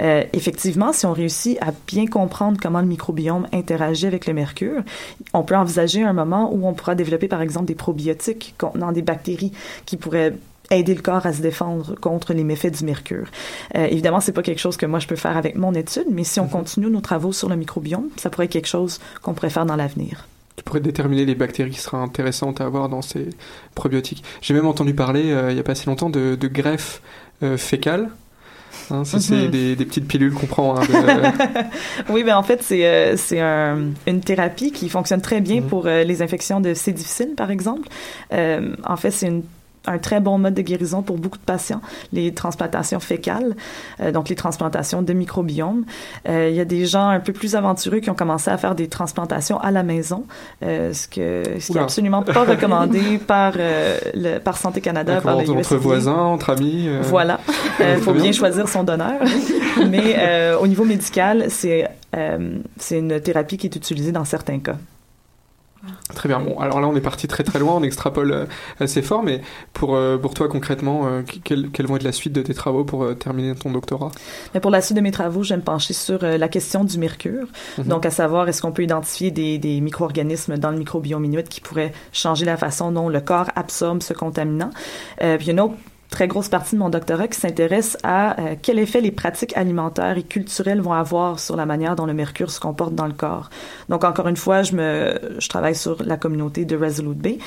Euh, 0.00 0.24
effectivement, 0.32 0.92
si 0.92 1.06
on 1.06 1.12
réussit 1.12 1.58
à 1.60 1.72
bien 1.86 2.06
comprendre 2.06 2.58
comment 2.60 2.80
le 2.80 2.86
microbiome 2.86 3.46
interagit 3.52 4.06
avec 4.06 4.26
le 4.26 4.34
mercure, 4.34 4.82
on 5.34 5.42
peut 5.42 5.56
envisager 5.56 6.02
un 6.02 6.12
moment 6.12 6.52
où 6.52 6.66
on 6.66 6.74
pourra 6.74 6.94
développer, 6.94 7.28
par 7.28 7.42
exemple, 7.42 7.66
des 7.66 7.74
probiotiques 7.74 8.54
contenant 8.58 8.92
des 8.92 9.02
bactéries 9.02 9.52
qui 9.86 9.96
pourraient 9.96 10.34
aider 10.70 10.94
le 10.94 11.02
corps 11.02 11.26
à 11.26 11.32
se 11.32 11.42
défendre 11.42 11.96
contre 11.96 12.32
les 12.32 12.44
méfaits 12.44 12.78
du 12.78 12.84
mercure. 12.84 13.26
Euh, 13.76 13.86
évidemment, 13.86 14.20
c'est 14.20 14.32
pas 14.32 14.42
quelque 14.42 14.60
chose 14.60 14.76
que 14.76 14.86
moi 14.86 15.00
je 15.00 15.08
peux 15.08 15.16
faire 15.16 15.36
avec 15.36 15.56
mon 15.56 15.74
étude, 15.74 16.06
mais 16.10 16.24
si 16.24 16.40
on 16.40 16.46
continue 16.46 16.88
nos 16.90 17.00
travaux 17.00 17.32
sur 17.32 17.48
le 17.48 17.56
microbiome, 17.56 18.08
ça 18.16 18.30
pourrait 18.30 18.44
être 18.46 18.52
quelque 18.52 18.68
chose 18.68 19.00
qu'on 19.22 19.34
pourrait 19.34 19.50
faire 19.50 19.66
dans 19.66 19.76
l'avenir. 19.76 20.28
Qui 20.56 20.62
pourrait 20.62 20.80
déterminer 20.80 21.24
les 21.24 21.34
bactéries 21.34 21.70
qui 21.70 21.80
seraient 21.80 21.96
intéressantes 21.96 22.60
à 22.60 22.64
avoir 22.66 22.88
dans 22.88 23.02
ces 23.02 23.28
probiotiques. 23.74 24.22
J'ai 24.42 24.54
même 24.54 24.66
entendu 24.66 24.94
parler, 24.94 25.30
euh, 25.30 25.50
il 25.50 25.54
n'y 25.54 25.60
a 25.60 25.64
pas 25.64 25.74
si 25.74 25.86
longtemps, 25.86 26.10
de, 26.10 26.34
de 26.34 26.48
greffe 26.48 27.00
euh, 27.42 27.56
fécale. 27.56 28.10
Hein, 28.90 29.04
ça, 29.04 29.18
c'est 29.20 29.34
Mhm. 29.46 29.50
des, 29.50 29.76
des 29.76 29.84
petites 29.84 30.06
pilules 30.06 30.32
qu'on 30.34 30.46
prend. 30.46 30.76
hein, 30.76 30.82
de- 30.82 32.12
oui, 32.12 32.22
ben 32.24 32.36
en 32.36 32.42
fait, 32.42 32.62
c'est 32.62 32.86
euh, 32.86 33.16
c'est 33.16 33.40
un- 33.40 33.78
une 34.06 34.20
thérapie 34.20 34.70
qui 34.72 34.88
fonctionne 34.88 35.20
très 35.20 35.36
Mhm. 35.38 35.44
bien 35.44 35.62
pour 35.62 35.86
euh, 35.86 36.04
les 36.04 36.22
infections 36.22 36.60
de 36.60 36.74
C. 36.74 36.92
difficile, 36.92 37.34
par 37.36 37.50
exemple. 37.50 37.88
Euh, 38.32 38.74
en 38.84 38.96
fait, 38.96 39.10
c'est 39.12 39.26
une 39.28 39.42
un 39.86 39.98
très 39.98 40.20
bon 40.20 40.38
mode 40.38 40.54
de 40.54 40.62
guérison 40.62 41.02
pour 41.02 41.16
beaucoup 41.16 41.38
de 41.38 41.42
patients, 41.44 41.80
les 42.12 42.34
transplantations 42.34 43.00
fécales, 43.00 43.56
euh, 44.00 44.12
donc 44.12 44.28
les 44.28 44.34
transplantations 44.36 45.02
de 45.02 45.12
microbiome. 45.12 45.84
Euh, 46.28 46.48
il 46.50 46.56
y 46.56 46.60
a 46.60 46.64
des 46.64 46.84
gens 46.86 47.08
un 47.08 47.20
peu 47.20 47.32
plus 47.32 47.54
aventureux 47.56 47.98
qui 48.00 48.10
ont 48.10 48.14
commencé 48.14 48.50
à 48.50 48.58
faire 48.58 48.74
des 48.74 48.88
transplantations 48.88 49.58
à 49.60 49.70
la 49.70 49.82
maison, 49.82 50.24
euh, 50.62 50.92
ce, 50.92 51.08
que, 51.08 51.42
ce 51.58 51.66
qui 51.66 51.72
est 51.72 51.76
Oula. 51.76 51.82
absolument 51.84 52.22
pas 52.22 52.44
recommandé 52.44 53.18
par, 53.18 53.54
euh, 53.58 53.98
le, 54.14 54.38
par 54.38 54.56
Santé 54.58 54.80
Canada, 54.80 55.20
par 55.20 55.36
le 55.36 55.42
entre 55.48 55.58
USDA. 55.60 55.76
voisins, 55.76 56.12
entre 56.16 56.50
amis. 56.50 56.84
euh, 56.86 57.00
Voilà. 57.02 57.40
Il 57.78 57.84
euh, 57.84 57.98
faut 58.00 58.12
bien 58.12 58.32
choisir 58.32 58.68
son 58.68 58.84
donneur. 58.84 59.20
Mais 59.88 60.16
euh, 60.18 60.58
au 60.58 60.66
niveau 60.66 60.84
médical, 60.84 61.46
c'est 61.48 61.88
euh, 62.16 62.58
c'est 62.76 62.98
une 62.98 63.20
thérapie 63.20 63.56
qui 63.56 63.66
est 63.68 63.76
utilisée 63.76 64.12
dans 64.12 64.24
certains 64.24 64.58
cas. 64.58 64.76
Très 66.14 66.28
bien. 66.28 66.40
Bon, 66.40 66.58
alors 66.58 66.80
là, 66.80 66.88
on 66.88 66.96
est 66.96 67.00
parti 67.00 67.26
très 67.26 67.44
très 67.44 67.58
loin, 67.58 67.74
on 67.76 67.82
extrapole 67.82 68.32
euh, 68.32 68.46
assez 68.80 69.00
fort, 69.00 69.22
mais 69.22 69.40
pour, 69.72 69.94
euh, 69.94 70.18
pour 70.18 70.34
toi 70.34 70.48
concrètement, 70.48 71.06
euh, 71.06 71.22
quelles, 71.44 71.70
quelles 71.70 71.86
vont 71.86 71.96
être 71.96 72.02
la 72.02 72.12
suite 72.12 72.32
de 72.32 72.42
tes 72.42 72.54
travaux 72.54 72.84
pour 72.84 73.16
terminer 73.16 73.54
ton 73.54 73.70
doctorat? 73.70 74.10
Mais 74.54 74.60
pour 74.60 74.70
la 74.70 74.82
suite 74.82 74.96
de 74.96 75.02
mes 75.02 75.10
travaux, 75.10 75.42
je 75.42 75.50
vais 75.50 75.56
me 75.56 75.62
pencher 75.62 75.94
sur 75.94 76.22
la 76.22 76.48
question 76.48 76.84
du 76.84 76.98
mercure. 76.98 77.46
Mhm. 77.78 77.84
Donc, 77.84 78.06
à 78.06 78.10
savoir, 78.10 78.48
est-ce 78.48 78.60
qu'on 78.60 78.72
peut 78.72 78.82
identifier 78.82 79.30
des, 79.30 79.58
des 79.58 79.80
micro-organismes 79.80 80.58
dans 80.58 80.70
le 80.70 80.78
microbiome 80.78 81.24
inuit 81.24 81.48
qui 81.48 81.60
pourraient 81.60 81.92
changer 82.12 82.44
la 82.44 82.56
façon 82.56 82.92
dont 82.92 83.08
le 83.08 83.20
corps 83.20 83.50
absorbe 83.56 84.02
ce 84.02 84.12
contaminant? 84.12 84.70
Euh, 85.22 85.38
puis 85.38 85.50
une 85.50 85.60
autre 85.60 85.74
très 86.10 86.28
grosse 86.28 86.48
partie 86.48 86.74
de 86.74 86.80
mon 86.80 86.90
doctorat 86.90 87.28
qui 87.28 87.38
s'intéresse 87.38 87.96
à 88.02 88.38
euh, 88.40 88.54
quel 88.60 88.78
effet 88.78 89.00
les 89.00 89.12
pratiques 89.12 89.56
alimentaires 89.56 90.18
et 90.18 90.22
culturelles 90.22 90.80
vont 90.80 90.92
avoir 90.92 91.38
sur 91.38 91.56
la 91.56 91.66
manière 91.66 91.96
dont 91.96 92.06
le 92.06 92.14
mercure 92.14 92.50
se 92.50 92.60
comporte 92.60 92.94
dans 92.94 93.06
le 93.06 93.12
corps. 93.12 93.48
Donc 93.88 94.04
encore 94.04 94.28
une 94.28 94.36
fois, 94.36 94.62
je 94.62 94.74
me 94.74 95.14
je 95.38 95.48
travaille 95.48 95.74
sur 95.74 96.02
la 96.02 96.16
communauté 96.16 96.64
de 96.64 96.76
Resolute 96.76 97.18
Bay 97.18 97.38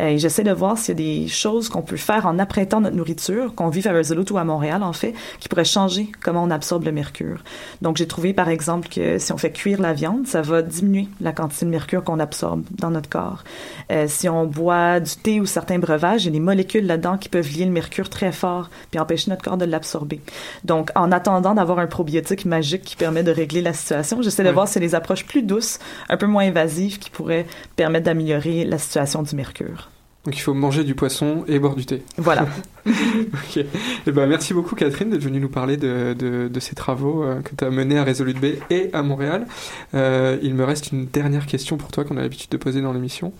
euh, 0.00 0.08
et 0.08 0.18
j'essaie 0.18 0.44
de 0.44 0.52
voir 0.52 0.78
s'il 0.78 0.98
y 0.98 1.02
a 1.02 1.22
des 1.22 1.28
choses 1.28 1.68
qu'on 1.68 1.82
peut 1.82 1.96
faire 1.96 2.26
en 2.26 2.38
apprêtant 2.38 2.80
notre 2.80 2.96
nourriture, 2.96 3.54
qu'on 3.54 3.68
vive 3.68 3.88
à 3.88 3.92
Resolute 3.92 4.30
ou 4.30 4.38
à 4.38 4.44
Montréal 4.44 4.82
en 4.82 4.92
fait, 4.92 5.14
qui 5.40 5.48
pourraient 5.48 5.64
changer 5.64 6.10
comment 6.22 6.44
on 6.44 6.50
absorbe 6.50 6.84
le 6.84 6.92
mercure. 6.92 7.42
Donc 7.82 7.96
j'ai 7.96 8.06
trouvé 8.06 8.32
par 8.32 8.48
exemple 8.48 8.88
que 8.88 9.18
si 9.18 9.32
on 9.32 9.36
fait 9.36 9.52
cuire 9.52 9.80
la 9.80 9.92
viande, 9.92 10.26
ça 10.26 10.42
va 10.42 10.62
diminuer 10.62 11.08
la 11.20 11.32
quantité 11.32 11.66
de 11.66 11.70
mercure 11.70 12.04
qu'on 12.04 12.20
absorbe 12.20 12.62
dans 12.70 12.90
notre 12.90 13.08
corps. 13.08 13.42
Euh, 13.90 14.06
si 14.06 14.28
on 14.28 14.46
boit 14.46 15.00
du 15.00 15.16
thé 15.16 15.40
ou 15.40 15.46
certains 15.46 15.78
breuvages, 15.78 16.22
il 16.22 16.26
y 16.26 16.28
a 16.28 16.32
des 16.32 16.40
molécules 16.40 16.86
là-dedans 16.86 17.18
qui 17.18 17.28
peuvent 17.28 17.50
lier 17.50 17.64
le 17.64 17.72
mercure 17.72 18.08
très 18.12 18.32
fort 18.32 18.70
puis 18.90 19.00
empêcher 19.00 19.30
notre 19.30 19.42
corps 19.42 19.56
de 19.56 19.64
l'absorber. 19.64 20.20
Donc, 20.64 20.90
en 20.94 21.10
attendant 21.10 21.54
d'avoir 21.54 21.78
un 21.78 21.86
probiotique 21.86 22.44
magique 22.44 22.82
qui 22.82 22.96
permet 22.96 23.22
de 23.22 23.32
régler 23.32 23.62
la 23.62 23.72
situation, 23.72 24.22
j'essaie 24.22 24.44
de 24.44 24.50
voir 24.50 24.68
si 24.68 24.78
les 24.78 24.94
approches 24.94 25.26
plus 25.26 25.42
douces, 25.42 25.78
un 26.08 26.16
peu 26.16 26.26
moins 26.26 26.44
invasives, 26.44 26.98
qui 26.98 27.10
pourraient 27.10 27.46
permettre 27.76 28.06
d'améliorer 28.06 28.64
la 28.64 28.78
situation 28.78 29.22
du 29.22 29.34
mercure. 29.34 29.88
Donc 30.24 30.36
il 30.36 30.40
faut 30.40 30.54
manger 30.54 30.84
du 30.84 30.94
poisson 30.94 31.44
et 31.48 31.58
boire 31.58 31.74
du 31.74 31.84
thé. 31.84 32.02
Voilà. 32.16 32.46
ok. 32.86 33.64
Eh 34.06 34.12
ben, 34.12 34.26
merci 34.28 34.54
beaucoup 34.54 34.76
Catherine 34.76 35.10
d'être 35.10 35.22
venue 35.22 35.40
nous 35.40 35.48
parler 35.48 35.76
de, 35.76 36.14
de, 36.16 36.46
de 36.46 36.60
ces 36.60 36.76
travaux 36.76 37.24
euh, 37.24 37.40
que 37.40 37.56
tu 37.56 37.64
as 37.64 37.70
menés 37.70 37.98
à 37.98 38.04
Resolute 38.04 38.40
Bay 38.40 38.60
et 38.70 38.90
à 38.92 39.02
Montréal. 39.02 39.46
Euh, 39.94 40.38
il 40.40 40.54
me 40.54 40.64
reste 40.64 40.92
une 40.92 41.06
dernière 41.06 41.46
question 41.46 41.76
pour 41.76 41.90
toi 41.90 42.04
qu'on 42.04 42.16
a 42.18 42.22
l'habitude 42.22 42.50
de 42.50 42.56
poser 42.56 42.80
dans 42.80 42.92
l'émission. 42.92 43.32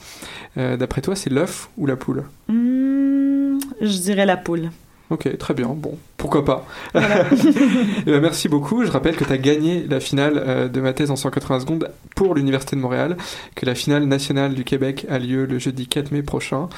Euh, 0.56 0.76
D'après 0.76 1.02
toi, 1.02 1.14
c'est 1.14 1.30
l'œuf 1.30 1.70
ou 1.76 1.86
la 1.86 1.94
poule? 1.94 2.24
Hmm, 2.48 3.32
je 3.80 3.98
dirais 3.98 4.26
la 4.26 4.36
poule. 4.36 4.70
Ok, 5.11 5.36
très 5.36 5.53
bien. 5.53 5.68
Bon, 5.68 5.98
pourquoi 6.16 6.42
pas. 6.42 6.66
Eh 6.94 8.11
ben, 8.11 8.20
merci 8.20 8.48
beaucoup. 8.48 8.82
Je 8.84 8.90
rappelle 8.90 9.14
que 9.14 9.24
tu 9.24 9.32
as 9.32 9.36
gagné 9.36 9.86
la 9.86 10.00
finale 10.00 10.42
euh, 10.46 10.68
de 10.68 10.80
ma 10.80 10.94
thèse 10.94 11.11
en 11.11 11.16
180 11.16 11.61
secondes 11.61 11.90
pour 12.16 12.34
l'Université 12.34 12.76
de 12.76 12.80
Montréal, 12.80 13.16
que 13.55 13.66
la 13.66 13.74
finale 13.74 14.05
nationale 14.07 14.55
du 14.55 14.64
Québec 14.64 15.05
a 15.11 15.18
lieu 15.18 15.44
le 15.44 15.59
jeudi 15.59 15.86
4 15.86 16.12
mai 16.12 16.22
prochain 16.22 16.68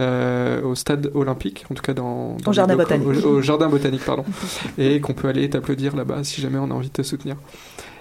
euh, 0.00 0.60
au 0.62 0.74
stade 0.74 1.10
olympique, 1.14 1.64
en 1.70 1.74
tout 1.74 1.82
cas 1.82 1.94
dans, 1.94 2.36
dans 2.42 2.50
Au 2.50 2.52
jardin 2.52 2.74
locaux- 2.74 2.98
botanique. 2.98 3.24
Au, 3.24 3.28
au 3.28 3.42
jardin 3.42 3.68
botanique, 3.68 4.04
pardon. 4.04 4.24
Et 4.78 5.00
qu'on 5.00 5.14
peut 5.14 5.28
aller 5.28 5.48
t'applaudir 5.48 5.94
là-bas 5.94 6.24
si 6.24 6.40
jamais 6.40 6.58
on 6.58 6.70
a 6.70 6.74
envie 6.74 6.88
de 6.88 6.92
te 6.94 7.02
soutenir. 7.02 7.36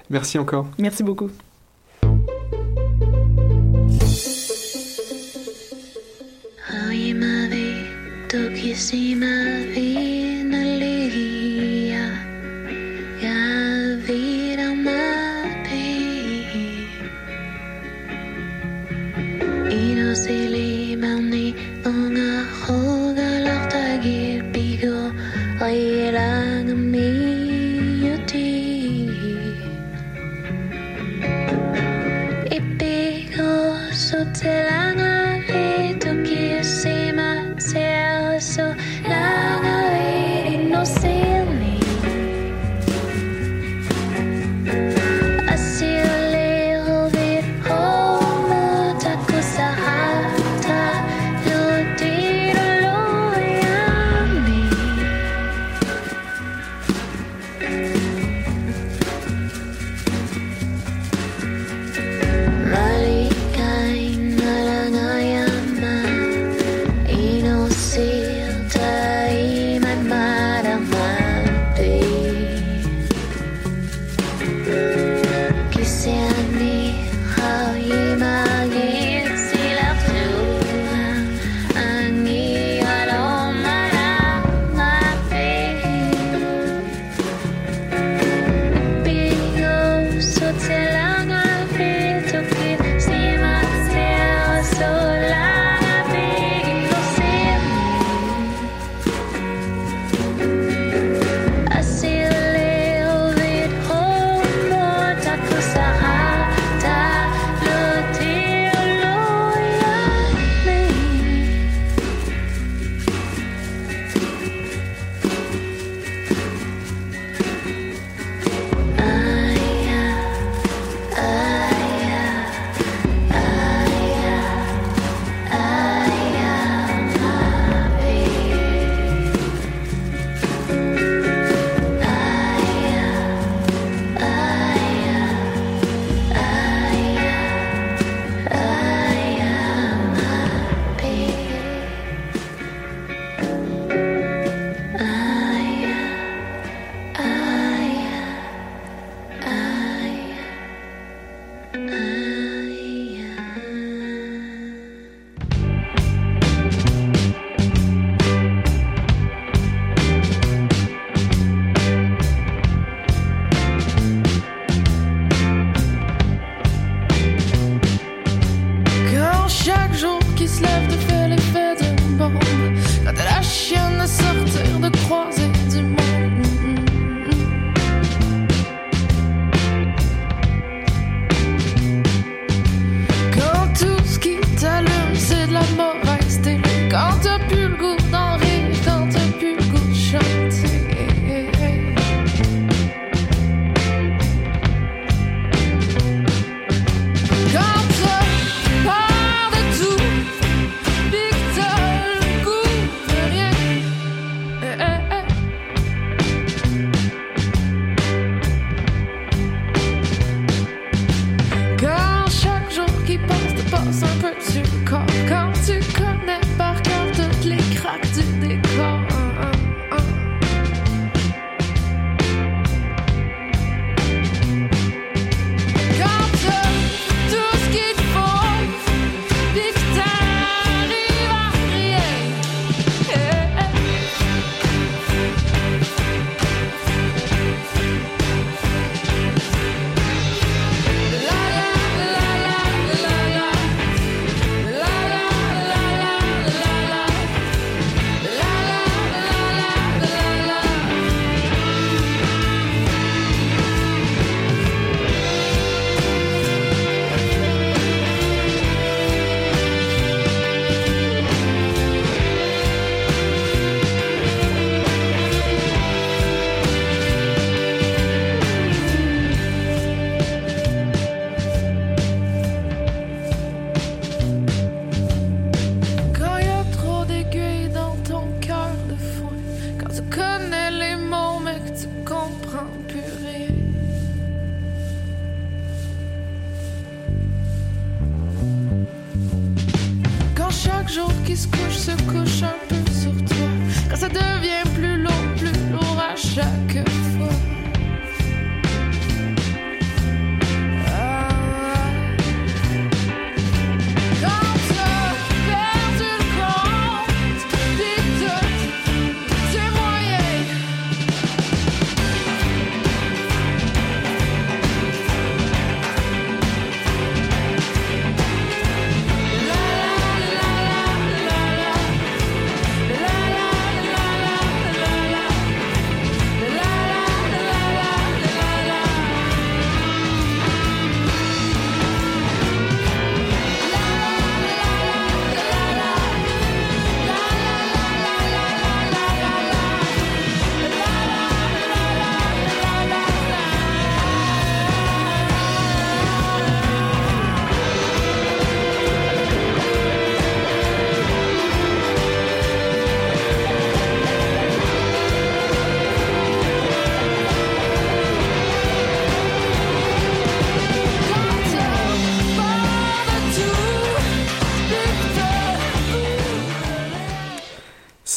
Merci 0.10 0.40
encore. 0.40 0.66
Merci 0.80 1.04
beaucoup. 1.04 1.30
Visto 8.74 8.92
que 8.92 9.76
si 9.76 10.13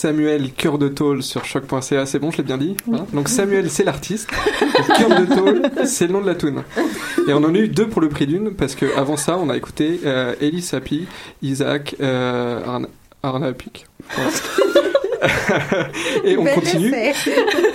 Samuel 0.07 0.53
Cœur 0.53 0.79
de 0.79 0.87
Tôle 0.87 1.21
sur 1.25 1.45
choc.ca, 1.45 2.07
c'est 2.07 2.21
bon, 2.21 2.31
je 2.31 2.37
l'ai 2.37 2.45
bien 2.45 2.59
dit 2.59 2.77
hein 2.93 3.07
Donc 3.13 3.29
Samuel, 3.29 3.69
c'est 3.71 3.83
l'artiste. 3.83 4.31
Cœur 4.97 5.09
de 5.09 5.35
Tôle, 5.35 5.63
c'est 5.85 6.07
le 6.07 6.13
nom 6.13 6.21
de 6.21 6.27
la 6.29 6.37
tune. 6.37 6.63
Et 7.27 7.33
on 7.33 7.39
en 7.39 7.53
a 7.53 7.59
eu 7.59 7.67
deux 7.67 7.89
pour 7.89 8.01
le 8.01 8.09
prix 8.09 8.29
d'une, 8.29 8.53
parce 8.55 8.77
que 8.77 8.87
avant 8.97 9.17
ça, 9.17 9.37
on 9.37 9.51
a 9.51 9.57
écouté 9.57 9.99
euh, 10.07 10.37
Elie 10.41 10.63
Sapi, 10.63 11.09
Isaac 11.43 11.97
euh, 12.01 12.63
Arna-. 12.65 12.87
Voilà. 13.25 13.53
Et 16.25 16.37
on 16.37 16.45
Bel 16.45 16.55
continue. 16.55 16.93
Ouais, 16.93 17.13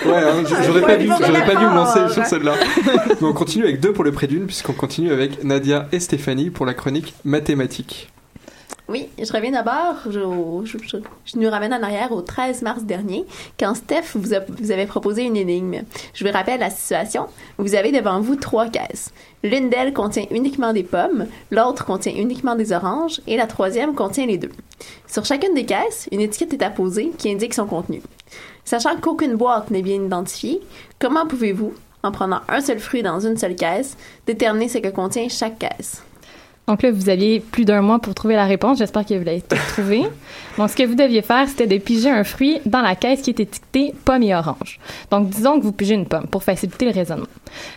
hein, 0.06 0.44
j- 0.48 0.56
j'aurais 0.66 0.82
pas 0.84 0.96
dû, 0.96 1.08
j'aurais 1.08 1.46
pas 1.46 1.56
dû 1.56 1.66
me 1.66 1.76
lancer 1.76 2.08
sur 2.14 2.26
celle-là. 2.26 2.54
Mais 2.86 3.28
on 3.28 3.34
continue 3.34 3.66
avec 3.66 3.82
deux 3.82 3.92
pour 3.92 4.06
le 4.06 4.14
prix 4.14 4.28
d'une, 4.28 4.46
puisqu'on 4.46 4.72
continue 4.72 5.12
avec 5.12 5.44
Nadia 5.44 5.90
et 5.92 6.00
Stéphanie 6.00 6.50
pour 6.50 6.66
la 6.66 6.74
chronique 6.74 7.14
mathématiques. 7.26 8.08
Oui, 8.92 9.08
je 9.18 9.32
reviens 9.32 9.52
d'abord. 9.52 9.96
Je, 10.10 10.20
nous 11.40 11.50
ramène 11.50 11.74
en 11.74 11.82
arrière 11.82 12.12
au 12.12 12.22
13 12.22 12.62
mars 12.62 12.84
dernier, 12.84 13.24
quand 13.58 13.74
Steph 13.74 14.16
vous, 14.16 14.34
vous 14.60 14.72
avait 14.72 14.86
proposé 14.86 15.24
une 15.24 15.38
énigme. 15.38 15.84
Je 16.14 16.28
vous 16.28 16.34
rappelle 16.34 16.60
la 16.60 16.70
situation. 16.70 17.28
Vous 17.58 17.76
avez 17.76 17.94
devant 17.94 18.20
vous 18.20 18.36
trois 18.36 18.68
caisses. 18.68 19.14
L'une 19.44 19.70
d'elles 19.70 19.94
contient 19.94 20.26
uniquement 20.30 20.74
des 20.74 20.84
pommes, 20.84 21.28
l'autre 21.52 21.86
contient 21.86 22.14
uniquement 22.14 22.56
des 22.56 22.74
oranges, 22.74 23.22
et 23.28 23.38
la 23.38 23.48
troisième 23.48 23.96
contient 23.96 24.26
les 24.26 24.38
deux. 24.38 24.52
Sur 25.08 25.24
chacune 25.24 25.54
des 25.54 25.66
caisses, 25.66 26.10
une 26.12 26.20
étiquette 26.20 26.52
est 26.52 26.66
apposée 26.66 27.14
qui 27.18 27.32
indique 27.32 27.54
son 27.54 27.68
contenu. 27.68 28.02
Sachant 28.66 28.98
qu'aucune 28.98 29.36
boîte 29.36 29.72
n'est 29.72 29.84
bien 29.84 30.04
identifiée, 30.04 30.60
comment 31.00 31.26
pouvez-vous, 31.26 31.74
en 32.04 32.12
prenant 32.12 32.42
un 32.50 32.60
seul 32.60 32.80
fruit 32.80 33.04
dans 33.04 33.22
une 33.22 33.38
seule 33.38 33.56
caisse, 33.56 33.96
déterminer 34.28 34.68
ce 34.68 34.80
que 34.80 34.90
contient 34.90 35.30
chaque 35.30 35.60
caisse? 35.60 36.04
Donc 36.72 36.84
là, 36.84 36.92
vous 36.92 37.10
aviez 37.10 37.42
plus 37.42 37.66
d'un 37.66 37.82
mois 37.82 38.00
pour 38.00 38.16
trouver 38.16 38.36
la 38.36 38.46
réponse. 38.46 38.78
J'espère 38.78 39.06
que 39.06 39.14
vous 39.14 39.26
l'avez 39.26 39.42
tout 39.42 39.58
trouvé. 39.74 40.04
Donc, 40.58 40.70
ce 40.70 40.76
que 40.78 40.84
vous 40.84 40.96
deviez 40.96 41.22
faire, 41.22 41.46
c'était 41.50 41.68
de 41.68 41.78
piger 41.78 42.10
un 42.10 42.24
fruit 42.24 42.62
dans 42.66 42.80
la 42.80 42.96
caisse 42.96 43.22
qui 43.22 43.32
est 43.32 43.42
étiquetée 43.42 43.94
pomme 44.06 44.24
et 44.24 44.34
orange. 44.34 44.80
Donc, 45.12 45.28
disons 45.28 45.60
que 45.60 45.66
vous 45.66 45.74
pigez 45.74 45.96
une 45.96 46.06
pomme 46.06 46.28
pour 46.28 46.44
faciliter 46.44 46.86
le 46.86 46.92
raisonnement. 46.92 47.28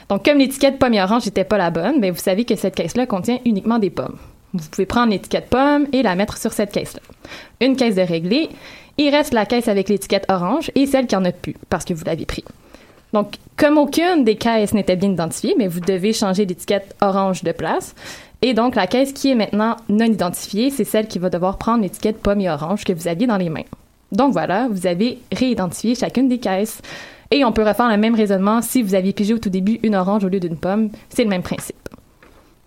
Donc, 0.09 0.25
comme 0.25 0.39
l'étiquette 0.39 0.79
pomme 0.79 0.95
et 0.95 1.03
orange 1.03 1.25
n'était 1.25 1.43
pas 1.43 1.59
la 1.59 1.71
bonne, 1.71 2.01
ben, 2.01 2.13
vous 2.13 2.21
savez 2.21 2.45
que 2.45 2.55
cette 2.55 2.77
caisse-là 2.77 3.07
contient 3.07 3.41
uniquement 3.45 3.81
des 3.81 3.91
pommes. 3.91 4.17
Vous 4.53 4.69
pouvez 4.71 4.87
prendre 4.87 5.11
l'étiquette 5.11 5.51
pomme 5.51 5.89
et 5.93 6.05
la 6.05 6.15
mettre 6.15 6.39
sur 6.39 6.53
cette 6.53 6.71
caisse-là. 6.71 7.01
Une 7.61 7.75
caisse 7.75 7.97
de 7.97 8.03
réglé. 8.03 8.49
Il 8.97 9.11
reste 9.11 9.35
la 9.35 9.45
caisse 9.45 9.67
avec 9.67 9.89
l'étiquette 9.89 10.27
orange 10.29 10.71
et 10.77 10.87
celle 10.87 11.09
qui 11.09 11.17
en 11.17 11.25
a 11.25 11.33
plus 11.33 11.57
parce 11.69 11.85
que 11.85 11.95
vous 11.95 12.05
l'avez 12.05 12.27
pris. 12.27 12.45
Donc, 13.15 13.37
comme 13.57 13.79
aucune 13.79 14.25
des 14.25 14.35
caisses 14.35 14.75
n'était 14.75 14.97
bien 14.97 15.13
identifiée, 15.13 15.55
mais 15.57 15.69
vous 15.69 15.79
devez 15.79 16.13
changer 16.13 16.47
l'étiquette 16.47 16.97
orange 17.01 17.45
de 17.45 17.53
place. 17.53 17.95
Et 18.47 18.53
donc, 18.53 18.75
la 18.75 18.87
caisse 18.87 19.15
qui 19.15 19.31
est 19.31 19.35
maintenant 19.35 19.75
non 19.89 20.05
identifiée, 20.05 20.69
c'est 20.69 20.85
celle 20.85 21.09
qui 21.09 21.19
va 21.19 21.31
devoir 21.31 21.57
prendre 21.57 21.83
l'étiquette 21.83 22.19
pomme 22.19 22.43
et 22.43 22.51
orange 22.51 22.85
que 22.85 22.93
vous 22.93 23.09
aviez 23.09 23.27
dans 23.27 23.39
les 23.39 23.49
mains. 23.49 23.65
Donc 24.13 24.35
voilà, 24.35 24.69
vous 24.71 24.87
avez 24.87 25.19
réidentifié 25.33 25.95
chacune 25.95 26.29
des 26.29 26.37
caisses. 26.37 26.83
Et 27.31 27.43
on 27.43 27.53
peut 27.53 27.67
refaire 27.67 27.89
le 27.89 27.97
même 27.97 28.15
raisonnement 28.15 28.61
si 28.61 28.83
vous 28.83 28.95
aviez 28.95 29.15
pigé 29.15 29.33
au 29.33 29.39
tout 29.39 29.49
début 29.49 29.81
une 29.83 29.95
orange 29.95 30.25
au 30.25 30.29
lieu 30.29 30.41
d'une 30.41 30.59
pomme. 30.59 30.91
C'est 31.09 31.25
le 31.25 31.31
même 31.31 31.43
principe. 31.43 31.89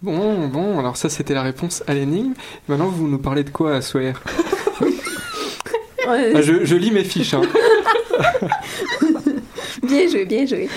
Bon, 0.02 0.48
bon, 0.48 0.80
alors 0.80 0.98
ça 0.98 1.10
c'était 1.10 1.36
la 1.36 1.44
réponse 1.44 1.84
à 1.86 1.94
l'énigme. 1.94 2.34
Maintenant 2.68 2.88
vous 2.88 3.08
nous 3.08 3.20
parlez 3.20 3.44
de 3.44 3.52
quoi 3.52 3.76
à 3.76 3.82
Sawyer? 3.82 4.14
Ah, 6.10 6.42
je, 6.42 6.64
je 6.64 6.76
lis 6.78 6.92
mes 6.92 7.04
fiches. 7.04 7.34
Hein. 7.34 7.42
Bien 9.84 10.08
joué, 10.08 10.26
bien 10.26 10.46
joué. 10.46 10.70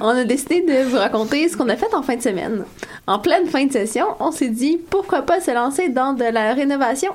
On 0.00 0.08
a 0.08 0.24
décidé 0.24 0.60
de 0.60 0.84
vous 0.88 0.96
raconter 0.96 1.48
ce 1.48 1.56
qu'on 1.56 1.68
a 1.68 1.76
fait 1.76 1.92
en 1.94 2.02
fin 2.02 2.16
de 2.16 2.22
semaine. 2.22 2.64
En 3.06 3.18
pleine 3.18 3.46
fin 3.46 3.66
de 3.66 3.72
session, 3.72 4.06
on 4.20 4.30
s'est 4.30 4.48
dit 4.48 4.78
pourquoi 4.90 5.22
pas 5.22 5.40
se 5.40 5.50
lancer 5.50 5.88
dans 5.88 6.12
de 6.12 6.24
la 6.24 6.54
rénovation? 6.54 7.12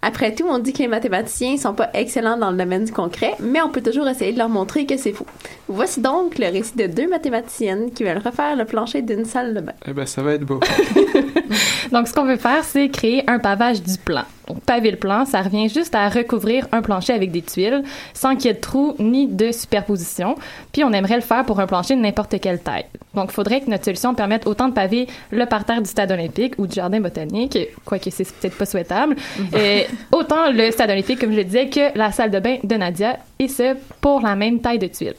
Après 0.00 0.32
tout, 0.32 0.44
on 0.48 0.60
dit 0.60 0.72
que 0.72 0.78
les 0.78 0.88
mathématiciens 0.88 1.56
sont 1.56 1.74
pas 1.74 1.90
excellents 1.92 2.36
dans 2.36 2.52
le 2.52 2.56
domaine 2.56 2.84
du 2.84 2.92
concret, 2.92 3.34
mais 3.40 3.60
on 3.60 3.68
peut 3.68 3.82
toujours 3.82 4.06
essayer 4.06 4.32
de 4.32 4.38
leur 4.38 4.48
montrer 4.48 4.86
que 4.86 4.96
c'est 4.96 5.12
faux. 5.12 5.26
Voici 5.66 6.00
donc 6.00 6.38
le 6.38 6.46
récit 6.46 6.76
de 6.76 6.86
deux 6.86 7.08
mathématiciennes 7.08 7.90
qui 7.90 8.04
veulent 8.04 8.22
refaire 8.24 8.54
le 8.54 8.64
plancher 8.64 9.02
d'une 9.02 9.24
salle 9.24 9.54
de 9.54 9.60
bain. 9.60 9.72
Eh 9.88 9.92
ben 9.92 10.06
ça 10.06 10.22
va 10.22 10.34
être 10.34 10.44
beau. 10.44 10.60
Donc, 11.92 12.08
ce 12.08 12.12
qu'on 12.12 12.24
veut 12.24 12.36
faire, 12.36 12.64
c'est 12.64 12.88
créer 12.88 13.28
un 13.28 13.38
pavage 13.38 13.82
du 13.82 13.96
plan. 13.98 14.24
Donc, 14.46 14.60
paver 14.62 14.90
le 14.90 14.96
plan, 14.96 15.24
ça 15.24 15.42
revient 15.42 15.68
juste 15.68 15.94
à 15.94 16.08
recouvrir 16.08 16.66
un 16.72 16.80
plancher 16.80 17.12
avec 17.12 17.30
des 17.30 17.42
tuiles, 17.42 17.82
sans 18.14 18.34
qu'il 18.34 18.46
y 18.46 18.48
ait 18.48 18.54
de 18.54 18.60
trous 18.60 18.94
ni 18.98 19.26
de 19.26 19.52
superposition. 19.52 20.36
Puis, 20.72 20.84
on 20.84 20.92
aimerait 20.92 21.16
le 21.16 21.22
faire 21.22 21.44
pour 21.44 21.60
un 21.60 21.66
plancher 21.66 21.96
de 21.96 22.00
n'importe 22.00 22.40
quelle 22.40 22.60
taille. 22.60 22.86
Donc, 23.14 23.30
il 23.30 23.34
faudrait 23.34 23.60
que 23.60 23.70
notre 23.70 23.84
solution 23.84 24.14
permette 24.14 24.46
autant 24.46 24.68
de 24.68 24.74
paver 24.74 25.06
le 25.30 25.44
parterre 25.46 25.82
du 25.82 25.88
stade 25.88 26.10
olympique 26.10 26.54
ou 26.58 26.66
du 26.66 26.74
jardin 26.74 27.00
botanique, 27.00 27.58
quoique 27.84 28.10
c'est 28.10 28.24
peut-être 28.24 28.56
pas 28.56 28.66
souhaitable, 28.66 29.16
et 29.56 29.86
autant 30.12 30.50
le 30.50 30.70
stade 30.70 30.90
olympique, 30.90 31.20
comme 31.20 31.32
je 31.32 31.38
le 31.38 31.44
disais, 31.44 31.68
que 31.68 31.96
la 31.96 32.12
salle 32.12 32.30
de 32.30 32.40
bain 32.40 32.56
de 32.62 32.74
Nadia, 32.76 33.18
et 33.38 33.48
ce, 33.48 33.76
pour 34.00 34.20
la 34.20 34.34
même 34.34 34.60
taille 34.60 34.78
de 34.78 34.86
tuiles. 34.86 35.14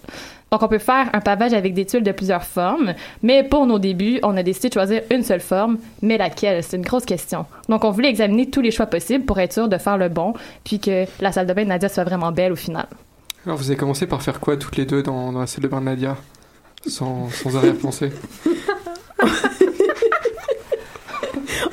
Donc, 0.52 0.64
on 0.64 0.68
peut 0.68 0.80
faire 0.80 1.10
un 1.14 1.20
pavage 1.22 1.54
avec 1.54 1.74
des 1.74 1.86
tuiles 1.86 2.04
de 2.04 2.12
plusieurs 2.12 2.44
formes, 2.44 2.94
mais 3.22 3.44
pour 3.44 3.66
nos 3.68 3.80
débuts, 3.80 4.20
on 4.24 4.36
a 4.36 4.44
décidé 4.44 4.70
de 4.70 4.74
choisir 4.74 5.02
une 5.12 5.24
seule 5.24 5.42
forme, 5.42 5.78
mais 6.02 6.18
laquelle? 6.18 6.64
C'est 6.64 6.78
une 6.78 6.84
grosse 6.84 7.06
question. 7.06 7.46
Donc, 7.68 7.84
on 7.84 7.92
voulait 7.92 8.10
examiner 8.10 8.50
tous 8.50 8.62
les 8.62 8.72
choix 8.72 8.88
possibles 8.88 9.26
pour 9.26 9.40
être 9.40 9.54
sûr 9.54 9.68
de 9.68 9.78
faire 9.78 9.98
le 9.98 10.10
bon, 10.10 10.34
puis 10.64 10.80
que 10.80 11.06
la 11.22 11.32
salle 11.32 11.48
de 11.48 11.54
bain 11.54 11.64
de 11.64 11.70
Nadia 11.70 11.90
soit 11.90 12.04
vraiment 12.04 12.32
belle 12.32 12.52
au 12.52 12.56
final. 12.56 12.88
Alors 13.46 13.58
vous 13.58 13.70
avez 13.70 13.78
commencé 13.78 14.06
par 14.06 14.22
faire 14.22 14.40
quoi 14.40 14.58
toutes 14.58 14.76
les 14.76 14.86
deux 14.86 15.02
dans, 15.02 15.32
dans 15.32 15.40
la 15.40 15.48
salle 15.48 15.64
de 15.64 15.68
bain 15.70 15.80
de 15.80 15.86
Nadia? 15.86 16.18
Sans, 16.86 17.30
sans 17.30 17.56
arrière-pensée 17.58 18.12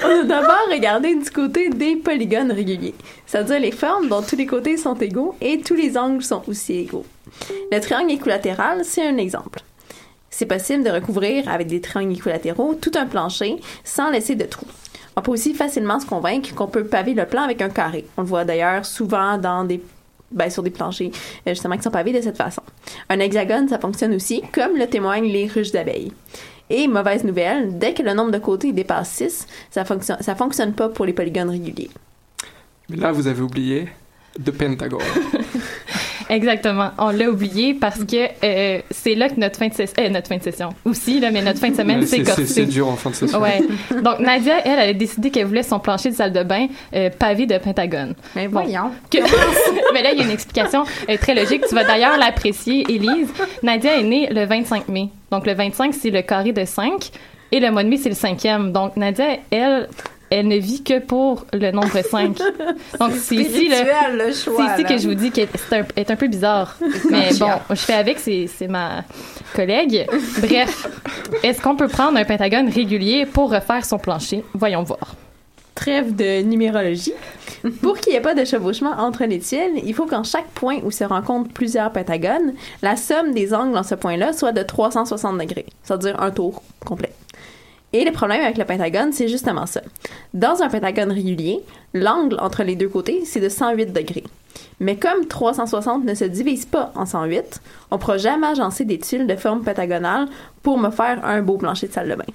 D'abord 0.27 0.69
regardé 0.71 1.15
du 1.15 1.31
côté 1.31 1.69
des 1.71 1.97
polygones 1.97 2.53
réguliers, 2.53 2.95
c'est-à-dire 3.27 3.61
les 3.61 3.73
formes 3.73 4.09
dont 4.09 4.23
tous 4.23 4.37
les 4.37 4.47
côtés 4.47 4.77
sont 4.77 4.95
égaux 4.95 5.35
et 5.41 5.61
tous 5.61 5.75
les 5.75 5.97
angles 5.97 6.23
sont 6.23 6.43
aussi 6.49 6.75
égaux. 6.75 7.05
Le 7.73 7.81
triangle 7.81 8.13
équilatéral, 8.13 8.85
c'est 8.85 9.07
un 9.07 9.17
exemple. 9.17 9.61
C'est 10.31 10.47
possible 10.47 10.85
de 10.85 10.91
recouvrir 10.91 11.49
avec 11.49 11.67
des 11.67 11.81
triangles 11.81 12.13
équilatéraux 12.13 12.75
tout 12.75 12.93
un 12.95 13.07
plancher 13.07 13.57
sans 13.85 14.11
laisser 14.11 14.35
de 14.35 14.45
trous. 14.45 14.67
On 15.17 15.23
peut 15.23 15.33
aussi 15.33 15.55
facilement 15.55 15.99
se 15.99 16.07
convaincre 16.07 16.55
qu'on 16.55 16.67
peut 16.67 16.85
paver 16.85 17.15
le 17.15 17.25
plan 17.25 17.43
avec 17.43 17.63
un 17.63 17.71
carré. 17.71 18.05
On 18.17 18.23
le 18.23 18.29
voit 18.29 18.45
d'ailleurs 18.45 18.85
souvent 18.85 19.39
dans 19.39 19.65
des 19.65 19.81
ben, 20.33 20.51
sur 20.51 20.63
des 20.63 20.71
planchers 20.71 21.11
euh, 21.47 21.51
justement 21.51 21.77
qui 21.77 21.85
sont 21.85 21.91
pavés 21.91 22.13
de 22.13 22.21
cette 22.21 22.37
façon. 22.37 22.63
Un 23.09 23.21
hexagone, 23.21 23.69
ça 23.69 23.79
fonctionne 23.79 24.13
aussi, 24.13 24.43
comme 24.53 24.77
le 24.77 24.89
témoignent 24.89 25.31
les 25.31 25.47
ruches 25.47 25.71
d'abeilles. 25.71 26.13
Et 26.69 26.89
mauvaise 26.89 27.25
nouvelle, 27.25 27.79
dès 27.79 27.95
que 27.95 28.03
le 28.03 28.13
nombre 28.13 28.33
de 28.33 28.39
côtés 28.39 28.73
dépasse 28.73 29.11
6, 29.11 29.47
ça 29.71 29.85
fonctionne, 29.85 30.19
ça 30.21 30.35
fonctionne 30.35 30.73
pas 30.73 30.89
pour 30.89 31.07
les 31.07 31.13
polygones 31.13 31.51
réguliers. 31.51 31.91
Mais 32.89 32.97
là 32.97 33.13
vous 33.13 33.27
avez 33.27 33.41
oublié 33.41 33.89
de 34.39 34.51
Pentagone. 34.51 35.01
Exactement. 36.29 36.91
On 36.99 37.11
l'a 37.11 37.29
oublié 37.31 37.75
parce 37.75 38.05
que 38.05 38.27
euh, 38.45 38.81
c'est 38.91 39.15
là 39.15 39.29
que 39.29 39.39
notre 39.39 39.59
fin 39.59 39.69
de 39.69 39.75
session, 39.75 39.95
euh, 40.01 40.09
notre 40.09 40.29
fin 40.29 40.37
de 40.39 40.43
session 40.43 40.71
aussi 40.85 41.21
là, 41.21 41.31
mais 41.31 41.43
notre 41.43 41.59
fin 41.61 41.71
de 41.71 41.77
semaine 41.77 42.05
c'est 42.07 42.23
corsé. 42.23 42.47
c'est- 42.47 42.53
c'est 42.55 42.67
dur 42.67 42.89
en 42.89 42.97
fin 42.97 43.11
de 43.11 43.15
session. 43.15 43.41
Ouais. 43.41 43.61
Donc 44.03 44.19
Nadia, 44.21 44.59
elle, 44.65 44.79
elle 44.79 44.89
a 44.91 44.93
décidé 44.93 45.31
qu'elle 45.31 45.47
voulait 45.47 45.63
son 45.63 45.79
plancher 45.79 46.11
de 46.11 46.15
salle 46.15 46.33
de 46.33 46.43
bain 46.43 46.67
euh, 46.95 47.11
pavé 47.11 47.47
de 47.47 47.59
pentagone. 47.59 48.15
Mais 48.35 48.47
voyons. 48.47 48.91
Que- 49.11 49.19
mais 49.95 50.03
là, 50.03 50.11
il 50.13 50.19
y 50.19 50.23
a 50.23 50.25
une 50.25 50.31
explication 50.31 50.85
euh, 51.09 51.17
très 51.17 51.35
logique. 51.35 51.63
Tu 51.69 51.75
vas 51.75 51.85
d'ailleurs 51.85 52.17
l'apprécier, 52.19 52.85
Élise. 52.89 53.29
Nadia 53.63 53.99
est 53.99 54.03
née 54.03 54.29
le 54.31 54.45
25 54.45 54.89
mai. 54.89 55.09
Donc 55.31 55.47
le 55.47 55.55
25, 55.55 55.95
c'est 55.95 56.11
le 56.11 56.23
carré 56.23 56.53
de 56.53 56.65
5 56.65 57.11
et 57.53 57.61
le 57.61 57.71
mois 57.71 57.85
de 57.85 57.89
mai, 57.89 57.97
c'est 57.97 58.09
le 58.09 58.15
cinquième. 58.15 58.73
Donc 58.73 58.97
Nadia, 58.97 59.37
elle, 59.51 59.89
elle 60.31 60.49
ne 60.49 60.57
vit 60.57 60.83
que 60.83 60.99
pour 60.99 61.47
le 61.53 61.71
nombre 61.71 62.03
5. 62.03 62.39
Donc 63.01 63.13
c'est 63.13 63.37
ici, 63.37 63.67
Spirituel, 63.67 63.87
le 64.13 64.33
choix, 64.33 64.69
c'est 64.77 64.83
ici 64.83 64.95
que 64.95 64.99
je 64.99 65.09
vous 65.09 65.15
dis 65.15 65.31
qu'elle 65.31 65.49
est 65.49 65.73
un, 65.73 65.85
est 65.97 66.11
un 66.11 66.17
peu 66.17 66.29
bizarre. 66.29 66.77
Mais 67.11 67.31
bon, 67.39 67.51
je 67.71 67.77
fais 67.77 67.95
avec, 67.95 68.19
c'est 68.19 68.69
ma 68.69 69.05
collègue. 69.55 70.07
Bref, 70.41 70.89
est-ce 71.43 71.61
qu'on 71.61 71.77
peut 71.77 71.89
prendre 71.89 72.19
un 72.19 72.25
pentagone 72.25 72.69
régulier 72.69 73.27
pour 73.27 73.51
refaire 73.51 73.85
son 73.85 73.99
plancher? 73.99 74.45
Voyons 74.55 74.83
voir. 74.83 75.15
Trêve 75.75 76.17
de 76.17 76.43
numérologie. 76.43 77.13
Pour 77.83 77.99
qu'il 77.99 78.13
n'y 78.13 78.19
ait 78.19 78.23
pas 78.23 78.35
de 78.35 78.45
chevauchement 78.45 78.93
entre 78.99 79.25
les 79.25 79.41
tuiles, 79.41 79.83
il 79.85 79.95
faut 79.95 80.07
qu'en 80.07 80.25
chaque 80.25 80.49
point 80.49 80.79
où 80.83 80.91
se 80.91 81.05
rencontrent 81.05 81.53
plusieurs 81.53 81.93
pentagones, 81.93 82.55
la 82.83 82.97
somme 82.97 83.33
des 83.33 83.53
angles 83.53 83.75
dans 83.75 83.83
ce 83.83 83.95
point-là 83.95 84.33
soit 84.33 84.53
de 84.53 84.63
360 84.63 85.39
degrés, 85.39 85.67
c'est-à-dire 85.83 86.21
un 86.21 86.31
tour 86.31 86.63
complet. 86.85 87.13
Et 87.97 88.05
le 88.05 88.13
problème 88.13 88.43
avec 88.43 88.59
le 88.59 88.67
pentagone, 88.67 89.11
c'est 89.11 89.27
justement 89.27 89.65
ça. 89.65 89.81
Dans 90.35 90.61
un 90.61 90.69
pentagone 90.69 91.11
régulier, 91.11 91.63
l'angle 91.95 92.37
entre 92.41 92.63
les 92.63 92.77
deux 92.77 92.91
côtés, 92.91 93.23
c'est 93.25 93.41
de 93.41 93.49
108 93.49 93.91
degrés. 93.91 94.25
Mais 94.81 94.97
comme 94.97 95.25
360 95.25 96.05
ne 96.05 96.13
se 96.13 96.25
divise 96.25 96.67
pas 96.67 96.93
en 96.95 97.07
108, 97.07 97.63
on 97.91 97.95
ne 97.95 98.01
pourra 98.01 98.19
jamais 98.19 98.49
agencer 98.49 98.85
des 98.85 98.99
tuiles 98.99 99.27
de 99.27 99.35
forme 99.35 99.63
pentagonale 99.63 100.29
pour 100.63 100.77
me 100.77 100.91
faire 100.91 101.25
un 101.25 101.41
beau 101.41 101.57
plancher 101.57 101.89
de 101.89 101.93
salle 101.95 102.11
de 102.11 102.17
bain. 102.17 102.27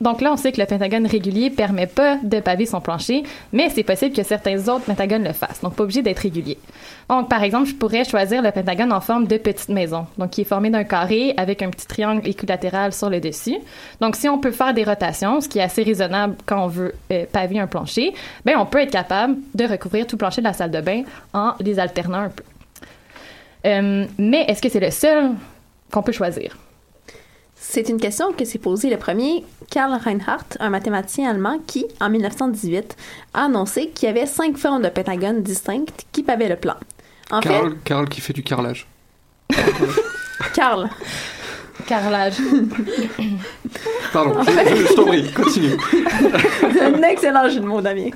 Donc 0.00 0.20
là, 0.20 0.32
on 0.32 0.36
sait 0.36 0.52
que 0.52 0.60
le 0.60 0.66
pentagone 0.66 1.06
régulier 1.06 1.50
permet 1.50 1.86
pas 1.86 2.16
de 2.22 2.40
paver 2.40 2.66
son 2.66 2.80
plancher, 2.80 3.22
mais 3.52 3.70
c'est 3.70 3.82
possible 3.82 4.14
que 4.14 4.22
certains 4.22 4.68
autres 4.68 4.84
pentagones 4.84 5.24
le 5.24 5.32
fassent. 5.32 5.60
Donc, 5.62 5.74
pas 5.74 5.84
obligé 5.84 6.02
d'être 6.02 6.18
régulier. 6.18 6.58
Donc, 7.08 7.28
par 7.28 7.42
exemple, 7.42 7.68
je 7.68 7.74
pourrais 7.74 8.04
choisir 8.04 8.42
le 8.42 8.50
pentagone 8.50 8.92
en 8.92 9.00
forme 9.00 9.26
de 9.26 9.36
petite 9.36 9.68
maison. 9.68 10.06
Donc, 10.18 10.30
qui 10.30 10.42
est 10.42 10.44
formé 10.44 10.70
d'un 10.70 10.84
carré 10.84 11.34
avec 11.36 11.62
un 11.62 11.70
petit 11.70 11.86
triangle 11.86 12.26
équilatéral 12.28 12.92
sur 12.92 13.10
le 13.10 13.20
dessus. 13.20 13.56
Donc, 14.00 14.16
si 14.16 14.28
on 14.28 14.38
peut 14.38 14.50
faire 14.50 14.74
des 14.74 14.84
rotations, 14.84 15.40
ce 15.40 15.48
qui 15.48 15.58
est 15.58 15.62
assez 15.62 15.82
raisonnable 15.82 16.36
quand 16.46 16.64
on 16.64 16.68
veut 16.68 16.94
euh, 17.12 17.24
paver 17.30 17.58
un 17.58 17.66
plancher, 17.66 18.14
ben, 18.44 18.56
on 18.58 18.66
peut 18.66 18.80
être 18.80 18.92
capable 18.92 19.36
de 19.54 19.64
recouvrir 19.64 20.06
tout 20.06 20.16
le 20.16 20.18
plancher 20.18 20.40
de 20.40 20.46
la 20.46 20.52
salle 20.52 20.70
de 20.70 20.80
bain 20.80 21.02
en 21.32 21.54
les 21.60 21.78
alternant 21.78 22.18
un 22.18 22.30
peu. 22.30 22.44
Euh, 23.66 24.06
mais 24.18 24.42
est-ce 24.42 24.60
que 24.60 24.68
c'est 24.68 24.80
le 24.80 24.90
seul 24.90 25.30
qu'on 25.90 26.02
peut 26.02 26.12
choisir? 26.12 26.56
C'est 27.66 27.88
une 27.88 27.98
question 27.98 28.32
que 28.32 28.44
s'est 28.44 28.58
posée 28.58 28.90
le 28.90 28.98
premier 28.98 29.42
Karl 29.70 29.98
Reinhardt, 30.04 30.44
un 30.60 30.68
mathématicien 30.70 31.30
allemand 31.30 31.58
qui, 31.66 31.86
en 32.00 32.10
1918, 32.10 32.94
a 33.32 33.44
annoncé 33.46 33.88
qu'il 33.88 34.06
y 34.06 34.10
avait 34.10 34.26
cinq 34.26 34.56
formes 34.58 34.82
de 34.82 34.88
pentagone 34.90 35.42
distinctes 35.42 36.04
qui 36.12 36.22
pavaient 36.22 36.48
le 36.48 36.56
plan. 36.56 36.74
En 37.30 37.40
Carole, 37.40 37.76
Carole 37.84 38.08
qui 38.08 38.20
fait 38.20 38.34
du 38.34 38.42
carrelage. 38.42 38.86
fait, 39.52 39.62
Karl. 40.54 40.88
Carrelage. 41.86 42.34
Pardon, 44.12 44.40
je, 44.42 44.50
je- 44.50 44.86
je 44.86 44.94
t'en 44.94 45.04
prie, 45.06 45.32
continue. 45.32 45.76
C'est 46.72 46.82
un 46.82 47.02
excellent 47.02 47.48
jeu 47.48 47.60
de 47.60 47.66
mots, 47.66 47.80
Damien. 47.80 48.10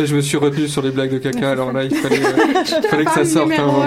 Je 0.00 0.14
me 0.16 0.20
suis 0.22 0.36
retenu 0.38 0.66
sur 0.66 0.82
les 0.82 0.90
blagues 0.90 1.12
de 1.12 1.18
caca, 1.18 1.50
alors 1.52 1.72
là, 1.72 1.84
il 1.84 1.94
fallait, 1.94 2.24
euh, 2.24 2.62
il 2.82 2.88
fallait 2.88 3.04
que 3.04 3.12
ça 3.12 3.24
sorte 3.24 3.52
un 3.52 3.66
moment. 3.66 3.86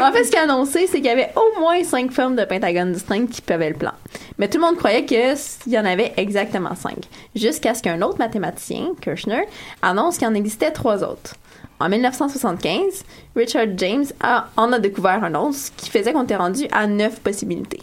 En 0.00 0.12
fait, 0.12 0.24
ce 0.24 0.30
qu'il 0.30 0.38
a 0.38 0.42
annoncé, 0.42 0.86
c'est 0.86 0.96
qu'il 0.96 1.06
y 1.06 1.10
avait 1.10 1.30
au 1.36 1.60
moins 1.60 1.82
cinq 1.82 2.12
formes 2.12 2.36
de 2.36 2.44
pentagone 2.44 2.92
distinctes 2.92 3.32
qui 3.32 3.40
pavaient 3.40 3.70
le 3.70 3.76
plan. 3.76 3.92
Mais 4.38 4.48
tout 4.48 4.58
le 4.58 4.64
monde 4.64 4.76
croyait 4.76 5.04
qu'il 5.04 5.36
y 5.68 5.78
en 5.78 5.84
avait 5.84 6.12
exactement 6.16 6.74
cinq. 6.74 7.06
Jusqu'à 7.34 7.74
ce 7.74 7.82
qu'un 7.82 8.02
autre 8.02 8.18
mathématicien, 8.18 8.92
Kirchner, 9.00 9.44
annonce 9.82 10.18
qu'il 10.18 10.28
en 10.28 10.34
existait 10.34 10.70
trois 10.70 11.02
autres. 11.02 11.36
En 11.80 11.88
1975, 11.88 13.04
Richard 13.34 13.66
James 13.76 14.06
a, 14.20 14.48
en 14.56 14.72
a 14.72 14.78
découvert 14.78 15.22
un 15.24 15.34
autre, 15.34 15.56
ce 15.56 15.70
qui 15.76 15.90
faisait 15.90 16.12
qu'on 16.12 16.24
était 16.24 16.36
rendu 16.36 16.66
à 16.72 16.86
neuf 16.86 17.20
possibilités. 17.20 17.80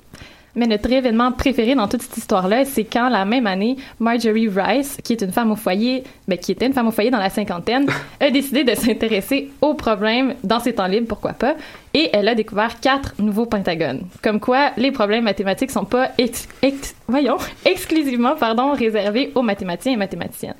Mais 0.56 0.68
notre 0.68 0.92
événement 0.92 1.32
préféré 1.32 1.74
dans 1.74 1.88
toute 1.88 2.04
cette 2.04 2.18
histoire-là, 2.18 2.64
c'est 2.66 2.84
quand 2.84 3.10
la 3.10 3.26
même 3.26 3.48
année, 3.48 3.76
Marjorie 4.00 4.50
Rice, 4.50 4.98
qui 5.04 5.14
est 5.14 5.22
une 5.22 5.32
femme 5.32 5.52
au 5.52 5.56
foyer, 5.56 6.04
ben, 6.28 6.38
qui 6.38 6.52
était 6.52 6.68
une 6.68 6.74
femme 6.74 6.88
au 6.88 6.92
foyer 6.92 7.10
dans 7.10 7.18
la 7.18 7.32
cinquantaine, 7.32 7.88
a 8.20 8.30
décidé 8.32 8.64
de 8.64 8.76
s'intéresser 8.76 9.50
aux 9.62 9.74
problèmes 9.74 10.36
dans 10.44 10.60
ses 10.60 10.74
temps 10.74 10.86
libres, 10.86 11.08
pourquoi 11.08 11.34
pas, 11.34 11.56
et 11.96 12.10
elle 12.14 12.28
a 12.28 12.36
découvert 12.36 12.80
quatre 12.80 13.14
nouveaux 13.20 13.46
pentagones. 13.48 14.02
Comme 14.22 14.40
quoi, 14.40 14.72
les 14.78 14.92
problèmes 14.92 15.24
mathématiques 15.24 15.72
sont 15.72 15.86
pas 15.86 16.10
ex- 16.20 16.48
ex- 16.62 16.96
voyons, 17.08 17.38
exclusivement 17.66 18.36
pardon, 18.36 18.74
réservés 18.74 19.32
aux 19.36 19.42
mathématiciens 19.42 19.94
et 19.94 19.98
mathématiciennes. 19.98 20.54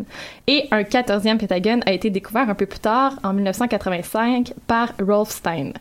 Et 0.48 0.64
un 0.72 0.84
quatorzième 0.84 1.38
pentagone 1.38 1.82
a 1.86 1.92
été 1.94 2.10
découvert 2.10 2.50
un 2.50 2.56
peu 2.56 2.66
plus 2.66 2.80
tard, 2.80 3.14
en 3.24 3.34
1985, 3.34 4.54
par 4.68 4.90
Rolf 5.00 5.30
Stein. 5.30 5.72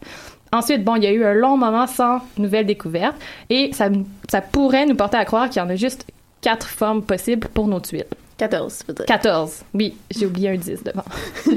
Ensuite, 0.52 0.84
bon, 0.84 0.96
il 0.96 1.04
y 1.04 1.06
a 1.06 1.12
eu 1.12 1.24
un 1.24 1.32
long 1.32 1.56
moment 1.56 1.86
sans 1.86 2.20
nouvelles 2.36 2.66
découvertes 2.66 3.16
et 3.48 3.70
ça, 3.72 3.88
ça 4.30 4.42
pourrait 4.42 4.84
nous 4.84 4.94
porter 4.94 5.16
à 5.16 5.24
croire 5.24 5.48
qu'il 5.48 5.62
y 5.62 5.64
en 5.64 5.70
a 5.70 5.76
juste 5.76 6.06
quatre 6.42 6.68
formes 6.68 7.02
possibles 7.02 7.48
pour 7.48 7.68
nos 7.68 7.80
tuiles. 7.80 8.04
14, 8.36 8.82
peut-être. 8.82 9.06
14. 9.06 9.62
Oui, 9.72 9.94
j'ai 10.10 10.26
oublié 10.26 10.50
un 10.50 10.56
10 10.56 10.82
devant. 10.84 11.04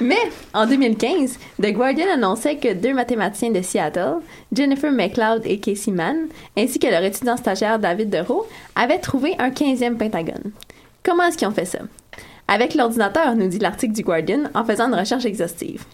Mais 0.00 0.18
en 0.54 0.66
2015, 0.66 1.38
The 1.60 1.72
Guardian 1.72 2.06
annonçait 2.14 2.56
que 2.56 2.72
deux 2.72 2.94
mathématiciens 2.94 3.50
de 3.50 3.60
Seattle, 3.60 4.18
Jennifer 4.52 4.90
McLeod 4.90 5.42
et 5.44 5.58
Casey 5.58 5.90
Mann, 5.92 6.28
ainsi 6.56 6.78
que 6.78 6.86
leur 6.86 7.02
étudiant 7.02 7.36
stagiaire 7.36 7.78
David 7.78 8.10
Deroux, 8.10 8.44
avaient 8.74 9.00
trouvé 9.00 9.34
un 9.38 9.50
15e 9.50 9.96
pentagone. 9.96 10.52
Comment 11.02 11.24
est-ce 11.24 11.36
qu'ils 11.36 11.48
ont 11.48 11.52
fait 11.52 11.64
ça? 11.64 11.80
Avec 12.46 12.74
l'ordinateur, 12.74 13.34
nous 13.34 13.48
dit 13.48 13.58
l'article 13.58 13.92
du 13.92 14.02
Guardian, 14.02 14.44
en 14.54 14.64
faisant 14.64 14.86
une 14.86 14.98
recherche 14.98 15.24
exhaustive. 15.24 15.84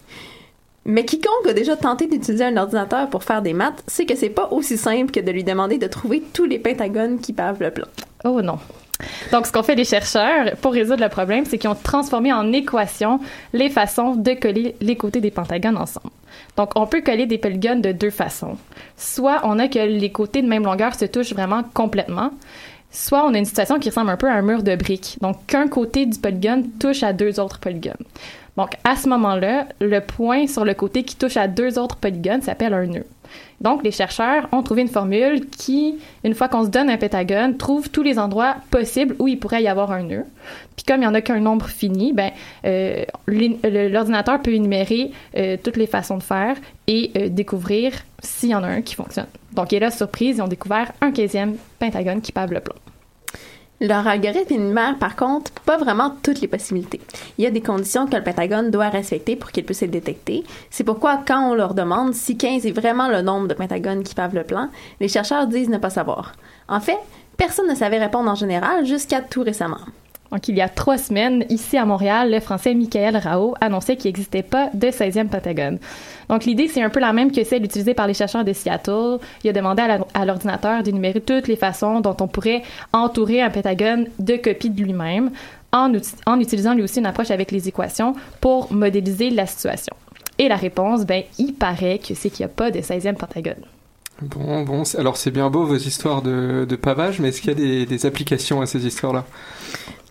Mais 0.86 1.04
quiconque 1.04 1.46
a 1.48 1.54
déjà 1.54 1.76
tenté 1.76 2.06
d'utiliser 2.06 2.44
un 2.44 2.56
ordinateur 2.56 3.08
pour 3.08 3.24
faire 3.24 3.40
des 3.40 3.54
maths 3.54 3.82
sait 3.86 4.04
que 4.04 4.14
c'est 4.14 4.28
pas 4.28 4.48
aussi 4.50 4.76
simple 4.76 5.10
que 5.10 5.20
de 5.20 5.30
lui 5.30 5.44
demander 5.44 5.78
de 5.78 5.86
trouver 5.86 6.22
tous 6.32 6.44
les 6.44 6.58
pentagones 6.58 7.20
qui 7.20 7.32
pavent 7.32 7.62
le 7.62 7.70
plan. 7.70 7.86
Oh 8.24 8.42
non. 8.42 8.58
Donc, 9.32 9.46
ce 9.46 9.52
qu'ont 9.52 9.62
fait 9.62 9.74
les 9.74 9.84
chercheurs 9.84 10.56
pour 10.60 10.72
résoudre 10.72 11.02
le 11.02 11.08
problème, 11.08 11.44
c'est 11.46 11.58
qu'ils 11.58 11.70
ont 11.70 11.74
transformé 11.74 12.32
en 12.32 12.52
équation 12.52 13.18
les 13.52 13.70
façons 13.70 14.14
de 14.14 14.34
coller 14.34 14.76
les 14.80 14.96
côtés 14.96 15.20
des 15.20 15.30
pentagones 15.30 15.76
ensemble. 15.76 16.10
Donc, 16.56 16.72
on 16.76 16.86
peut 16.86 17.02
coller 17.02 17.26
des 17.26 17.38
polygones 17.38 17.80
de 17.80 17.92
deux 17.92 18.10
façons. 18.10 18.56
Soit 18.96 19.40
on 19.44 19.58
a 19.58 19.68
que 19.68 19.78
les 19.78 20.12
côtés 20.12 20.42
de 20.42 20.48
même 20.48 20.64
longueur 20.64 20.94
se 20.94 21.06
touchent 21.06 21.32
vraiment 21.32 21.62
complètement, 21.74 22.30
soit 22.90 23.24
on 23.24 23.34
a 23.34 23.38
une 23.38 23.44
situation 23.44 23.78
qui 23.78 23.88
ressemble 23.88 24.10
un 24.10 24.16
peu 24.16 24.28
à 24.28 24.34
un 24.34 24.42
mur 24.42 24.62
de 24.62 24.76
briques. 24.76 25.18
Donc, 25.20 25.46
qu'un 25.46 25.66
côté 25.66 26.06
du 26.06 26.18
polygone 26.18 26.70
touche 26.78 27.02
à 27.02 27.12
deux 27.12 27.40
autres 27.40 27.58
polygones. 27.58 27.94
Donc, 28.56 28.70
à 28.84 28.96
ce 28.96 29.08
moment-là, 29.08 29.66
le 29.80 30.00
point 30.00 30.46
sur 30.46 30.64
le 30.64 30.74
côté 30.74 31.02
qui 31.02 31.16
touche 31.16 31.36
à 31.36 31.48
deux 31.48 31.78
autres 31.78 31.96
polygones 31.96 32.42
s'appelle 32.42 32.72
un 32.72 32.86
nœud. 32.86 33.06
Donc, 33.60 33.82
les 33.82 33.90
chercheurs 33.90 34.48
ont 34.52 34.62
trouvé 34.62 34.82
une 34.82 34.88
formule 34.88 35.46
qui, 35.46 35.96
une 36.22 36.34
fois 36.34 36.48
qu'on 36.48 36.64
se 36.64 36.68
donne 36.68 36.90
un 36.90 36.96
pentagone, 36.96 37.56
trouve 37.56 37.88
tous 37.88 38.02
les 38.02 38.18
endroits 38.18 38.56
possibles 38.70 39.16
où 39.18 39.26
il 39.26 39.38
pourrait 39.38 39.62
y 39.62 39.68
avoir 39.68 39.90
un 39.90 40.02
nœud. 40.02 40.24
Puis 40.76 40.84
comme 40.84 40.98
il 40.98 41.00
n'y 41.00 41.06
en 41.06 41.14
a 41.14 41.20
qu'un 41.20 41.40
nombre 41.40 41.66
fini, 41.66 42.12
ben, 42.12 42.30
euh, 42.64 43.04
l'ordinateur 43.26 44.40
peut 44.42 44.52
énumérer 44.52 45.12
euh, 45.36 45.56
toutes 45.62 45.76
les 45.76 45.86
façons 45.86 46.18
de 46.18 46.22
faire 46.22 46.56
et 46.86 47.10
euh, 47.16 47.28
découvrir 47.28 47.92
s'il 48.22 48.50
y 48.50 48.54
en 48.54 48.62
a 48.62 48.68
un 48.68 48.82
qui 48.82 48.94
fonctionne. 48.94 49.26
Donc, 49.52 49.72
et 49.72 49.78
là, 49.78 49.90
surprise, 49.90 50.36
ils 50.36 50.42
ont 50.42 50.48
découvert 50.48 50.92
un 51.00 51.10
15e 51.10 51.54
pentagone 51.78 52.20
qui 52.20 52.32
pave 52.32 52.52
le 52.52 52.60
plan. 52.60 52.74
Leur 53.86 54.06
algorithme 54.06 54.54
énumère 54.54 54.96
par 54.96 55.14
contre 55.14 55.52
pas 55.66 55.76
vraiment 55.76 56.16
toutes 56.22 56.40
les 56.40 56.48
possibilités. 56.48 57.02
Il 57.36 57.44
y 57.44 57.46
a 57.46 57.50
des 57.50 57.60
conditions 57.60 58.06
que 58.06 58.16
le 58.16 58.22
Pentagone 58.22 58.70
doit 58.70 58.88
respecter 58.88 59.36
pour 59.36 59.50
qu'il 59.50 59.66
puisse 59.66 59.82
être 59.82 59.90
détecté. 59.90 60.42
C'est 60.70 60.84
pourquoi 60.84 61.20
quand 61.26 61.50
on 61.50 61.54
leur 61.54 61.74
demande 61.74 62.14
si 62.14 62.38
15 62.38 62.64
est 62.64 62.72
vraiment 62.72 63.08
le 63.08 63.20
nombre 63.20 63.46
de 63.46 63.52
pentagones 63.52 64.02
qui 64.02 64.14
pavent 64.14 64.34
le 64.34 64.44
plan, 64.44 64.70
les 65.00 65.08
chercheurs 65.08 65.48
disent 65.48 65.68
ne 65.68 65.76
pas 65.76 65.90
savoir. 65.90 66.32
En 66.66 66.80
fait, 66.80 66.96
personne 67.36 67.68
ne 67.68 67.74
savait 67.74 67.98
répondre 67.98 68.30
en 68.30 68.34
général 68.34 68.86
jusqu'à 68.86 69.20
tout 69.20 69.42
récemment. 69.42 69.80
Donc, 70.34 70.48
il 70.48 70.56
y 70.56 70.60
a 70.60 70.68
trois 70.68 70.98
semaines, 70.98 71.44
ici 71.48 71.76
à 71.76 71.84
Montréal, 71.84 72.32
le 72.32 72.40
français 72.40 72.74
Michael 72.74 73.16
Rao 73.16 73.54
annonçait 73.60 73.94
qu'il 73.94 74.08
n'existait 74.08 74.42
pas 74.42 74.68
de 74.74 74.88
16e 74.88 75.28
pentagone. 75.28 75.78
Donc, 76.28 76.44
l'idée, 76.44 76.66
c'est 76.66 76.82
un 76.82 76.90
peu 76.90 76.98
la 76.98 77.12
même 77.12 77.30
que 77.30 77.44
celle 77.44 77.64
utilisée 77.64 77.94
par 77.94 78.08
les 78.08 78.14
chercheurs 78.14 78.44
de 78.44 78.52
Seattle. 78.52 79.18
Il 79.44 79.50
a 79.50 79.52
demandé 79.52 79.84
à 80.12 80.24
l'ordinateur 80.24 80.82
d'énumérer 80.82 81.20
toutes 81.20 81.46
les 81.46 81.54
façons 81.54 82.00
dont 82.00 82.16
on 82.20 82.26
pourrait 82.26 82.62
entourer 82.92 83.42
un 83.42 83.50
pentagone 83.50 84.08
de 84.18 84.34
copies 84.34 84.70
de 84.70 84.82
lui-même 84.82 85.30
en, 85.70 85.92
uti- 85.92 86.16
en 86.26 86.40
utilisant 86.40 86.74
lui 86.74 86.82
aussi 86.82 86.98
une 86.98 87.06
approche 87.06 87.30
avec 87.30 87.52
les 87.52 87.68
équations 87.68 88.16
pour 88.40 88.72
modéliser 88.72 89.30
la 89.30 89.46
situation. 89.46 89.94
Et 90.38 90.48
la 90.48 90.56
réponse, 90.56 91.06
ben, 91.06 91.22
il 91.38 91.54
paraît 91.54 92.00
que 92.00 92.12
c'est 92.14 92.30
qu'il 92.30 92.44
n'y 92.44 92.50
a 92.50 92.54
pas 92.56 92.72
de 92.72 92.80
16e 92.80 93.14
pentagone. 93.14 93.62
Bon, 94.20 94.62
bon, 94.62 94.82
alors 94.98 95.16
c'est 95.16 95.30
bien 95.30 95.48
beau 95.48 95.64
vos 95.64 95.76
histoires 95.76 96.22
de, 96.22 96.66
pavage, 96.74 97.20
mais 97.20 97.28
est-ce 97.28 97.40
qu'il 97.40 97.56
y 97.56 97.82
a 97.82 97.86
des 97.86 98.06
applications 98.06 98.60
à 98.60 98.66
ces 98.66 98.84
histoires-là? 98.84 99.24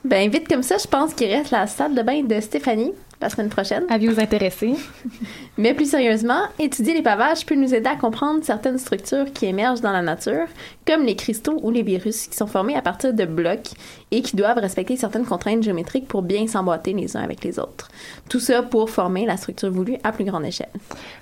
Ben, 0.03 0.29
vite 0.29 0.47
comme 0.47 0.63
ça, 0.63 0.77
je 0.77 0.87
pense 0.87 1.13
qu'il 1.13 1.29
reste 1.29 1.51
la 1.51 1.65
salle 1.67 1.95
de 1.95 2.01
bain 2.01 2.23
de 2.23 2.39
Stéphanie 2.41 2.93
la 3.23 3.29
semaine 3.29 3.49
prochaine. 3.49 3.85
Aviez-vous 3.89 4.19
intéressé? 4.19 4.75
Mais 5.57 5.73
plus 5.73 5.89
sérieusement, 5.89 6.41
étudier 6.59 6.93
les 6.93 7.01
pavages 7.01 7.45
peut 7.45 7.55
nous 7.55 7.73
aider 7.73 7.87
à 7.87 7.95
comprendre 7.95 8.43
certaines 8.43 8.77
structures 8.77 9.31
qui 9.33 9.45
émergent 9.45 9.81
dans 9.81 9.93
la 9.93 10.01
nature, 10.01 10.47
comme 10.85 11.03
les 11.03 11.15
cristaux 11.15 11.57
ou 11.63 11.71
les 11.71 11.83
virus 11.83 12.27
qui 12.27 12.35
sont 12.35 12.47
formés 12.47 12.75
à 12.75 12.81
partir 12.81 13.13
de 13.13 13.23
blocs 13.23 13.69
et 14.13 14.21
qui 14.21 14.35
doivent 14.35 14.59
respecter 14.59 14.95
certaines 14.95 15.25
contraintes 15.25 15.63
géométriques 15.63 16.07
pour 16.07 16.21
bien 16.21 16.45
s'emboîter 16.45 16.93
les 16.93 17.17
uns 17.17 17.21
avec 17.21 17.43
les 17.43 17.57
autres. 17.57 17.89
Tout 18.29 18.39
ça 18.39 18.61
pour 18.61 18.91
former 18.91 19.25
la 19.25 19.37
structure 19.37 19.71
voulue 19.71 19.97
à 20.03 20.11
plus 20.11 20.23
grande 20.23 20.45
échelle. 20.45 20.69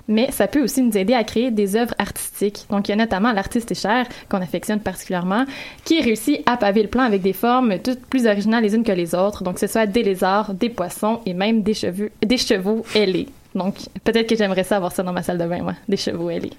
mais 0.08 0.30
ça 0.30 0.46
peut 0.46 0.62
aussi 0.62 0.82
nous 0.82 0.96
aider 0.96 1.14
à 1.14 1.24
créer 1.24 1.50
des 1.50 1.74
œuvres 1.74 1.94
artistiques. 1.98 2.66
Donc, 2.68 2.88
il 2.88 2.90
y 2.90 2.94
a 2.94 2.96
notamment 2.96 3.32
l'artiste 3.32 3.74
cher, 3.74 4.06
qu'on 4.28 4.42
affectionne 4.42 4.80
particulièrement, 4.80 5.46
qui 5.84 6.02
réussit 6.02 6.42
à 6.44 6.58
paver 6.58 6.82
le 6.82 6.88
plan 6.88 7.04
avec 7.04 7.22
des 7.22 7.32
formes 7.32 7.78
toutes 7.78 8.04
plus 8.04 8.26
originales 8.26 8.62
les 8.62 8.74
unes 8.74 8.84
que 8.84 8.92
les 8.92 9.14
autres. 9.14 9.42
Donc, 9.42 9.54
que 9.54 9.60
ce 9.60 9.66
soit 9.66 9.86
des 9.86 10.02
lézards, 10.02 10.52
des 10.52 10.68
poissons 10.68 11.20
et 11.24 11.32
même 11.32 11.62
des 11.62 11.74
cheveux, 11.74 12.10
des 12.20 12.36
chevaux 12.36 12.84
ailés. 12.94 13.28
Donc, 13.54 13.76
peut-être 14.04 14.28
que 14.28 14.36
j'aimerais 14.36 14.64
ça 14.64 14.76
avoir 14.76 14.92
ça 14.92 15.02
dans 15.02 15.12
ma 15.14 15.22
salle 15.22 15.38
de 15.38 15.46
bain, 15.46 15.62
moi, 15.62 15.74
des 15.88 15.96
chevaux 15.96 16.28
ailés. 16.28 16.52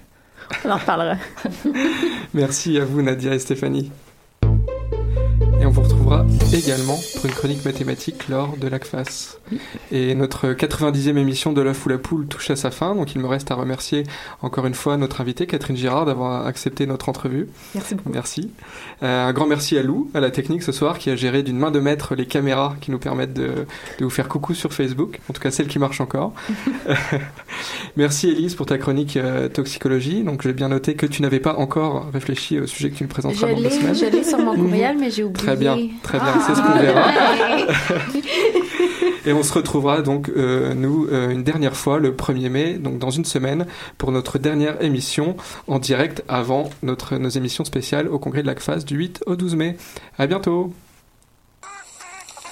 On 0.64 0.70
en 0.70 0.78
reparlera. 0.78 1.16
Merci 2.34 2.76
à 2.78 2.84
vous 2.84 3.02
Nadia 3.02 3.34
et 3.34 3.38
Stéphanie. 3.38 3.92
Et 5.64 5.66
on 5.66 5.70
vous 5.70 5.80
retrouvera 5.80 6.26
également 6.52 6.98
pour 7.14 7.24
une 7.24 7.32
chronique 7.32 7.64
mathématique 7.64 8.28
lors 8.28 8.54
de 8.58 8.68
l'ACFAS. 8.68 9.38
Et 9.90 10.14
notre 10.14 10.48
90e 10.48 11.16
émission 11.16 11.54
de 11.54 11.62
l'œuf 11.62 11.86
ou 11.86 11.88
la 11.88 11.96
poule 11.96 12.26
touche 12.26 12.50
à 12.50 12.56
sa 12.56 12.70
fin, 12.70 12.94
donc 12.94 13.14
il 13.14 13.22
me 13.22 13.26
reste 13.26 13.50
à 13.50 13.54
remercier 13.54 14.02
encore 14.42 14.66
une 14.66 14.74
fois 14.74 14.98
notre 14.98 15.22
invitée 15.22 15.46
Catherine 15.46 15.74
Girard 15.74 16.04
d'avoir 16.04 16.46
accepté 16.46 16.86
notre 16.86 17.08
entrevue. 17.08 17.48
Merci 17.74 17.94
beaucoup. 17.94 18.10
Merci. 18.12 18.50
Euh, 19.02 19.26
un 19.26 19.32
grand 19.32 19.46
merci 19.46 19.78
à 19.78 19.82
Lou, 19.82 20.10
à 20.12 20.20
la 20.20 20.30
technique 20.30 20.62
ce 20.62 20.70
soir, 20.70 20.98
qui 20.98 21.08
a 21.08 21.16
géré 21.16 21.42
d'une 21.42 21.56
main 21.56 21.70
de 21.70 21.80
maître 21.80 22.14
les 22.14 22.26
caméras 22.26 22.76
qui 22.82 22.90
nous 22.90 22.98
permettent 22.98 23.32
de, 23.32 23.66
de 23.98 24.04
vous 24.04 24.10
faire 24.10 24.28
coucou 24.28 24.52
sur 24.52 24.74
Facebook, 24.74 25.18
en 25.30 25.32
tout 25.32 25.40
cas 25.40 25.50
celle 25.50 25.68
qui 25.68 25.78
marche 25.78 26.02
encore. 26.02 26.34
merci 27.96 28.28
Elise 28.28 28.54
pour 28.54 28.66
ta 28.66 28.78
chronique 28.78 29.16
euh, 29.16 29.48
toxicologie. 29.48 30.22
Donc 30.22 30.42
j'ai 30.42 30.52
bien 30.52 30.68
noté 30.68 30.94
que 30.94 31.06
tu 31.06 31.22
n'avais 31.22 31.40
pas 31.40 31.56
encore 31.56 32.10
réfléchi 32.12 32.58
au 32.60 32.66
sujet 32.66 32.90
que 32.90 32.96
tu 32.96 33.02
nous 33.04 33.08
présenteras 33.08 33.52
dans 33.52 33.60
deux 33.60 33.70
semaines. 33.70 33.94
je 33.94 34.06
l'ai 34.06 34.24
sur 34.24 34.38
mon 34.38 34.54
courriel, 34.62 34.96
mais 34.98 35.10
j'ai 35.10 35.24
oublié. 35.24 35.46
Très 35.46 35.56
bien, 35.56 35.78
très 36.02 36.18
bien, 36.18 36.34
c'est 36.46 36.54
ce 36.54 36.60
Ah, 36.62 36.72
qu'on 36.72 36.78
verra. 36.80 37.06
ouais. 37.06 38.22
Et 39.26 39.32
on 39.32 39.42
se 39.42 39.54
retrouvera 39.54 40.02
donc, 40.02 40.28
euh, 40.36 40.74
nous, 40.74 41.06
euh, 41.10 41.30
une 41.30 41.42
dernière 41.44 41.76
fois 41.76 41.98
le 41.98 42.12
1er 42.12 42.50
mai, 42.50 42.74
donc 42.74 42.98
dans 42.98 43.08
une 43.08 43.24
semaine, 43.24 43.64
pour 43.96 44.12
notre 44.12 44.38
dernière 44.38 44.82
émission 44.84 45.34
en 45.66 45.78
direct 45.78 46.22
avant 46.28 46.68
notre, 46.82 47.16
nos 47.16 47.30
émissions 47.30 47.64
spéciales 47.64 48.06
au 48.08 48.18
congrès 48.18 48.42
de 48.42 48.46
l'ACFAS 48.48 48.80
du 48.84 48.96
8 48.96 49.22
au 49.26 49.34
12 49.34 49.54
mai. 49.56 49.76
À 50.18 50.26
bientôt 50.26 50.74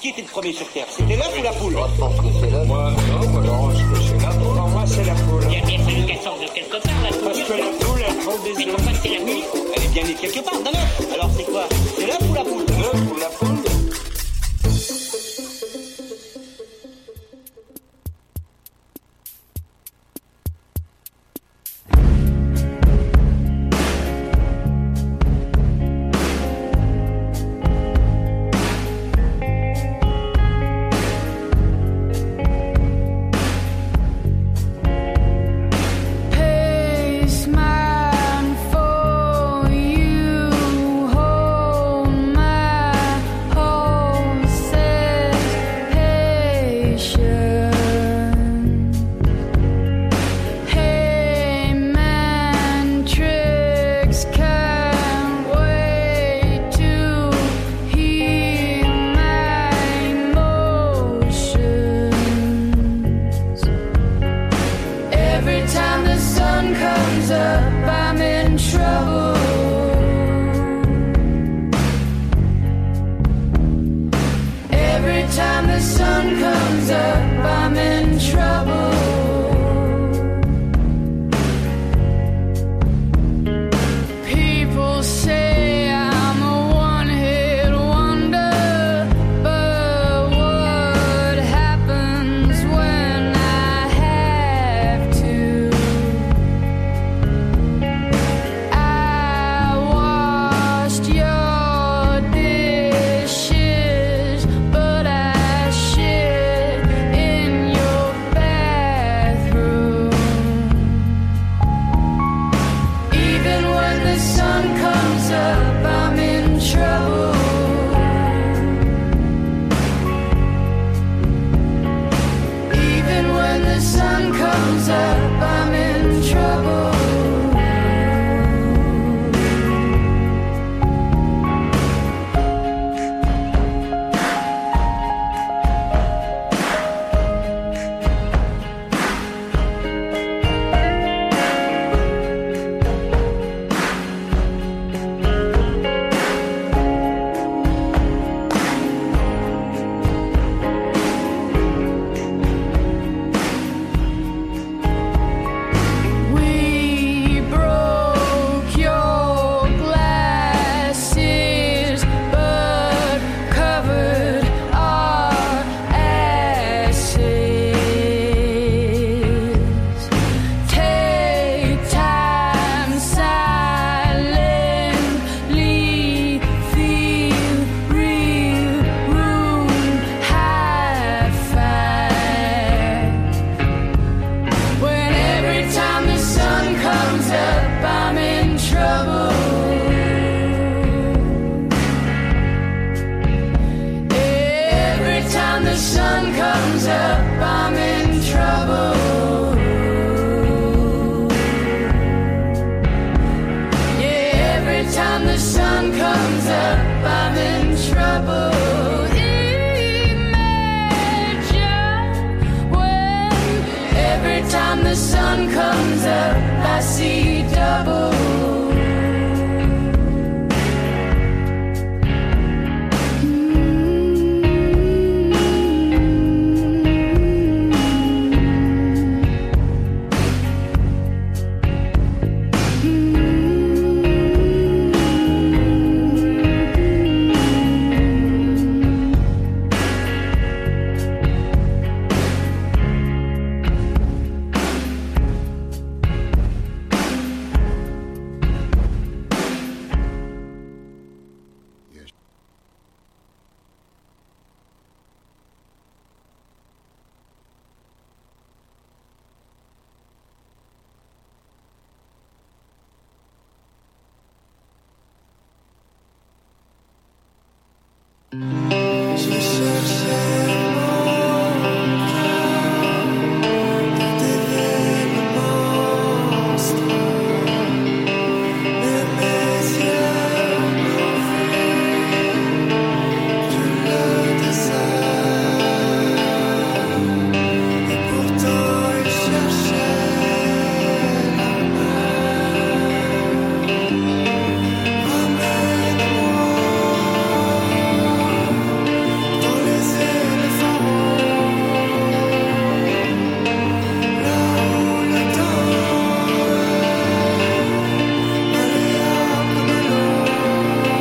Qui 0.01 0.09
était 0.09 0.23
le 0.23 0.29
premier 0.29 0.53
sur 0.55 0.67
Terre? 0.73 0.87
C'était 0.89 1.15
l'œuf 1.17 1.35
ou 1.39 1.43
la 1.43 1.51
poule? 1.53 1.75
Je 1.95 2.01
pense 2.01 2.17
que 2.17 2.27
c'est 2.41 2.51
l'œuf. 2.51 2.67
Moi, 2.67 2.91
non, 3.21 3.29
moi, 3.29 3.41
non, 3.43 3.71
je 3.71 3.85
pense 3.85 4.11
que 4.11 4.12
c'est 4.93 5.05
la 5.05 5.15
poule. 5.15 5.43
Non. 5.43 5.49
Il 5.51 5.59
y 5.59 5.63
a 5.63 5.67
bien 5.67 5.79
fallu 5.79 6.07
qu'elle 6.07 6.21
sorte 6.21 6.41
de 6.41 6.49
quelque 6.53 6.77
part, 6.77 7.03
la 7.03 7.09
poule. 7.09 7.25
Parce 7.25 7.43
que 7.43 7.53
la 7.53 7.71
poule, 7.81 8.03
elle 8.07 8.17
prend 8.17 8.39
des 8.45 8.53
Mais 8.57 8.73
pourquoi 8.73 8.93
c'est 9.03 9.09
la 9.09 9.21
nuit 9.25 9.45
Elle 9.75 9.83
est 9.83 9.89
bien 9.89 10.05
née 10.05 10.15
quelque 10.15 10.41
part 10.45 10.61
d'un 10.61 10.71
œuf. 10.71 11.15
Alors 11.15 11.31
c'est 11.37 11.45
quoi? 11.45 11.65
C'est 11.97 12.07
l'œuf 12.07 12.19
ou 12.29 12.35
la 12.35 12.45
poule? 12.45 12.67
L'œuf 12.67 13.01
ou 13.11 13.19
la 13.19 13.27
poule 13.27 13.52